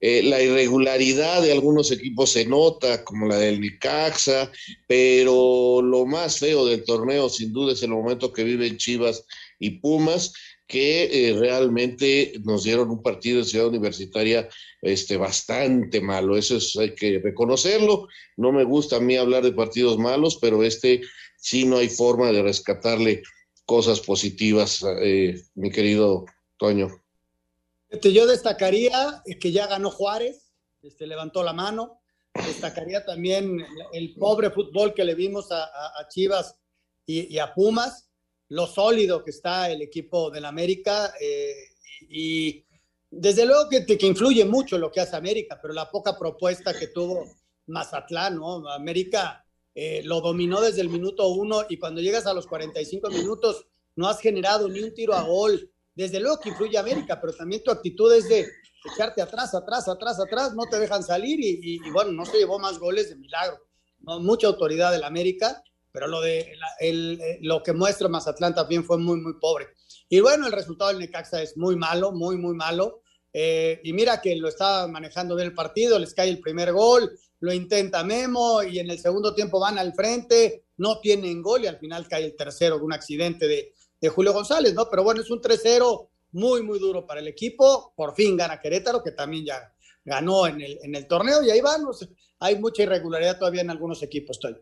Eh, 0.00 0.22
la 0.22 0.40
irregularidad 0.40 1.42
de 1.42 1.52
algunos 1.52 1.90
equipos 1.92 2.32
se 2.32 2.46
nota, 2.46 3.04
como 3.04 3.26
la 3.26 3.36
del 3.36 3.60
Nicaxa, 3.60 4.50
pero 4.86 5.82
lo 5.82 6.06
más 6.06 6.38
feo 6.38 6.64
del 6.64 6.84
torneo, 6.84 7.28
sin 7.28 7.52
duda, 7.52 7.74
es 7.74 7.82
el 7.82 7.90
momento 7.90 8.32
que 8.32 8.44
viven 8.44 8.78
Chivas 8.78 9.26
y 9.58 9.70
Pumas, 9.78 10.32
que 10.66 11.28
eh, 11.28 11.36
realmente 11.38 12.32
nos 12.44 12.64
dieron 12.64 12.90
un 12.90 13.02
partido 13.02 13.40
en 13.40 13.44
Ciudad 13.44 13.66
Universitaria 13.66 14.48
este, 14.80 15.16
bastante 15.16 16.00
malo. 16.00 16.36
Eso 16.36 16.56
es, 16.56 16.76
hay 16.76 16.94
que 16.94 17.18
reconocerlo. 17.18 18.08
No 18.36 18.52
me 18.52 18.64
gusta 18.64 18.96
a 18.96 19.00
mí 19.00 19.16
hablar 19.16 19.42
de 19.42 19.52
partidos 19.52 19.98
malos, 19.98 20.38
pero 20.40 20.62
este 20.62 21.02
sí 21.36 21.64
no 21.64 21.78
hay 21.78 21.88
forma 21.88 22.30
de 22.30 22.42
rescatarle 22.42 23.22
cosas 23.66 24.00
positivas, 24.00 24.84
eh, 25.02 25.42
mi 25.54 25.70
querido 25.70 26.24
Toño. 26.56 26.88
Este, 27.90 28.12
yo 28.12 28.26
destacaría 28.26 29.22
que 29.40 29.52
ya 29.52 29.66
ganó 29.66 29.90
Juárez, 29.90 30.52
este, 30.82 31.06
levantó 31.06 31.42
la 31.42 31.52
mano. 31.52 32.00
destacaría 32.34 33.04
también 33.04 33.66
el 33.92 34.14
pobre 34.14 34.50
fútbol 34.50 34.94
que 34.94 35.04
le 35.04 35.14
vimos 35.14 35.48
a, 35.50 35.68
Chivas 36.08 36.56
y, 37.04 37.38
a 37.38 37.52
Pumas, 37.52 38.08
lo 38.48 38.66
sólido 38.66 39.22
que 39.24 39.32
está 39.32 39.70
el 39.70 39.82
equipo 39.82 40.30
del 40.30 40.44
América 40.44 41.12
eh, 41.20 41.52
y 42.08 42.64
desde 43.10 43.44
luego 43.44 43.68
que, 43.68 43.84
que 43.84 44.06
influye 44.06 44.44
mucho 44.44 44.78
lo 44.78 44.92
que 44.92 45.00
hace 45.00 45.16
América, 45.16 45.58
pero 45.60 45.74
la 45.74 45.90
poca 45.90 46.16
propuesta 46.16 46.72
que 46.72 46.86
tuvo 46.86 47.28
Mazatlán, 47.66 48.36
¿no? 48.36 48.68
América 48.68 49.44
eh, 49.74 50.02
lo 50.04 50.20
dominó 50.20 50.60
desde 50.60 50.80
el 50.80 50.88
minuto 50.88 51.28
uno 51.28 51.64
y 51.68 51.78
cuando 51.78 52.00
llegas 52.00 52.26
a 52.26 52.34
los 52.34 52.46
45 52.46 53.08
minutos 53.10 53.66
no 53.96 54.08
has 54.08 54.20
generado 54.20 54.68
ni 54.68 54.80
un 54.80 54.94
tiro 54.94 55.14
a 55.14 55.22
gol. 55.22 55.70
Desde 56.00 56.18
luego 56.18 56.40
que 56.40 56.48
influye 56.48 56.78
América, 56.78 57.20
pero 57.20 57.34
también 57.34 57.62
tu 57.62 57.70
actitud 57.70 58.10
es 58.14 58.26
de 58.26 58.48
echarte 58.90 59.20
atrás, 59.20 59.54
atrás, 59.54 59.86
atrás, 59.86 60.18
atrás, 60.18 60.54
no 60.54 60.64
te 60.64 60.78
dejan 60.78 61.02
salir 61.02 61.38
y, 61.42 61.78
bueno, 61.90 62.10
no 62.10 62.24
se 62.24 62.38
llevó 62.38 62.58
más 62.58 62.78
goles 62.78 63.10
de 63.10 63.16
milagro. 63.16 63.58
Mucha 63.98 64.46
autoridad 64.46 64.92
del 64.92 65.04
América, 65.04 65.62
pero 65.92 66.06
lo, 66.06 66.22
de, 66.22 66.54
eh, 66.80 67.38
lo 67.42 67.62
que 67.62 67.74
muestra 67.74 68.08
Mazatlán 68.08 68.54
también 68.54 68.82
fue 68.82 68.96
muy, 68.96 69.20
muy 69.20 69.34
pobre. 69.38 69.66
Y 70.08 70.20
bueno, 70.20 70.46
el 70.46 70.52
resultado 70.52 70.88
del 70.88 71.00
Necaxa 71.00 71.42
es 71.42 71.58
muy 71.58 71.76
malo, 71.76 72.12
muy, 72.12 72.38
muy 72.38 72.54
malo. 72.54 73.02
Eh, 73.34 73.78
y 73.84 73.92
mira 73.92 74.22
que 74.22 74.34
lo 74.36 74.48
estaba 74.48 74.88
manejando 74.88 75.36
bien 75.36 75.48
el 75.48 75.54
partido, 75.54 75.98
les 75.98 76.14
cae 76.14 76.30
el 76.30 76.40
primer 76.40 76.72
gol, 76.72 77.10
lo 77.40 77.52
intenta 77.52 78.02
Memo 78.04 78.62
y 78.62 78.78
en 78.78 78.88
el 78.88 78.98
segundo 78.98 79.34
tiempo 79.34 79.60
van 79.60 79.78
al 79.78 79.92
frente, 79.92 80.64
no 80.78 80.98
tienen 81.00 81.42
gol 81.42 81.64
y 81.64 81.66
al 81.66 81.78
final 81.78 82.08
cae 82.08 82.24
el 82.24 82.36
tercero 82.36 82.78
de 82.78 82.84
un 82.84 82.94
accidente 82.94 83.46
de, 83.46 83.74
de 84.00 84.08
Julio 84.08 84.32
González, 84.32 84.74
¿no? 84.74 84.88
Pero 84.88 85.04
bueno, 85.04 85.20
es 85.20 85.30
un 85.30 85.40
3-0 85.40 86.08
muy, 86.32 86.62
muy 86.62 86.78
duro 86.78 87.06
para 87.06 87.20
el 87.20 87.28
equipo. 87.28 87.92
Por 87.94 88.14
fin 88.14 88.36
gana 88.36 88.60
Querétaro, 88.60 89.02
que 89.02 89.12
también 89.12 89.44
ya 89.44 89.72
ganó 90.04 90.46
en 90.46 90.60
el, 90.60 90.78
en 90.82 90.94
el 90.94 91.06
torneo 91.06 91.42
y 91.42 91.50
ahí 91.50 91.60
van. 91.60 91.82
hay 92.38 92.58
mucha 92.58 92.82
irregularidad 92.82 93.38
todavía 93.38 93.60
en 93.62 93.70
algunos 93.70 94.02
equipos, 94.02 94.36
estoy. 94.36 94.56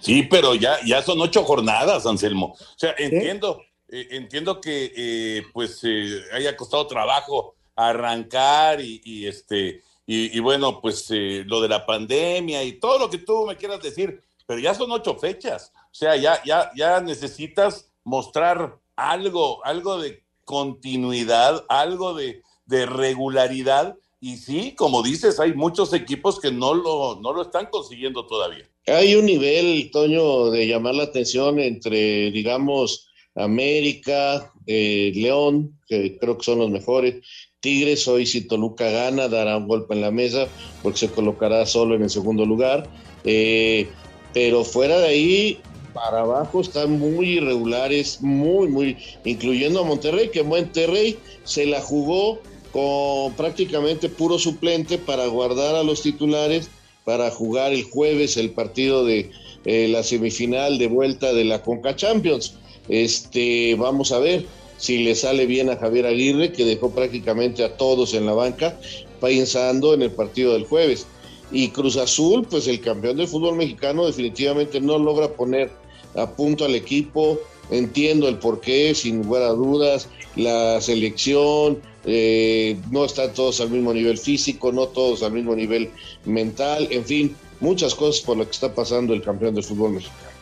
Sí, 0.00 0.24
pero 0.24 0.54
ya, 0.54 0.78
ya 0.84 1.02
son 1.02 1.20
ocho 1.20 1.44
jornadas, 1.44 2.06
Anselmo. 2.06 2.56
O 2.58 2.78
sea, 2.78 2.94
entiendo, 2.98 3.62
eh, 3.88 4.08
entiendo 4.10 4.60
que 4.60 4.92
eh, 4.96 5.42
pues 5.52 5.80
eh, 5.84 6.22
haya 6.32 6.56
costado 6.56 6.86
trabajo 6.86 7.54
arrancar 7.76 8.80
y, 8.80 9.26
este 9.26 9.82
y, 10.06 10.38
bueno, 10.40 10.80
pues 10.80 11.08
lo 11.10 11.62
de 11.62 11.68
la 11.68 11.86
pandemia 11.86 12.62
y 12.62 12.78
todo 12.78 12.98
lo 12.98 13.10
que 13.10 13.18
tú 13.18 13.46
me 13.46 13.56
quieras 13.56 13.82
decir, 13.82 14.22
pero 14.46 14.60
ya 14.60 14.74
son 14.74 14.92
ocho 14.92 15.16
fechas. 15.16 15.72
O 15.90 15.94
sea, 15.94 16.14
ya, 16.16 16.42
ya, 16.44 16.70
ya 16.76 17.00
necesitas 17.00 17.90
mostrar 18.04 18.78
algo, 18.96 19.64
algo 19.64 19.98
de 19.98 20.22
continuidad, 20.44 21.64
algo 21.68 22.14
de, 22.14 22.42
regularidad. 22.86 23.96
Y 24.20 24.36
sí, 24.38 24.74
como 24.74 25.02
dices, 25.02 25.38
hay 25.38 25.52
muchos 25.52 25.92
equipos 25.92 26.40
que 26.40 26.50
no 26.50 26.74
lo, 26.74 27.20
no 27.20 27.32
lo 27.32 27.42
están 27.42 27.66
consiguiendo 27.70 28.26
todavía. 28.26 28.68
Hay 28.86 29.14
un 29.14 29.26
nivel, 29.26 29.90
Toño, 29.90 30.50
de 30.50 30.66
llamar 30.66 30.94
la 30.94 31.04
atención 31.04 31.58
entre, 31.58 32.30
digamos, 32.30 33.08
América, 33.34 34.52
eh, 34.66 35.12
León, 35.14 35.78
que 35.86 36.18
creo 36.18 36.38
que 36.38 36.44
son 36.44 36.58
los 36.58 36.70
mejores, 36.70 37.22
Tigres, 37.60 38.06
hoy 38.08 38.26
si 38.26 38.46
Toluca 38.46 38.90
gana, 38.90 39.28
dará 39.28 39.56
un 39.56 39.66
golpe 39.66 39.94
en 39.94 40.02
la 40.02 40.10
mesa 40.10 40.48
porque 40.82 40.98
se 40.98 41.10
colocará 41.10 41.64
solo 41.64 41.94
en 41.94 42.02
el 42.02 42.10
segundo 42.10 42.44
lugar. 42.44 42.88
Eh, 43.24 43.88
pero 44.34 44.64
fuera 44.64 44.98
de 44.98 45.08
ahí, 45.08 45.60
para 45.94 46.20
abajo 46.20 46.60
están 46.60 46.98
muy 46.98 47.38
irregulares, 47.38 48.20
muy, 48.20 48.68
muy, 48.68 48.98
incluyendo 49.24 49.80
a 49.80 49.84
Monterrey, 49.84 50.28
que 50.30 50.42
Monterrey 50.42 51.16
se 51.44 51.64
la 51.64 51.80
jugó 51.80 52.40
con 52.72 53.32
prácticamente 53.34 54.08
puro 54.08 54.38
suplente 54.38 54.98
para 54.98 55.26
guardar 55.26 55.76
a 55.76 55.84
los 55.84 56.02
titulares 56.02 56.68
para 57.04 57.30
jugar 57.30 57.72
el 57.72 57.84
jueves 57.84 58.36
el 58.36 58.50
partido 58.50 59.04
de 59.04 59.30
eh, 59.64 59.88
la 59.88 60.02
semifinal 60.02 60.78
de 60.78 60.88
vuelta 60.88 61.32
de 61.32 61.44
la 61.44 61.62
Conca 61.62 61.94
Champions. 61.94 62.54
Este, 62.88 63.74
vamos 63.76 64.10
a 64.12 64.18
ver 64.18 64.44
si 64.76 65.04
le 65.04 65.14
sale 65.14 65.46
bien 65.46 65.70
a 65.70 65.76
Javier 65.76 66.06
Aguirre, 66.06 66.52
que 66.52 66.64
dejó 66.64 66.90
prácticamente 66.90 67.62
a 67.62 67.76
todos 67.76 68.14
en 68.14 68.26
la 68.26 68.32
banca, 68.32 68.78
pensando 69.20 69.94
en 69.94 70.02
el 70.02 70.10
partido 70.10 70.54
del 70.54 70.64
jueves. 70.64 71.06
Y 71.52 71.68
Cruz 71.68 71.96
Azul, 71.96 72.46
pues 72.50 72.66
el 72.66 72.80
campeón 72.80 73.18
del 73.18 73.28
fútbol 73.28 73.56
mexicano, 73.56 74.06
definitivamente 74.06 74.80
no 74.80 74.98
logra 74.98 75.28
poner 75.28 75.70
apunto 76.14 76.64
al 76.64 76.74
equipo, 76.74 77.38
entiendo 77.70 78.28
el 78.28 78.38
porqué, 78.38 78.94
sin 78.94 79.22
lugar 79.22 79.42
a 79.42 79.50
dudas, 79.50 80.08
la 80.36 80.80
selección, 80.80 81.80
eh, 82.04 82.76
no 82.90 83.04
están 83.04 83.32
todos 83.32 83.60
al 83.60 83.70
mismo 83.70 83.92
nivel 83.92 84.18
físico, 84.18 84.72
no 84.72 84.88
todos 84.88 85.22
al 85.22 85.32
mismo 85.32 85.54
nivel 85.54 85.90
mental, 86.24 86.88
en 86.90 87.04
fin, 87.04 87.36
muchas 87.60 87.94
cosas 87.94 88.22
por 88.22 88.36
lo 88.36 88.44
que 88.44 88.50
está 88.50 88.74
pasando 88.74 89.14
el 89.14 89.22
campeón 89.22 89.54
del 89.54 89.64
fútbol 89.64 89.92
mexicano. 89.92 90.34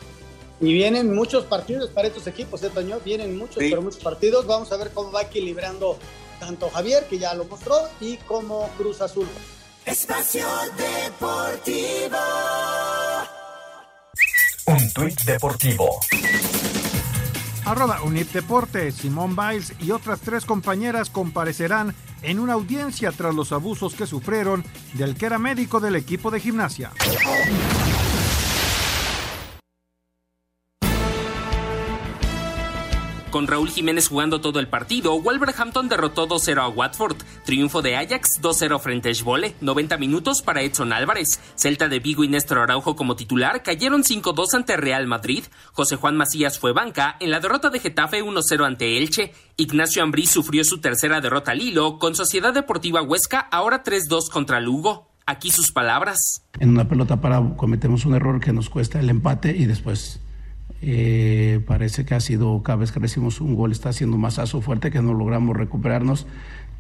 Y 0.61 0.73
vienen 0.73 1.13
muchos 1.13 1.45
partidos 1.45 1.91
para 1.91 2.07
estos 2.07 2.27
equipos, 2.29 2.63
¿eh, 2.63 2.71
Toño? 2.73 3.01
Vienen 3.05 3.37
muchos, 3.37 3.57
pero 3.57 3.83
muchos 3.83 4.01
partidos. 4.01 4.47
Vamos 4.47 4.71
a 4.71 4.77
ver 4.77 4.93
cómo 4.95 5.11
va 5.11 5.23
equilibrando 5.23 5.97
tanto 6.39 6.71
Javier, 6.71 7.07
que 7.11 7.19
ya 7.19 7.35
lo 7.35 7.47
mostró, 7.47 7.77
y 8.01 8.17
como 8.19 8.69
Cruz 8.79 9.01
Azul. 9.01 9.27
Espacio 9.85 10.47
Deportivo. 10.77 12.17
Tuit 14.95 15.23
deportivo. 15.25 15.89
Arroba 17.65 18.03
Unip 18.03 18.31
Deportes, 18.33 18.97
Simón 18.97 19.35
Biles 19.35 19.73
y 19.81 19.91
otras 19.91 20.21
tres 20.21 20.45
compañeras 20.45 21.09
comparecerán 21.09 21.95
en 22.23 22.39
una 22.39 22.53
audiencia 22.55 23.11
tras 23.13 23.35
los 23.35 23.53
abusos 23.53 23.95
que 23.95 24.07
sufrieron 24.07 24.65
del 24.95 25.15
que 25.17 25.27
era 25.27 25.39
médico 25.39 25.81
del 25.81 25.97
equipo 25.97 26.31
de 26.31 26.41
gimnasia. 26.41 26.91
Con 33.33 33.47
Raúl 33.47 33.71
Jiménez 33.71 34.09
jugando 34.09 34.43
todo 34.43 34.61
el 34.61 34.69
partido, 34.69 35.19
Wolverhampton 35.19 35.89
derrotó 35.89 36.29
2-0 36.29 36.61
a 36.61 36.69
Watford. 36.69 37.17
Triunfo 37.47 37.81
de 37.81 37.97
Ajax 37.97 38.43
2-0 38.43 38.79
frente 38.79 39.09
a 39.09 39.15
Schwole. 39.15 39.55
90 39.63 39.97
minutos 39.97 40.43
para 40.43 40.61
Edson 40.61 40.93
Álvarez. 40.93 41.41
Celta 41.55 41.89
de 41.89 41.99
Vigo 41.99 42.25
y 42.25 42.29
Néstor 42.29 42.59
Araujo 42.59 42.95
como 42.95 43.17
titular 43.17 43.63
cayeron 43.63 44.03
5-2 44.03 44.53
ante 44.53 44.77
Real 44.77 45.07
Madrid. 45.07 45.45
José 45.73 45.97
Juan 45.97 46.15
Macías 46.15 46.59
fue 46.59 46.75
banca 46.75 47.17
en 47.21 47.31
la 47.31 47.41
derrota 47.41 47.71
de 47.71 47.81
Getafe 47.81 48.23
1-0 48.23 48.67
ante 48.67 48.99
Elche. 48.99 49.33
Ignacio 49.57 50.03
Ambriz 50.03 50.29
sufrió 50.29 50.63
su 50.63 50.83
tercera 50.83 51.23
derrota 51.23 51.53
al 51.53 51.63
hilo 51.63 51.99
con 51.99 52.15
Sociedad 52.15 52.53
Deportiva 52.53 53.01
Huesca 53.01 53.41
ahora 53.41 53.83
3-2 53.83 54.29
contra 54.31 54.61
Lugo. 54.61 55.09
Aquí 55.25 55.51
sus 55.51 55.73
palabras. 55.73 56.19
En 56.61 56.69
una 56.69 56.87
pelota 56.87 57.23
para 57.23 57.41
cometemos 57.57 58.05
un 58.05 58.15
error 58.15 58.41
que 58.41 58.53
nos 58.53 58.69
cuesta 58.69 59.01
el 59.01 59.09
empate 59.09 59.57
y 59.57 59.65
después 59.65 60.21
eh, 60.83 61.61
parece 61.67 62.05
que 62.05 62.15
ha 62.15 62.21
sido, 62.21 62.63
cada 62.63 62.77
vez 62.77 62.93
que 62.93 63.01
recibimos 63.01 63.41
un 63.41 63.55
gol, 63.55 63.73
está 63.73 63.93
siendo 63.93 64.17
un 64.17 64.23
masazo 64.23 64.61
fuerte 64.61 64.91
que 64.91 65.01
no 65.01 65.15
logramos 65.15 65.57
recuperarnos. 65.57 66.27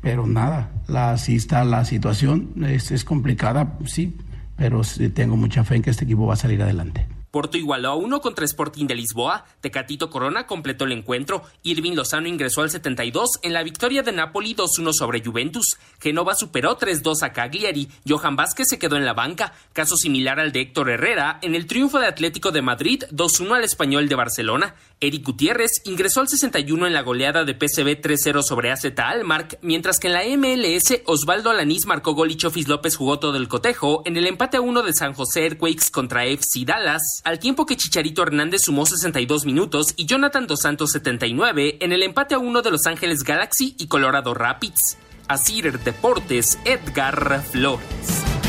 Pero 0.01 0.27
nada, 0.27 0.73
la, 0.89 1.13
así 1.13 1.37
está 1.37 1.65
la 1.65 1.85
situación. 1.85 2.51
Es, 2.65 2.91
es 2.91 3.05
complicada, 3.05 3.79
sí, 3.87 4.17
pero 4.57 4.83
tengo 5.15 5.37
mucha 5.37 5.63
fe 5.63 5.77
en 5.77 5.83
que 5.83 5.91
este 5.91 6.05
equipo 6.05 6.27
va 6.27 6.35
a 6.35 6.37
salir 6.37 6.61
adelante. 6.61 7.07
Porto 7.33 7.57
igualó 7.57 7.89
a 7.89 7.95
uno 7.95 8.21
contra 8.21 8.45
Sporting 8.45 8.87
de 8.87 8.95
Lisboa, 8.95 9.47
Tecatito 9.63 10.11
Corona 10.11 10.47
completó 10.47 10.85
el 10.85 10.93
encuentro, 10.93 11.43
Irving 11.63 11.95
Lozano 11.95 12.29
ingresó 12.29 12.61
al 12.61 12.69
72 12.69 13.41
en 13.43 13.55
la 13.55 13.63
victoria 13.63 14.03
de 14.03 14.13
Napoli 14.13 14.55
2-1 14.55 14.93
sobre 14.93 15.25
Juventus, 15.25 15.79
Genova 15.99 16.35
superó 16.35 16.79
3-2 16.79 17.23
a 17.23 17.33
Cagliari, 17.33 17.89
Johan 18.07 18.37
Vázquez 18.37 18.69
se 18.69 18.79
quedó 18.79 18.97
en 18.97 19.07
la 19.07 19.15
banca, 19.15 19.55
caso 19.73 19.97
similar 19.97 20.39
al 20.41 20.53
de 20.53 20.61
Héctor 20.61 20.91
Herrera 20.91 21.39
en 21.41 21.55
el 21.55 21.67
triunfo 21.67 21.99
de 21.99 22.07
Atlético 22.07 22.51
de 22.51 22.61
Madrid 22.61 23.05
2-1 23.11 23.57
al 23.57 23.65
Español 23.65 24.11
de 24.11 24.15
Barcelona, 24.15 24.75
Eric 25.03 25.27
Gutiérrez 25.27 25.83
ingresó 25.85 26.21
al 26.21 26.29
61 26.29 26.87
en 26.87 26.93
la 26.95 27.03
goleada 27.03 27.45
de 27.45 27.55
PSV 27.55 28.01
3-0 28.01 28.43
sobre 28.43 28.71
AZ 28.71 28.85
Almark, 28.97 29.59
mientras 29.61 29.99
que 29.99 30.07
en 30.07 30.13
la 30.13 30.23
MLS 30.37 31.03
Osvaldo 31.07 31.51
Alanís 31.51 31.87
marcó 31.87 32.15
gol 32.15 32.31
y 32.31 32.37
Chofis 32.37 32.69
López 32.69 32.97
jugó 32.97 33.19
todo 33.19 33.37
el 33.37 33.49
cotejo 33.49 34.03
en 34.07 34.17
el 34.17 34.29
empate 34.29 34.59
a 34.59 34.61
1 34.61 34.83
de 34.83 34.93
San 34.93 35.13
José 35.13 35.45
Earthquakes 35.45 35.91
contra 35.91 36.25
FC 36.25 36.65
Dallas 36.65 37.21
al 37.25 37.41
tiempo 37.41 37.67
que 37.67 37.77
Chicharito 37.77 38.23
Hernández 38.23 38.63
sumó 38.65 38.87
62 38.87 39.45
minutos 39.45 39.93
y 39.97 40.07
Jonathan 40.07 40.47
Dos 40.47 40.61
Santos 40.61 40.93
79 40.93 41.79
en 41.81 41.93
el 41.93 42.05
empate 42.05 42.37
a 42.37 42.39
uno 42.39 42.63
de 42.63 42.71
Los 42.71 42.87
Ángeles 42.87 43.25
Galaxy 43.25 43.75
y 43.79 43.89
Colorado 43.89 44.35
Rapids. 44.35 44.99
Asir 45.27 45.81
Deportes, 45.81 46.59
Edgar 46.65 47.43
Flores. 47.51 48.42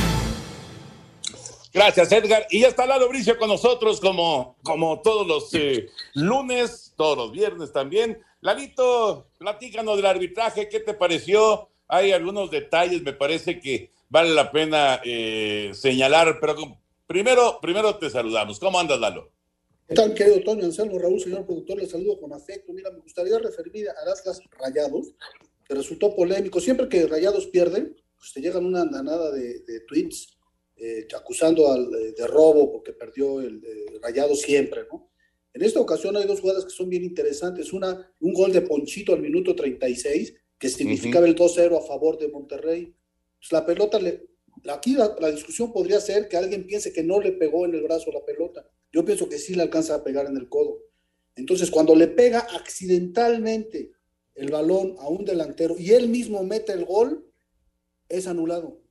Gracias, 1.74 2.12
Edgar. 2.12 2.46
Y 2.52 2.62
ya 2.62 2.68
está 2.68 2.86
Lalo 2.86 3.10
Bricio 3.10 3.38
con 3.38 3.50
nosotros 3.50 4.00
como, 4.00 4.58
como 4.64 5.02
todos 5.02 5.26
los 5.26 5.54
eh, 5.54 5.90
lunes, 6.14 6.94
todos 6.96 7.18
los 7.18 7.32
viernes 7.32 7.74
también. 7.74 8.22
Lalito, 8.42 9.28
platícanos 9.38 9.98
del 9.98 10.06
arbitraje, 10.06 10.70
¿qué 10.70 10.80
te 10.80 10.94
pareció? 10.94 11.70
Hay 11.88 12.12
algunos 12.12 12.52
detalles, 12.52 13.02
me 13.02 13.14
parece 13.14 13.60
que 13.60 13.92
vale 14.10 14.30
la 14.30 14.52
pena 14.52 15.02
eh, 15.04 15.72
señalar, 15.74 16.38
pero 16.40 16.56
Primero, 17.08 17.60
primero 17.62 17.98
te 17.98 18.10
saludamos. 18.10 18.60
¿Cómo 18.60 18.80
andas, 18.80 19.00
Lalo? 19.00 19.30
¿Qué 19.88 19.94
tal, 19.94 20.14
querido 20.14 20.42
Toño 20.42 20.66
Anselmo 20.66 20.98
Raúl, 20.98 21.20
señor 21.20 21.46
productor? 21.46 21.78
Le 21.78 21.86
saludo 21.86 22.20
con 22.20 22.32
afecto. 22.34 22.72
Mira, 22.72 22.90
me 22.92 23.00
gustaría 23.00 23.38
referirme 23.38 23.88
a 23.90 24.12
Atlas 24.12 24.42
Rayados, 24.58 25.14
que 25.68 25.76
resultó 25.76 26.16
polémico. 26.16 26.62
Siempre 26.62 26.88
que 26.88 27.06
Rayados 27.06 27.48
pierden, 27.48 27.96
pues 28.18 28.32
te 28.34 28.42
llegan 28.42 28.66
una 28.66 28.82
andanada 28.82 29.32
de, 29.32 29.82
tweets 29.88 30.33
eh, 30.76 31.08
acusando 31.16 31.72
al, 31.72 31.94
eh, 31.94 32.14
de 32.18 32.28
robo 32.28 32.72
porque 32.72 32.94
perdió 32.94 33.42
el 33.42 33.64
eh, 33.64 34.00
rayado 34.02 34.36
siempre, 34.36 34.82
¿no? 34.92 35.12
En 35.54 35.62
esta 35.62 35.80
ocasión 35.80 36.18
hay 36.18 36.26
dos 36.26 36.42
jugadas 36.42 36.66
que 36.66 36.72
son 36.72 36.90
bien 36.90 37.04
interesantes. 37.04 37.74
Una, 37.74 38.12
un 38.20 38.34
gol 38.34 38.52
de 38.52 38.62
Ponchito 38.62 39.14
al 39.14 39.22
minuto 39.22 39.56
36, 39.56 40.34
que 40.58 40.68
significaba 40.68 41.28
el 41.28 41.36
2-0 41.36 41.78
a 41.78 41.86
favor 41.86 42.18
de 42.18 42.28
Monterrey. 42.28 42.92
Pues 43.38 43.52
la 43.52 43.64
pelota, 43.64 44.00
le, 44.00 44.26
aquí 44.68 44.94
la, 44.94 45.16
la, 45.20 45.32
discusión 45.32 45.72
podría 45.72 46.02
ser 46.02 46.28
que 46.28 46.38
alguien 46.38 46.66
piense 46.66 46.92
que 46.92 47.04
no 47.04 47.22
le 47.22 47.34
pegó 47.34 47.66
en 47.66 47.76
el 47.76 47.84
brazo 47.84 48.12
la 48.12 48.26
pelota. 48.26 48.68
Yo 48.92 49.06
pienso 49.06 49.30
que 49.30 49.38
sí 49.38 49.54
le 49.54 49.62
alcanza 49.62 49.94
a 49.94 50.04
pegar 50.04 50.26
en 50.26 50.38
el 50.38 50.50
codo. 50.50 50.80
Entonces, 51.36 51.70
cuando 51.70 51.96
le 51.96 52.08
pega 52.08 52.40
accidentalmente 52.40 53.92
el 54.34 54.50
balón 54.50 54.96
a 55.00 55.08
un 55.08 55.24
delantero 55.24 55.76
y 55.78 55.92
él 55.92 56.10
mismo 56.10 56.44
mete 56.44 56.74
el 56.74 56.86
gol, 56.86 57.28
es 58.10 58.26
anulado. 58.28 58.83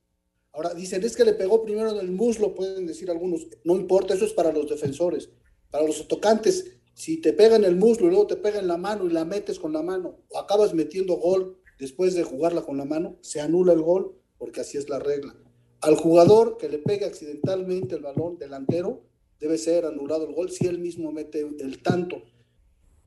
Ahora 0.53 0.75
dicen, 0.75 1.03
es 1.03 1.17
que 1.17 1.25
le 1.25 1.33
pegó 1.33 1.63
primero 1.63 1.91
en 1.91 1.99
el 1.99 2.13
muslo, 2.13 2.55
pueden 2.55 2.87
decir 2.87 3.11
algunos. 3.11 3.47
No 3.65 3.77
importa, 3.77 4.15
eso 4.15 4.25
es 4.25 4.33
para 4.33 4.53
los 4.53 4.69
defensores. 4.69 5.31
Para 5.71 5.87
los 5.87 6.07
tocantes, 6.07 6.77
si 6.95 7.21
te 7.21 7.33
pega 7.33 7.57
en 7.57 7.65
el 7.65 7.77
muslo 7.77 8.07
y 8.07 8.11
luego 8.11 8.27
te 8.27 8.37
pega 8.37 8.59
en 8.59 8.69
la 8.69 8.77
mano 8.77 9.07
y 9.07 9.13
la 9.13 9.25
metes 9.25 9.59
con 9.59 9.73
la 9.73 9.83
mano, 9.83 10.19
o 10.29 10.39
acabas 10.39 10.75
metiendo 10.75 11.15
gol 11.17 11.59
después 11.79 12.15
de 12.15 12.23
jugarla 12.23 12.63
con 12.63 12.77
la 12.77 12.85
mano, 12.85 13.17
se 13.23 13.41
anula 13.41 13.73
el 13.73 13.81
gol, 13.81 14.15
porque 14.39 14.61
así 14.61 14.77
es 14.77 14.89
la 14.89 14.99
regla. 14.99 15.35
Al 15.81 15.97
jugador 15.97 16.59
que 16.59 16.69
le 16.69 16.79
pegue 16.79 17.07
accidentalmente 17.07 17.97
el 17.97 18.03
balón 18.03 18.39
delantero, 18.39 19.03
debe 19.41 19.59
ser 19.59 19.87
anulado 19.87 20.29
el 20.29 20.35
gol 20.35 20.51
si 20.51 20.67
él 20.67 20.79
mismo 20.79 21.11
mete 21.11 21.41
el 21.41 21.83
tanto. 21.83 22.23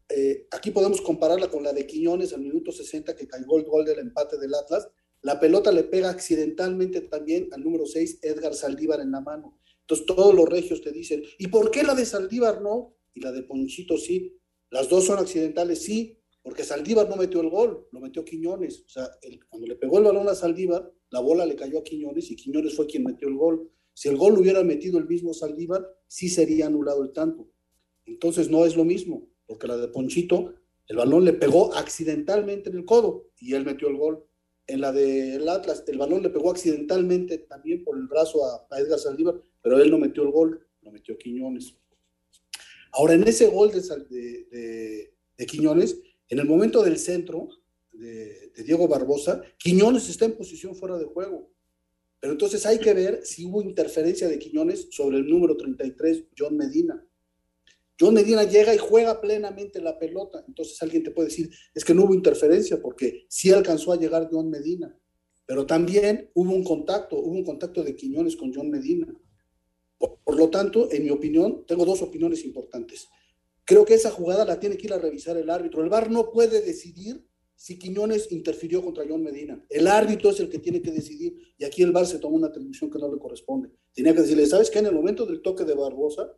Eh, 0.09 0.47
aquí 0.51 0.71
podemos 0.71 1.01
compararla 1.01 1.49
con 1.49 1.63
la 1.63 1.73
de 1.73 1.87
Quiñones 1.87 2.33
al 2.33 2.41
minuto 2.41 2.71
60 2.71 3.15
que 3.15 3.27
cayó 3.27 3.57
el 3.57 3.63
gol 3.63 3.85
del 3.85 3.99
empate 3.99 4.37
del 4.37 4.53
Atlas. 4.53 4.89
La 5.25 5.39
pelota 5.39 5.71
le 5.71 5.83
pega 5.83 6.11
accidentalmente 6.11 7.01
también 7.01 7.49
al 7.51 7.63
número 7.63 7.87
6, 7.87 8.19
Edgar 8.21 8.53
Saldívar, 8.53 8.99
en 8.99 9.09
la 9.09 9.21
mano. 9.21 9.59
Entonces 9.81 10.05
todos 10.05 10.35
los 10.35 10.47
regios 10.47 10.81
te 10.81 10.91
dicen, 10.91 11.23
¿y 11.39 11.47
por 11.47 11.71
qué 11.71 11.81
la 11.81 11.95
de 11.95 12.05
Saldívar 12.05 12.61
no? 12.61 12.95
Y 13.11 13.21
la 13.21 13.31
de 13.31 13.41
Ponchito 13.41 13.97
sí. 13.97 14.37
Las 14.69 14.87
dos 14.87 15.05
son 15.05 15.17
accidentales, 15.17 15.81
sí, 15.81 16.21
porque 16.43 16.63
Saldívar 16.63 17.09
no 17.09 17.15
metió 17.15 17.41
el 17.41 17.49
gol, 17.49 17.87
lo 17.91 17.99
metió 17.99 18.23
Quiñones. 18.23 18.83
O 18.85 18.89
sea, 18.89 19.09
cuando 19.49 19.65
le 19.65 19.75
pegó 19.77 19.97
el 19.97 20.03
balón 20.03 20.29
a 20.29 20.35
Saldívar, 20.35 20.93
la 21.09 21.21
bola 21.21 21.43
le 21.47 21.55
cayó 21.55 21.79
a 21.79 21.83
Quiñones 21.83 22.29
y 22.29 22.35
Quiñones 22.35 22.75
fue 22.75 22.85
quien 22.85 23.03
metió 23.03 23.27
el 23.27 23.35
gol. 23.35 23.71
Si 23.95 24.09
el 24.09 24.17
gol 24.17 24.35
lo 24.35 24.41
hubiera 24.41 24.63
metido 24.63 24.99
el 24.99 25.07
mismo 25.07 25.33
Saldívar, 25.33 25.87
sí 26.05 26.29
sería 26.29 26.67
anulado 26.67 27.01
el 27.01 27.13
tanto. 27.13 27.49
Entonces 28.05 28.51
no 28.51 28.63
es 28.63 28.75
lo 28.75 28.85
mismo 28.85 29.27
porque 29.47 29.67
la 29.67 29.77
de 29.77 29.87
Ponchito, 29.87 30.53
el 30.87 30.97
balón 30.97 31.25
le 31.25 31.33
pegó 31.33 31.73
accidentalmente 31.73 32.69
en 32.69 32.77
el 32.77 32.85
codo 32.85 33.31
y 33.39 33.53
él 33.55 33.65
metió 33.65 33.87
el 33.87 33.97
gol. 33.97 34.23
En 34.67 34.81
la 34.81 34.91
del 34.91 35.47
Atlas, 35.47 35.83
el 35.87 35.97
balón 35.97 36.23
le 36.23 36.29
pegó 36.29 36.51
accidentalmente 36.51 37.37
también 37.39 37.83
por 37.83 37.97
el 37.97 38.07
brazo 38.07 38.45
a, 38.45 38.67
a 38.69 38.79
Edgar 38.79 38.99
Saldívar, 38.99 39.35
pero 39.61 39.79
él 39.79 39.91
no 39.91 39.99
metió 39.99 40.23
el 40.23 40.31
gol, 40.31 40.67
lo 40.81 40.91
metió 40.91 41.17
Quiñones. 41.17 41.75
Ahora, 42.95 43.13
en 43.13 43.27
ese 43.27 43.47
gol 43.47 43.71
de, 43.71 45.11
de, 45.37 45.45
Quiñones, 45.45 45.99
en 46.29 46.39
el 46.39 46.45
momento 46.45 46.81
del 46.81 46.97
centro 46.97 47.49
de, 47.91 48.53
Diego 48.63 48.87
Barbosa, 48.87 49.43
Quiñones 49.57 50.07
está 50.07 50.25
en 50.25 50.37
posición 50.37 50.75
fuera 50.75 50.97
de 50.97 51.03
juego. 51.03 51.51
Pero 52.21 52.31
entonces 52.31 52.65
hay 52.65 52.79
que 52.79 52.93
ver 52.93 53.25
si 53.25 53.45
hubo 53.45 53.61
interferencia 53.61 54.29
de 54.29 54.39
Quiñones 54.39 54.87
sobre 54.91 55.17
el 55.17 55.27
número 55.27 55.57
33, 55.57 56.23
John 56.37 56.55
Medina. 56.55 57.04
John 57.99 58.13
Medina 58.13 58.43
llega 58.43 58.75
y 58.75 58.77
juega 58.77 59.21
plenamente 59.21 59.81
la 59.81 59.97
pelota. 59.97 60.43
Entonces 60.47 60.81
alguien 60.81 61.03
te 61.03 61.11
puede 61.11 61.29
decir, 61.29 61.49
es 61.73 61.85
que 61.85 61.93
no 61.93 62.03
hubo 62.03 62.13
interferencia 62.13 62.81
porque 62.81 63.25
sí 63.29 63.51
alcanzó 63.51 63.93
a 63.93 63.97
llegar 63.97 64.27
John 64.31 64.49
Medina. 64.49 64.97
Pero 65.45 65.65
también 65.65 66.31
hubo 66.33 66.53
un 66.53 66.63
contacto, 66.63 67.17
hubo 67.17 67.33
un 67.33 67.45
contacto 67.45 67.83
de 67.83 67.95
Quiñones 67.95 68.35
con 68.35 68.53
John 68.53 68.69
Medina. 68.69 69.07
Por, 69.97 70.37
lo 70.37 70.49
tanto, 70.49 70.91
en 70.91 71.03
mi 71.03 71.09
opinión, 71.09 71.65
tengo 71.65 71.85
dos 71.85 72.01
opiniones 72.01 72.43
importantes. 72.43 73.07
Creo 73.63 73.85
que 73.85 73.93
esa 73.93 74.11
jugada 74.11 74.43
la 74.43 74.59
tiene 74.59 74.77
que 74.77 74.87
ir 74.87 74.93
a 74.93 74.99
revisar 74.99 75.37
el 75.37 75.49
árbitro. 75.49 75.81
El 75.81 75.89
VAR 75.89 76.11
no 76.11 76.31
puede 76.31 76.61
decidir 76.61 77.25
si 77.55 77.79
Quiñones 77.79 78.31
interfirió 78.31 78.83
contra 78.83 79.05
John 79.07 79.23
Medina. 79.23 79.63
El 79.69 79.87
árbitro 79.87 80.31
es 80.31 80.39
el 80.39 80.49
que 80.49 80.59
tiene 80.59 80.81
que 80.81 80.91
decidir. 80.91 81.37
Y 81.57 81.63
aquí 81.63 81.81
el 81.81 81.91
VAR 81.91 82.05
se 82.05 82.19
tomó 82.19 82.35
una 82.35 82.47
atribución 82.47 82.91
que 82.91 82.99
no 82.99 83.11
le 83.11 83.19
corresponde. 83.19 83.69
Tenía 83.93 84.13
que 84.13 84.21
decirle, 84.21 84.45
¿sabes 84.45 84.69
qué? 84.69 84.79
En 84.79 84.87
el 84.87 84.95
momento 84.95 85.25
del 85.25 85.41
toque 85.41 85.63
de 85.63 85.73
Barbosa, 85.73 86.35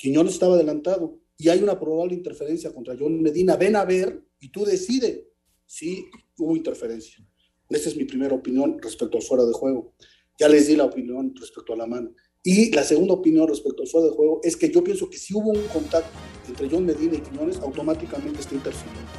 Quiñones 0.00 0.32
estaba 0.32 0.54
adelantado 0.54 1.20
y 1.36 1.50
hay 1.50 1.62
una 1.62 1.78
probable 1.78 2.14
interferencia 2.14 2.72
contra 2.72 2.96
John 2.98 3.20
Medina. 3.20 3.56
Ven 3.56 3.76
a 3.76 3.84
ver 3.84 4.24
y 4.40 4.48
tú 4.48 4.64
decide 4.64 5.28
si 5.66 6.06
hubo 6.38 6.56
interferencia. 6.56 7.22
Esa 7.68 7.90
es 7.90 7.96
mi 7.96 8.04
primera 8.04 8.34
opinión 8.34 8.78
respecto 8.80 9.18
al 9.18 9.22
fuera 9.22 9.44
de 9.44 9.52
juego. 9.52 9.92
Ya 10.38 10.48
les 10.48 10.68
di 10.68 10.76
la 10.76 10.86
opinión 10.86 11.34
respecto 11.38 11.74
a 11.74 11.76
la 11.76 11.86
mano. 11.86 12.14
Y 12.42 12.74
la 12.74 12.82
segunda 12.82 13.12
opinión 13.12 13.46
respecto 13.46 13.82
al 13.82 13.88
fuera 13.88 14.06
de 14.06 14.14
juego 14.14 14.40
es 14.42 14.56
que 14.56 14.70
yo 14.70 14.82
pienso 14.82 15.10
que 15.10 15.18
si 15.18 15.34
hubo 15.34 15.50
un 15.50 15.68
contacto 15.70 16.18
entre 16.48 16.70
John 16.70 16.86
Medina 16.86 17.16
y 17.16 17.20
Quiñones, 17.20 17.58
automáticamente 17.58 18.40
está 18.40 18.54
interfiriendo. 18.54 19.10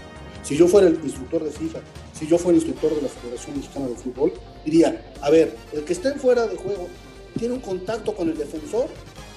Si 0.41 0.57
yo 0.57 0.67
fuera 0.67 0.87
el 0.87 0.95
instructor 0.95 1.43
de 1.43 1.51
FIFA, 1.51 1.79
si 2.11 2.25
yo 2.25 2.39
fuera 2.39 2.57
el 2.57 2.63
instructor 2.63 2.95
de 2.95 3.03
la 3.03 3.07
Federación 3.07 3.55
Mexicana 3.55 3.87
de 3.87 3.95
Fútbol, 3.95 4.33
diría, 4.65 5.13
a 5.21 5.29
ver, 5.29 5.55
el 5.73 5.83
que 5.83 5.93
esté 5.93 6.11
fuera 6.13 6.47
de 6.47 6.55
juego 6.55 6.87
tiene 7.37 7.53
un 7.53 7.59
contacto 7.59 8.15
con 8.15 8.29
el 8.29 8.35
defensor, 8.35 8.87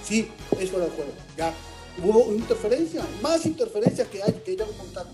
sí, 0.04 0.28
es 0.58 0.70
fuera 0.70 0.86
de 0.86 0.92
juego. 0.92 1.10
Ya 1.36 1.52
hubo 2.02 2.32
interferencia, 2.32 3.06
más 3.22 3.46
interferencia 3.46 4.04
que 4.04 4.22
hay 4.22 4.32
que 4.44 4.56
ya 4.56 4.64
un 4.64 4.72
contacto. 4.72 5.12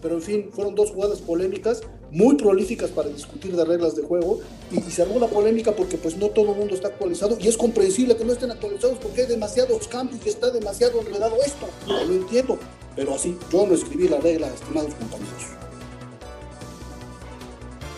Pero 0.00 0.14
en 0.14 0.22
fin, 0.22 0.50
fueron 0.52 0.76
dos 0.76 0.92
jugadas 0.92 1.18
polémicas, 1.20 1.80
muy 2.12 2.36
prolíficas 2.36 2.90
para 2.90 3.08
discutir 3.08 3.56
de 3.56 3.64
reglas 3.64 3.96
de 3.96 4.02
juego, 4.02 4.38
y, 4.70 4.78
y 4.78 4.90
se 4.92 5.02
armó 5.02 5.18
la 5.18 5.26
polémica 5.26 5.72
porque 5.74 5.96
pues 5.96 6.16
no 6.16 6.28
todo 6.28 6.52
el 6.52 6.58
mundo 6.58 6.74
está 6.76 6.88
actualizado, 6.88 7.36
y 7.40 7.48
es 7.48 7.56
comprensible 7.56 8.16
que 8.16 8.24
no 8.24 8.32
estén 8.32 8.52
actualizados 8.52 8.98
porque 8.98 9.22
hay 9.22 9.26
demasiados 9.26 9.88
cambios 9.88 10.24
y 10.24 10.28
está 10.28 10.50
demasiado 10.50 11.00
enredado 11.00 11.36
esto. 11.44 11.68
No 11.88 12.04
lo 12.04 12.14
entiendo, 12.14 12.60
pero 12.94 13.14
así, 13.14 13.36
yo 13.50 13.66
no 13.66 13.74
escribí 13.74 14.08
la 14.08 14.18
regla, 14.18 14.46
estimados 14.46 14.94
compañeros. 14.94 15.58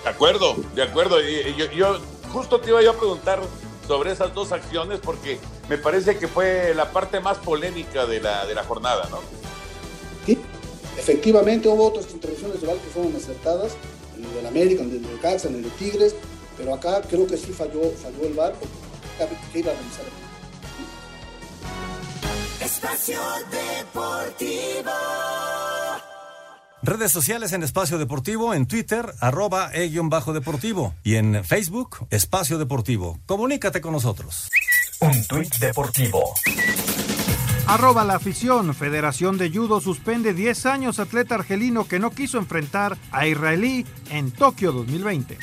De 0.05 0.09
acuerdo, 0.09 0.57
de 0.75 0.83
acuerdo. 0.83 1.21
Y, 1.21 1.55
yo, 1.57 1.71
yo 1.73 1.99
justo 2.33 2.61
te 2.61 2.71
iba 2.71 2.83
yo 2.83 2.93
a 2.93 2.97
preguntar 2.97 3.41
sobre 3.91 4.13
esas 4.13 4.33
dos 4.35 4.53
acciones 4.53 5.01
porque 5.01 5.41
me 5.69 5.77
parece 5.77 6.17
que 6.17 6.29
fue 6.29 6.73
la 6.77 6.93
parte 6.93 7.19
más 7.19 7.39
polémica 7.39 8.07
de 8.07 8.21
la, 8.21 8.47
de 8.47 8.55
la 8.55 8.63
jornada, 8.63 9.09
¿no? 9.11 9.19
Sí, 10.25 10.39
efectivamente 10.97 11.69
hubo 11.69 11.89
otras 11.89 12.09
intervenciones 12.13 12.61
de 12.61 12.69
VAR 12.69 12.77
que 12.77 12.89
fueron 12.89 13.17
acertadas, 13.17 13.73
en 14.17 14.25
el 14.27 14.33
del 14.33 14.47
América, 14.47 14.85
en 14.85 14.91
el 14.93 15.03
del 15.03 15.19
Caxa, 15.19 15.49
en 15.49 15.57
el 15.57 15.65
de 15.65 15.71
Tigres, 15.71 16.15
pero 16.57 16.73
acá 16.73 17.03
creo 17.03 17.27
que 17.27 17.37
sí 17.37 17.53
falló, 17.53 17.81
falló 18.01 18.29
el 18.29 18.35
VAR 18.35 18.53
porque 18.53 18.75
hay 19.19 19.53
que 19.53 19.59
ir 19.59 19.69
a 19.69 19.73
revisar. 19.73 20.05
Espacio 22.61 23.21
Deportivo. 23.51 24.93
Redes 26.83 27.13
sociales 27.13 27.53
en 27.53 27.63
Espacio 27.63 27.99
Deportivo, 27.99 28.55
en 28.55 28.67
Twitter, 28.67 29.13
arroba 29.21 29.71
e-deportivo 29.75 30.95
y 31.03 31.17
en 31.17 31.45
Facebook, 31.45 32.07
Espacio 32.09 32.57
Deportivo. 32.57 33.19
Comunícate 33.27 33.83
con 33.83 33.93
nosotros. 33.93 34.49
Un 35.01 35.25
tuit 35.27 35.55
deportivo. 35.57 36.35
Arroba 37.67 38.03
la 38.05 38.15
afición. 38.15 38.75
Federación 38.75 39.37
de 39.37 39.51
Judo 39.51 39.81
suspende 39.81 40.33
10 40.33 40.67
años 40.67 40.99
atleta 40.99 41.35
argelino 41.35 41.87
que 41.87 41.99
no 41.99 42.11
quiso 42.11 42.39
enfrentar 42.39 42.97
a 43.13 43.27
israelí 43.27 43.87
en 44.11 44.31
Tokio 44.31 44.73
2020. 44.73 45.39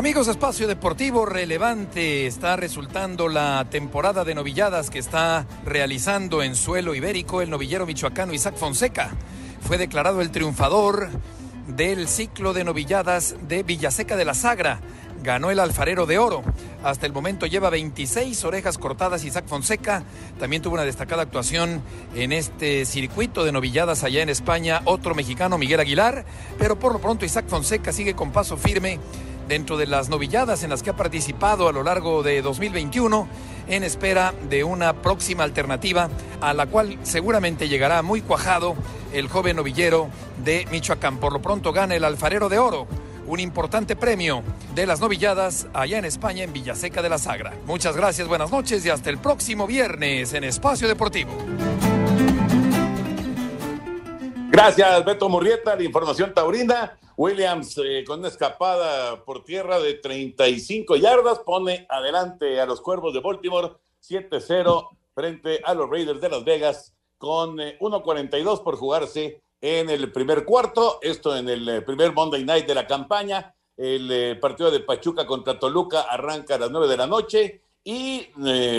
Amigos, 0.00 0.28
espacio 0.28 0.66
deportivo 0.66 1.26
relevante 1.26 2.26
está 2.26 2.56
resultando 2.56 3.28
la 3.28 3.66
temporada 3.68 4.24
de 4.24 4.34
novilladas 4.34 4.88
que 4.88 4.98
está 4.98 5.46
realizando 5.66 6.42
en 6.42 6.54
suelo 6.54 6.94
ibérico 6.94 7.42
el 7.42 7.50
novillero 7.50 7.84
michoacano 7.84 8.32
Isaac 8.32 8.56
Fonseca. 8.56 9.10
Fue 9.60 9.76
declarado 9.76 10.22
el 10.22 10.30
triunfador 10.30 11.10
del 11.66 12.08
ciclo 12.08 12.54
de 12.54 12.64
novilladas 12.64 13.36
de 13.46 13.62
Villaseca 13.62 14.16
de 14.16 14.24
la 14.24 14.32
Sagra. 14.32 14.80
Ganó 15.22 15.50
el 15.50 15.60
alfarero 15.60 16.06
de 16.06 16.16
oro. 16.16 16.42
Hasta 16.82 17.04
el 17.04 17.12
momento 17.12 17.44
lleva 17.44 17.68
26 17.68 18.42
orejas 18.46 18.78
cortadas 18.78 19.22
Isaac 19.26 19.44
Fonseca. 19.46 20.02
También 20.38 20.62
tuvo 20.62 20.76
una 20.76 20.84
destacada 20.84 21.24
actuación 21.24 21.82
en 22.14 22.32
este 22.32 22.86
circuito 22.86 23.44
de 23.44 23.52
novilladas 23.52 24.02
allá 24.02 24.22
en 24.22 24.30
España. 24.30 24.80
Otro 24.86 25.14
mexicano, 25.14 25.58
Miguel 25.58 25.80
Aguilar. 25.80 26.24
Pero 26.58 26.78
por 26.78 26.94
lo 26.94 27.00
pronto 27.00 27.26
Isaac 27.26 27.44
Fonseca 27.48 27.92
sigue 27.92 28.14
con 28.14 28.32
paso 28.32 28.56
firme 28.56 28.98
dentro 29.50 29.76
de 29.76 29.88
las 29.88 30.08
novilladas 30.08 30.62
en 30.62 30.70
las 30.70 30.84
que 30.84 30.90
ha 30.90 30.96
participado 30.96 31.68
a 31.68 31.72
lo 31.72 31.82
largo 31.82 32.22
de 32.22 32.40
2021 32.40 33.26
en 33.68 33.82
espera 33.82 34.32
de 34.48 34.62
una 34.62 34.92
próxima 34.92 35.42
alternativa 35.42 36.08
a 36.40 36.54
la 36.54 36.66
cual 36.66 36.96
seguramente 37.02 37.68
llegará 37.68 38.00
muy 38.02 38.22
cuajado 38.22 38.76
el 39.12 39.26
joven 39.26 39.56
novillero 39.56 40.08
de 40.44 40.68
Michoacán. 40.70 41.18
Por 41.18 41.32
lo 41.32 41.42
pronto 41.42 41.72
gana 41.72 41.96
el 41.96 42.04
alfarero 42.04 42.48
de 42.48 42.60
oro, 42.60 42.86
un 43.26 43.40
importante 43.40 43.96
premio 43.96 44.44
de 44.76 44.86
las 44.86 45.00
novilladas 45.00 45.66
allá 45.74 45.98
en 45.98 46.04
España 46.04 46.44
en 46.44 46.52
Villaseca 46.52 47.02
de 47.02 47.08
la 47.08 47.18
Sagra. 47.18 47.52
Muchas 47.66 47.96
gracias, 47.96 48.28
buenas 48.28 48.52
noches 48.52 48.86
y 48.86 48.90
hasta 48.90 49.10
el 49.10 49.18
próximo 49.18 49.66
viernes 49.66 50.32
en 50.32 50.44
Espacio 50.44 50.86
Deportivo. 50.86 51.32
Gracias, 54.62 55.04
Beto 55.06 55.30
Murrieta, 55.30 55.74
la 55.74 55.82
información 55.82 56.34
taurina. 56.34 56.98
Williams 57.16 57.80
eh, 57.82 58.04
con 58.06 58.18
una 58.18 58.28
escapada 58.28 59.24
por 59.24 59.42
tierra 59.42 59.80
de 59.80 59.94
35 59.94 60.96
yardas 60.96 61.38
pone 61.38 61.86
adelante 61.88 62.60
a 62.60 62.66
los 62.66 62.82
Cuervos 62.82 63.14
de 63.14 63.20
Baltimore 63.20 63.72
7-0 64.06 64.88
frente 65.14 65.62
a 65.64 65.72
los 65.72 65.88
Raiders 65.88 66.20
de 66.20 66.28
Las 66.28 66.44
Vegas 66.44 66.94
con 67.16 67.58
eh, 67.58 67.78
1.42 67.80 68.62
por 68.62 68.76
jugarse 68.76 69.40
en 69.62 69.88
el 69.88 70.12
primer 70.12 70.44
cuarto, 70.44 70.98
esto 71.00 71.34
en 71.34 71.48
el 71.48 71.66
eh, 71.66 71.80
primer 71.80 72.12
Monday 72.12 72.44
Night 72.44 72.66
de 72.66 72.74
la 72.74 72.86
campaña. 72.86 73.54
El 73.78 74.12
eh, 74.12 74.36
partido 74.36 74.70
de 74.70 74.80
Pachuca 74.80 75.26
contra 75.26 75.58
Toluca 75.58 76.02
arranca 76.02 76.56
a 76.56 76.58
las 76.58 76.70
9 76.70 76.86
de 76.86 76.96
la 76.98 77.06
noche 77.06 77.62
y 77.82 78.26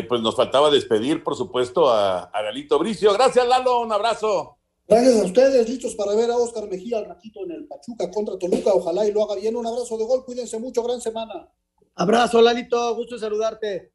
pues 0.07 0.21
nos 0.21 0.35
faltaba 0.35 0.69
despedir, 0.69 1.23
por 1.23 1.35
supuesto, 1.35 1.89
a, 1.89 2.25
a 2.25 2.41
Lalito 2.43 2.77
Bricio. 2.77 3.11
Gracias, 3.13 3.47
Lalo, 3.47 3.79
un 3.79 3.91
abrazo. 3.91 4.59
Gracias 4.87 5.21
a 5.21 5.25
ustedes, 5.25 5.69
listos 5.69 5.95
para 5.95 6.15
ver 6.15 6.29
a 6.29 6.37
Oscar 6.37 6.67
Mejía 6.67 6.97
al 6.97 7.05
ratito 7.05 7.43
en 7.45 7.51
el 7.51 7.67
Pachuca 7.67 8.11
contra 8.11 8.37
Toluca. 8.37 8.71
Ojalá 8.73 9.07
y 9.07 9.11
lo 9.11 9.23
haga 9.23 9.39
bien. 9.39 9.55
Un 9.55 9.65
abrazo 9.65 9.97
de 9.97 10.05
gol, 10.05 10.25
cuídense 10.25 10.59
mucho, 10.59 10.83
gran 10.83 10.99
semana. 10.99 11.49
Abrazo, 11.95 12.41
Lalito, 12.41 12.95
gusto 12.95 13.15
en 13.15 13.21
saludarte. 13.21 13.93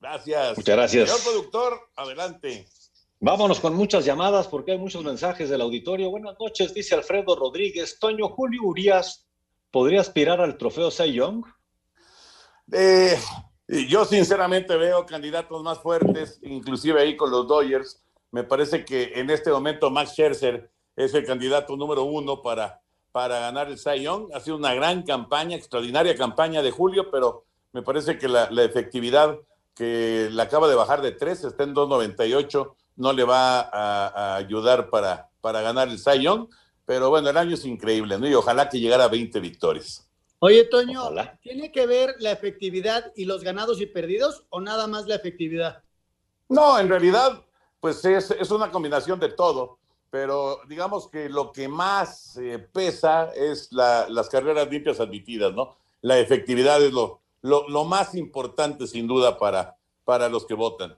Gracias. 0.00 0.56
Muchas 0.56 0.76
gracias. 0.76 1.10
Señor 1.10 1.24
productor, 1.24 1.80
adelante. 1.96 2.66
Vámonos 3.22 3.60
con 3.60 3.74
muchas 3.74 4.06
llamadas 4.06 4.48
porque 4.48 4.72
hay 4.72 4.78
muchos 4.78 5.04
mensajes 5.04 5.50
del 5.50 5.60
auditorio. 5.60 6.08
Buenas 6.10 6.36
noches, 6.40 6.72
dice 6.72 6.94
Alfredo 6.94 7.36
Rodríguez. 7.36 7.98
Toño 7.98 8.28
Julio 8.30 8.62
Urias, 8.62 9.28
¿podría 9.70 10.00
aspirar 10.00 10.40
al 10.40 10.56
trofeo 10.56 10.90
Cy 10.90 11.12
Young? 11.12 11.44
Eh, 12.72 13.18
yo 13.88 14.06
sinceramente 14.06 14.74
veo 14.76 15.04
candidatos 15.04 15.62
más 15.62 15.80
fuertes, 15.80 16.38
inclusive 16.42 17.02
ahí 17.02 17.14
con 17.14 17.30
los 17.30 17.46
Dodgers. 17.46 18.02
Me 18.32 18.44
parece 18.44 18.84
que 18.84 19.12
en 19.14 19.30
este 19.30 19.50
momento 19.50 19.90
Max 19.90 20.12
Scherzer 20.12 20.70
es 20.96 21.14
el 21.14 21.24
candidato 21.24 21.76
número 21.76 22.04
uno 22.04 22.42
para, 22.42 22.80
para 23.12 23.40
ganar 23.40 23.68
el 23.68 23.78
Cy 23.78 24.02
Young. 24.02 24.30
Ha 24.34 24.40
sido 24.40 24.56
una 24.56 24.74
gran 24.74 25.02
campaña, 25.02 25.56
extraordinaria 25.56 26.16
campaña 26.16 26.62
de 26.62 26.70
Julio, 26.70 27.10
pero 27.10 27.44
me 27.72 27.82
parece 27.82 28.18
que 28.18 28.28
la, 28.28 28.50
la 28.50 28.64
efectividad 28.64 29.38
que 29.74 30.28
la 30.30 30.44
acaba 30.44 30.68
de 30.68 30.74
bajar 30.74 31.00
de 31.00 31.12
3, 31.12 31.44
está 31.44 31.64
en 31.64 31.74
2.98, 31.74 32.74
no 32.96 33.12
le 33.12 33.24
va 33.24 33.60
a, 33.60 34.08
a 34.08 34.36
ayudar 34.36 34.90
para, 34.90 35.30
para 35.40 35.62
ganar 35.62 35.88
el 35.88 35.98
Cy 35.98 36.22
Young. 36.22 36.48
Pero 36.84 37.08
bueno, 37.08 37.30
el 37.30 37.36
año 37.36 37.54
es 37.54 37.64
increíble, 37.64 38.18
¿no? 38.18 38.28
Y 38.28 38.34
ojalá 38.34 38.68
que 38.68 38.80
llegara 38.80 39.04
a 39.04 39.08
20 39.08 39.38
victorias. 39.40 40.10
Oye, 40.40 40.64
Toño, 40.64 41.10
¿tiene 41.42 41.70
que 41.70 41.86
ver 41.86 42.16
la 42.18 42.32
efectividad 42.32 43.12
y 43.14 43.26
los 43.26 43.44
ganados 43.44 43.80
y 43.80 43.86
perdidos 43.86 44.46
o 44.48 44.60
nada 44.60 44.86
más 44.86 45.06
la 45.06 45.14
efectividad? 45.14 45.82
No, 46.48 46.78
en 46.78 46.88
realidad, 46.88 47.44
pues 47.80 48.04
es, 48.04 48.30
es 48.30 48.50
una 48.50 48.70
combinación 48.70 49.18
de 49.18 49.30
todo, 49.30 49.78
pero 50.10 50.60
digamos 50.68 51.08
que 51.08 51.28
lo 51.28 51.50
que 51.52 51.66
más 51.68 52.36
eh, 52.36 52.58
pesa 52.58 53.32
es 53.34 53.72
la- 53.72 54.06
las 54.08 54.28
carreras 54.28 54.68
limpias 54.70 55.00
admitidas, 55.00 55.52
¿no? 55.54 55.76
La 56.02 56.18
efectividad 56.18 56.82
es 56.82 56.92
lo, 56.92 57.20
lo, 57.42 57.68
lo 57.68 57.84
más 57.84 58.14
importante, 58.14 58.86
sin 58.86 59.06
duda, 59.06 59.38
para, 59.38 59.76
para 60.04 60.28
los 60.28 60.46
que 60.46 60.54
votan. 60.54 60.96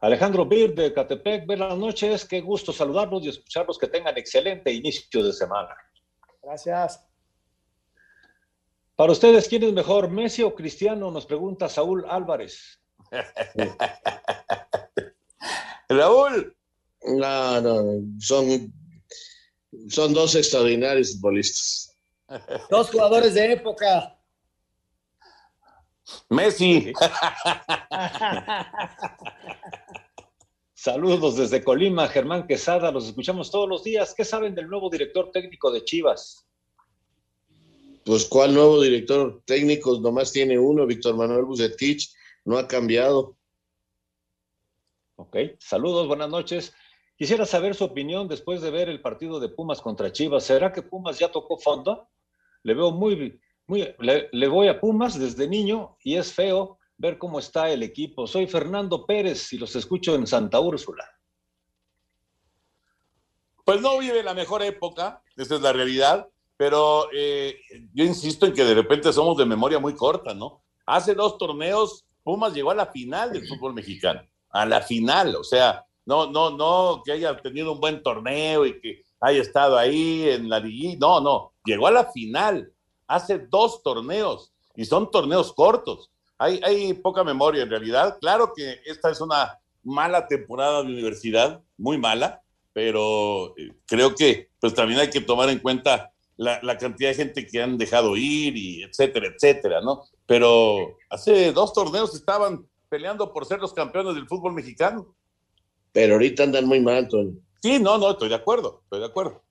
Alejandro 0.00 0.44
Bir 0.44 0.74
de 0.74 0.92
Catepec, 0.92 1.46
buenas 1.46 1.76
noches. 1.78 2.24
Qué 2.26 2.40
gusto 2.42 2.72
saludarlos 2.72 3.22
y 3.24 3.30
escucharlos. 3.30 3.78
Que 3.78 3.86
tengan 3.88 4.16
excelente 4.18 4.70
inicio 4.70 5.24
de 5.24 5.32
semana. 5.32 5.74
Gracias. 6.42 7.06
Para 8.96 9.12
ustedes, 9.12 9.48
¿quién 9.48 9.62
es 9.64 9.72
mejor, 9.72 10.10
Messi 10.10 10.42
o 10.42 10.54
Cristiano? 10.54 11.10
Nos 11.10 11.24
pregunta 11.24 11.68
Saúl 11.70 12.04
Álvarez. 12.08 12.80
Raúl. 15.88 16.56
No, 17.02 17.60
no, 17.60 18.00
son, 18.18 18.72
son 19.88 20.14
dos 20.14 20.34
extraordinarios 20.34 21.12
futbolistas. 21.12 21.96
Dos 22.70 22.90
jugadores 22.90 23.34
de 23.34 23.52
época. 23.52 24.18
Messi. 26.30 26.92
Saludos 30.74 31.36
desde 31.36 31.62
Colima, 31.64 32.08
Germán 32.08 32.46
Quesada. 32.46 32.90
Los 32.90 33.06
escuchamos 33.06 33.50
todos 33.50 33.68
los 33.68 33.84
días. 33.84 34.14
¿Qué 34.14 34.24
saben 34.24 34.54
del 34.54 34.68
nuevo 34.68 34.90
director 34.90 35.30
técnico 35.30 35.70
de 35.70 35.84
Chivas? 35.84 36.46
Pues, 38.04 38.26
¿cuál 38.26 38.52
nuevo 38.52 38.82
director 38.82 39.42
técnico? 39.46 39.98
Nomás 39.98 40.30
tiene 40.30 40.58
uno, 40.58 40.86
Víctor 40.86 41.16
Manuel 41.16 41.46
Bucetich, 41.46 42.12
no 42.44 42.58
ha 42.58 42.68
cambiado. 42.68 43.38
Ok, 45.16 45.36
saludos, 45.60 46.08
buenas 46.08 46.28
noches. 46.28 46.74
Quisiera 47.16 47.46
saber 47.46 47.76
su 47.76 47.84
opinión 47.84 48.26
después 48.26 48.60
de 48.60 48.72
ver 48.72 48.88
el 48.88 49.00
partido 49.00 49.38
de 49.38 49.48
Pumas 49.48 49.80
contra 49.80 50.10
Chivas. 50.10 50.44
¿Será 50.44 50.72
que 50.72 50.82
Pumas 50.82 51.18
ya 51.18 51.30
tocó 51.30 51.56
fondo? 51.56 52.08
Le 52.64 52.74
veo 52.74 52.90
muy, 52.90 53.40
muy, 53.66 53.94
le, 53.98 54.48
voy 54.48 54.66
a 54.66 54.80
Pumas 54.80 55.18
desde 55.18 55.46
niño 55.46 55.96
y 56.02 56.16
es 56.16 56.32
feo 56.32 56.78
ver 56.96 57.18
cómo 57.18 57.38
está 57.38 57.70
el 57.70 57.84
equipo. 57.84 58.26
Soy 58.26 58.48
Fernando 58.48 59.06
Pérez 59.06 59.52
y 59.52 59.58
los 59.58 59.76
escucho 59.76 60.16
en 60.16 60.26
Santa 60.26 60.58
Úrsula. 60.58 61.08
Pues 63.64 63.80
no 63.80 63.98
vive 63.98 64.22
la 64.24 64.34
mejor 64.34 64.62
época, 64.62 65.22
esa 65.36 65.54
es 65.54 65.60
la 65.60 65.72
realidad, 65.72 66.28
pero 66.56 67.08
eh, 67.14 67.56
yo 67.94 68.04
insisto 68.04 68.46
en 68.46 68.52
que 68.52 68.64
de 68.64 68.74
repente 68.74 69.12
somos 69.12 69.38
de 69.38 69.46
memoria 69.46 69.78
muy 69.78 69.94
corta, 69.94 70.34
¿no? 70.34 70.64
Hace 70.84 71.14
dos 71.14 71.38
torneos, 71.38 72.04
Pumas 72.22 72.52
llegó 72.52 72.72
a 72.72 72.74
la 72.74 72.86
final 72.86 73.32
del 73.32 73.46
fútbol 73.46 73.72
mexicano, 73.72 74.28
a 74.54 74.64
la 74.64 74.80
final, 74.80 75.34
o 75.34 75.42
sea, 75.42 75.84
no, 76.06 76.30
no, 76.30 76.50
no 76.50 77.02
que 77.04 77.10
haya 77.10 77.36
tenido 77.36 77.72
un 77.72 77.80
buen 77.80 78.02
torneo 78.04 78.64
y 78.64 78.80
que 78.80 79.02
haya 79.20 79.42
estado 79.42 79.76
ahí 79.76 80.28
en 80.28 80.48
la 80.48 80.60
liguilla, 80.60 80.96
no, 81.00 81.20
no, 81.20 81.52
llegó 81.64 81.88
a 81.88 81.90
la 81.90 82.12
final 82.12 82.72
hace 83.08 83.38
dos 83.38 83.82
torneos 83.82 84.52
y 84.76 84.84
son 84.84 85.10
torneos 85.10 85.52
cortos. 85.52 86.10
Hay, 86.38 86.60
hay 86.62 86.94
poca 86.94 87.24
memoria 87.24 87.64
en 87.64 87.70
realidad. 87.70 88.16
Claro 88.20 88.52
que 88.54 88.80
esta 88.86 89.10
es 89.10 89.20
una 89.20 89.58
mala 89.82 90.26
temporada 90.26 90.82
de 90.82 90.92
universidad, 90.92 91.60
muy 91.76 91.98
mala, 91.98 92.40
pero 92.72 93.56
eh, 93.56 93.72
creo 93.86 94.14
que 94.14 94.50
pues 94.60 94.72
también 94.72 95.00
hay 95.00 95.10
que 95.10 95.20
tomar 95.20 95.48
en 95.48 95.58
cuenta 95.58 96.12
la, 96.36 96.60
la 96.62 96.78
cantidad 96.78 97.10
de 97.10 97.16
gente 97.16 97.46
que 97.46 97.60
han 97.60 97.76
dejado 97.76 98.16
ir 98.16 98.56
y 98.56 98.84
etcétera, 98.84 99.26
etcétera, 99.34 99.80
¿no? 99.80 100.04
Pero 100.26 100.96
hace 101.10 101.52
dos 101.52 101.72
torneos 101.72 102.14
estaban 102.14 102.66
peleando 102.94 103.32
por 103.32 103.44
ser 103.44 103.58
los 103.58 103.74
campeones 103.74 104.14
del 104.14 104.28
fútbol 104.28 104.52
mexicano. 104.52 105.16
Pero 105.90 106.14
ahorita 106.14 106.44
andan 106.44 106.64
muy 106.64 106.80
mal, 106.80 107.08
Toño. 107.08 107.32
Sí, 107.60 107.80
no, 107.80 107.98
no, 107.98 108.12
estoy 108.12 108.28
de 108.28 108.36
acuerdo, 108.36 108.82
estoy 108.84 109.00
de 109.00 109.06
acuerdo. 109.06 109.42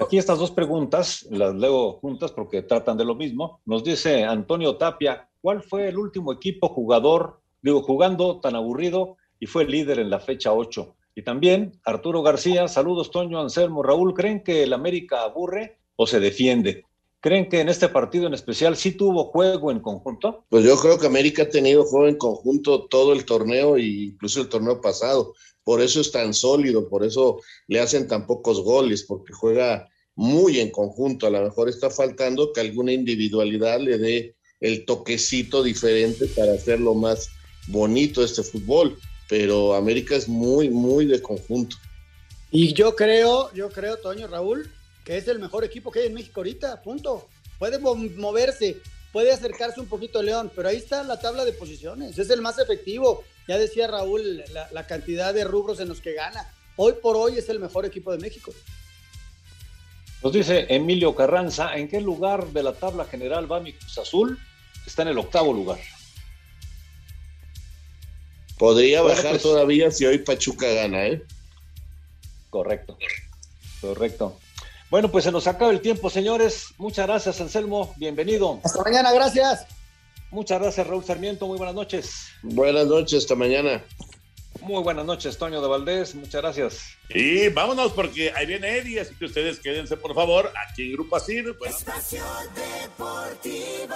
Aquí 0.00 0.16
estas 0.16 0.38
dos 0.38 0.50
preguntas 0.50 1.26
las 1.30 1.54
leo 1.54 1.98
juntas 2.00 2.32
porque 2.32 2.62
tratan 2.62 2.96
de 2.96 3.04
lo 3.04 3.14
mismo. 3.14 3.60
Nos 3.66 3.84
dice 3.84 4.24
Antonio 4.24 4.78
Tapia, 4.78 5.28
¿cuál 5.42 5.62
fue 5.62 5.88
el 5.88 5.98
último 5.98 6.32
equipo 6.32 6.70
jugador, 6.70 7.42
digo, 7.60 7.82
jugando 7.82 8.40
tan 8.40 8.56
aburrido 8.56 9.18
y 9.38 9.44
fue 9.44 9.66
líder 9.66 9.98
en 9.98 10.08
la 10.08 10.20
fecha 10.20 10.54
8? 10.54 10.96
Y 11.16 11.22
también 11.22 11.72
Arturo 11.84 12.22
García, 12.22 12.66
saludos 12.68 13.10
Toño, 13.10 13.38
Anselmo, 13.42 13.82
Raúl, 13.82 14.14
¿creen 14.14 14.42
que 14.42 14.62
el 14.62 14.72
América 14.72 15.22
aburre 15.22 15.80
o 15.96 16.06
se 16.06 16.18
defiende? 16.18 16.86
¿Creen 17.22 17.50
que 17.50 17.60
en 17.60 17.68
este 17.68 17.88
partido 17.90 18.26
en 18.26 18.32
especial 18.32 18.76
sí 18.76 18.92
tuvo 18.92 19.24
juego 19.26 19.70
en 19.70 19.80
conjunto? 19.80 20.46
Pues 20.48 20.64
yo 20.64 20.76
creo 20.78 20.98
que 20.98 21.06
América 21.06 21.42
ha 21.42 21.48
tenido 21.48 21.84
juego 21.84 22.08
en 22.08 22.16
conjunto 22.16 22.86
todo 22.86 23.12
el 23.12 23.26
torneo 23.26 23.76
e 23.76 23.82
incluso 23.82 24.40
el 24.40 24.48
torneo 24.48 24.80
pasado. 24.80 25.34
Por 25.62 25.82
eso 25.82 26.00
es 26.00 26.10
tan 26.10 26.32
sólido, 26.32 26.88
por 26.88 27.04
eso 27.04 27.40
le 27.68 27.78
hacen 27.78 28.08
tan 28.08 28.26
pocos 28.26 28.62
goles, 28.62 29.04
porque 29.04 29.34
juega 29.34 29.86
muy 30.14 30.60
en 30.60 30.70
conjunto. 30.70 31.26
A 31.26 31.30
lo 31.30 31.42
mejor 31.42 31.68
está 31.68 31.90
faltando 31.90 32.54
que 32.54 32.62
alguna 32.62 32.92
individualidad 32.92 33.80
le 33.80 33.98
dé 33.98 34.36
el 34.60 34.86
toquecito 34.86 35.62
diferente 35.62 36.26
para 36.28 36.54
hacerlo 36.54 36.94
más 36.94 37.28
bonito 37.68 38.24
este 38.24 38.42
fútbol. 38.42 38.98
Pero 39.28 39.74
América 39.74 40.16
es 40.16 40.26
muy, 40.26 40.70
muy 40.70 41.04
de 41.04 41.20
conjunto. 41.20 41.76
Y 42.50 42.72
yo 42.72 42.96
creo, 42.96 43.52
yo 43.52 43.68
creo, 43.68 43.98
Toño, 43.98 44.26
Raúl, 44.26 44.70
que 45.10 45.16
es 45.16 45.26
el 45.26 45.40
mejor 45.40 45.64
equipo 45.64 45.90
que 45.90 45.98
hay 45.98 46.06
en 46.06 46.14
México 46.14 46.38
ahorita, 46.38 46.82
punto. 46.82 47.28
Puede 47.58 47.80
mo- 47.80 47.96
moverse, 47.96 48.76
puede 49.12 49.32
acercarse 49.32 49.80
un 49.80 49.88
poquito 49.88 50.20
a 50.20 50.22
León, 50.22 50.52
pero 50.54 50.68
ahí 50.68 50.76
está 50.76 51.02
la 51.02 51.18
tabla 51.18 51.44
de 51.44 51.52
posiciones, 51.52 52.16
es 52.16 52.30
el 52.30 52.40
más 52.40 52.60
efectivo. 52.60 53.24
Ya 53.48 53.58
decía 53.58 53.88
Raúl 53.88 54.44
la, 54.52 54.68
la 54.70 54.86
cantidad 54.86 55.34
de 55.34 55.42
rubros 55.42 55.80
en 55.80 55.88
los 55.88 56.00
que 56.00 56.12
gana. 56.12 56.46
Hoy 56.76 56.92
por 57.02 57.16
hoy 57.16 57.36
es 57.36 57.48
el 57.48 57.58
mejor 57.58 57.84
equipo 57.86 58.12
de 58.12 58.18
México. 58.18 58.52
Nos 60.22 60.32
dice 60.32 60.66
Emilio 60.68 61.12
Carranza, 61.16 61.74
¿en 61.76 61.88
qué 61.88 62.00
lugar 62.00 62.46
de 62.52 62.62
la 62.62 62.72
tabla 62.74 63.04
general 63.04 63.50
va 63.50 63.58
mi 63.58 63.72
Cruz 63.72 63.98
Azul? 63.98 64.38
Está 64.86 65.02
en 65.02 65.08
el 65.08 65.18
octavo 65.18 65.52
lugar. 65.52 65.80
Podría 68.60 69.02
Bueno, 69.02 69.16
bajar 69.16 69.32
pues- 69.32 69.42
todavía 69.42 69.90
si 69.90 70.06
hoy 70.06 70.18
Pachuca 70.18 70.68
gana, 70.68 71.04
¿eh? 71.08 71.20
Correcto, 72.48 72.96
correcto. 73.80 74.38
Bueno, 74.90 75.10
pues 75.10 75.24
se 75.24 75.30
nos 75.30 75.46
acaba 75.46 75.70
el 75.70 75.80
tiempo, 75.80 76.10
señores. 76.10 76.74
Muchas 76.76 77.06
gracias, 77.06 77.40
Anselmo. 77.40 77.94
Bienvenido. 77.96 78.60
Hasta 78.64 78.82
mañana, 78.82 79.12
gracias. 79.12 79.66
Muchas 80.32 80.60
gracias, 80.60 80.86
Raúl 80.86 81.04
Sarmiento. 81.04 81.46
Muy 81.46 81.58
buenas 81.58 81.76
noches. 81.76 82.26
Buenas 82.42 82.86
noches, 82.86 83.22
hasta 83.22 83.36
mañana. 83.36 83.84
Muy 84.62 84.82
buenas 84.82 85.06
noches, 85.06 85.38
Toño 85.38 85.62
de 85.62 85.68
Valdés. 85.68 86.14
Muchas 86.16 86.42
gracias. 86.42 86.80
Y 87.08 87.48
vámonos 87.50 87.92
porque 87.92 88.32
ahí 88.34 88.46
viene 88.46 88.78
Eddie, 88.78 89.00
así 89.00 89.14
que 89.14 89.26
ustedes 89.26 89.60
quédense, 89.60 89.96
por 89.96 90.14
favor, 90.14 90.52
aquí 90.68 90.86
en 90.86 90.92
Grupo 90.92 91.16
Asir. 91.16 91.56
Bueno. 91.58 91.76
Espacio 91.76 92.24
Deportivo. 92.54 93.94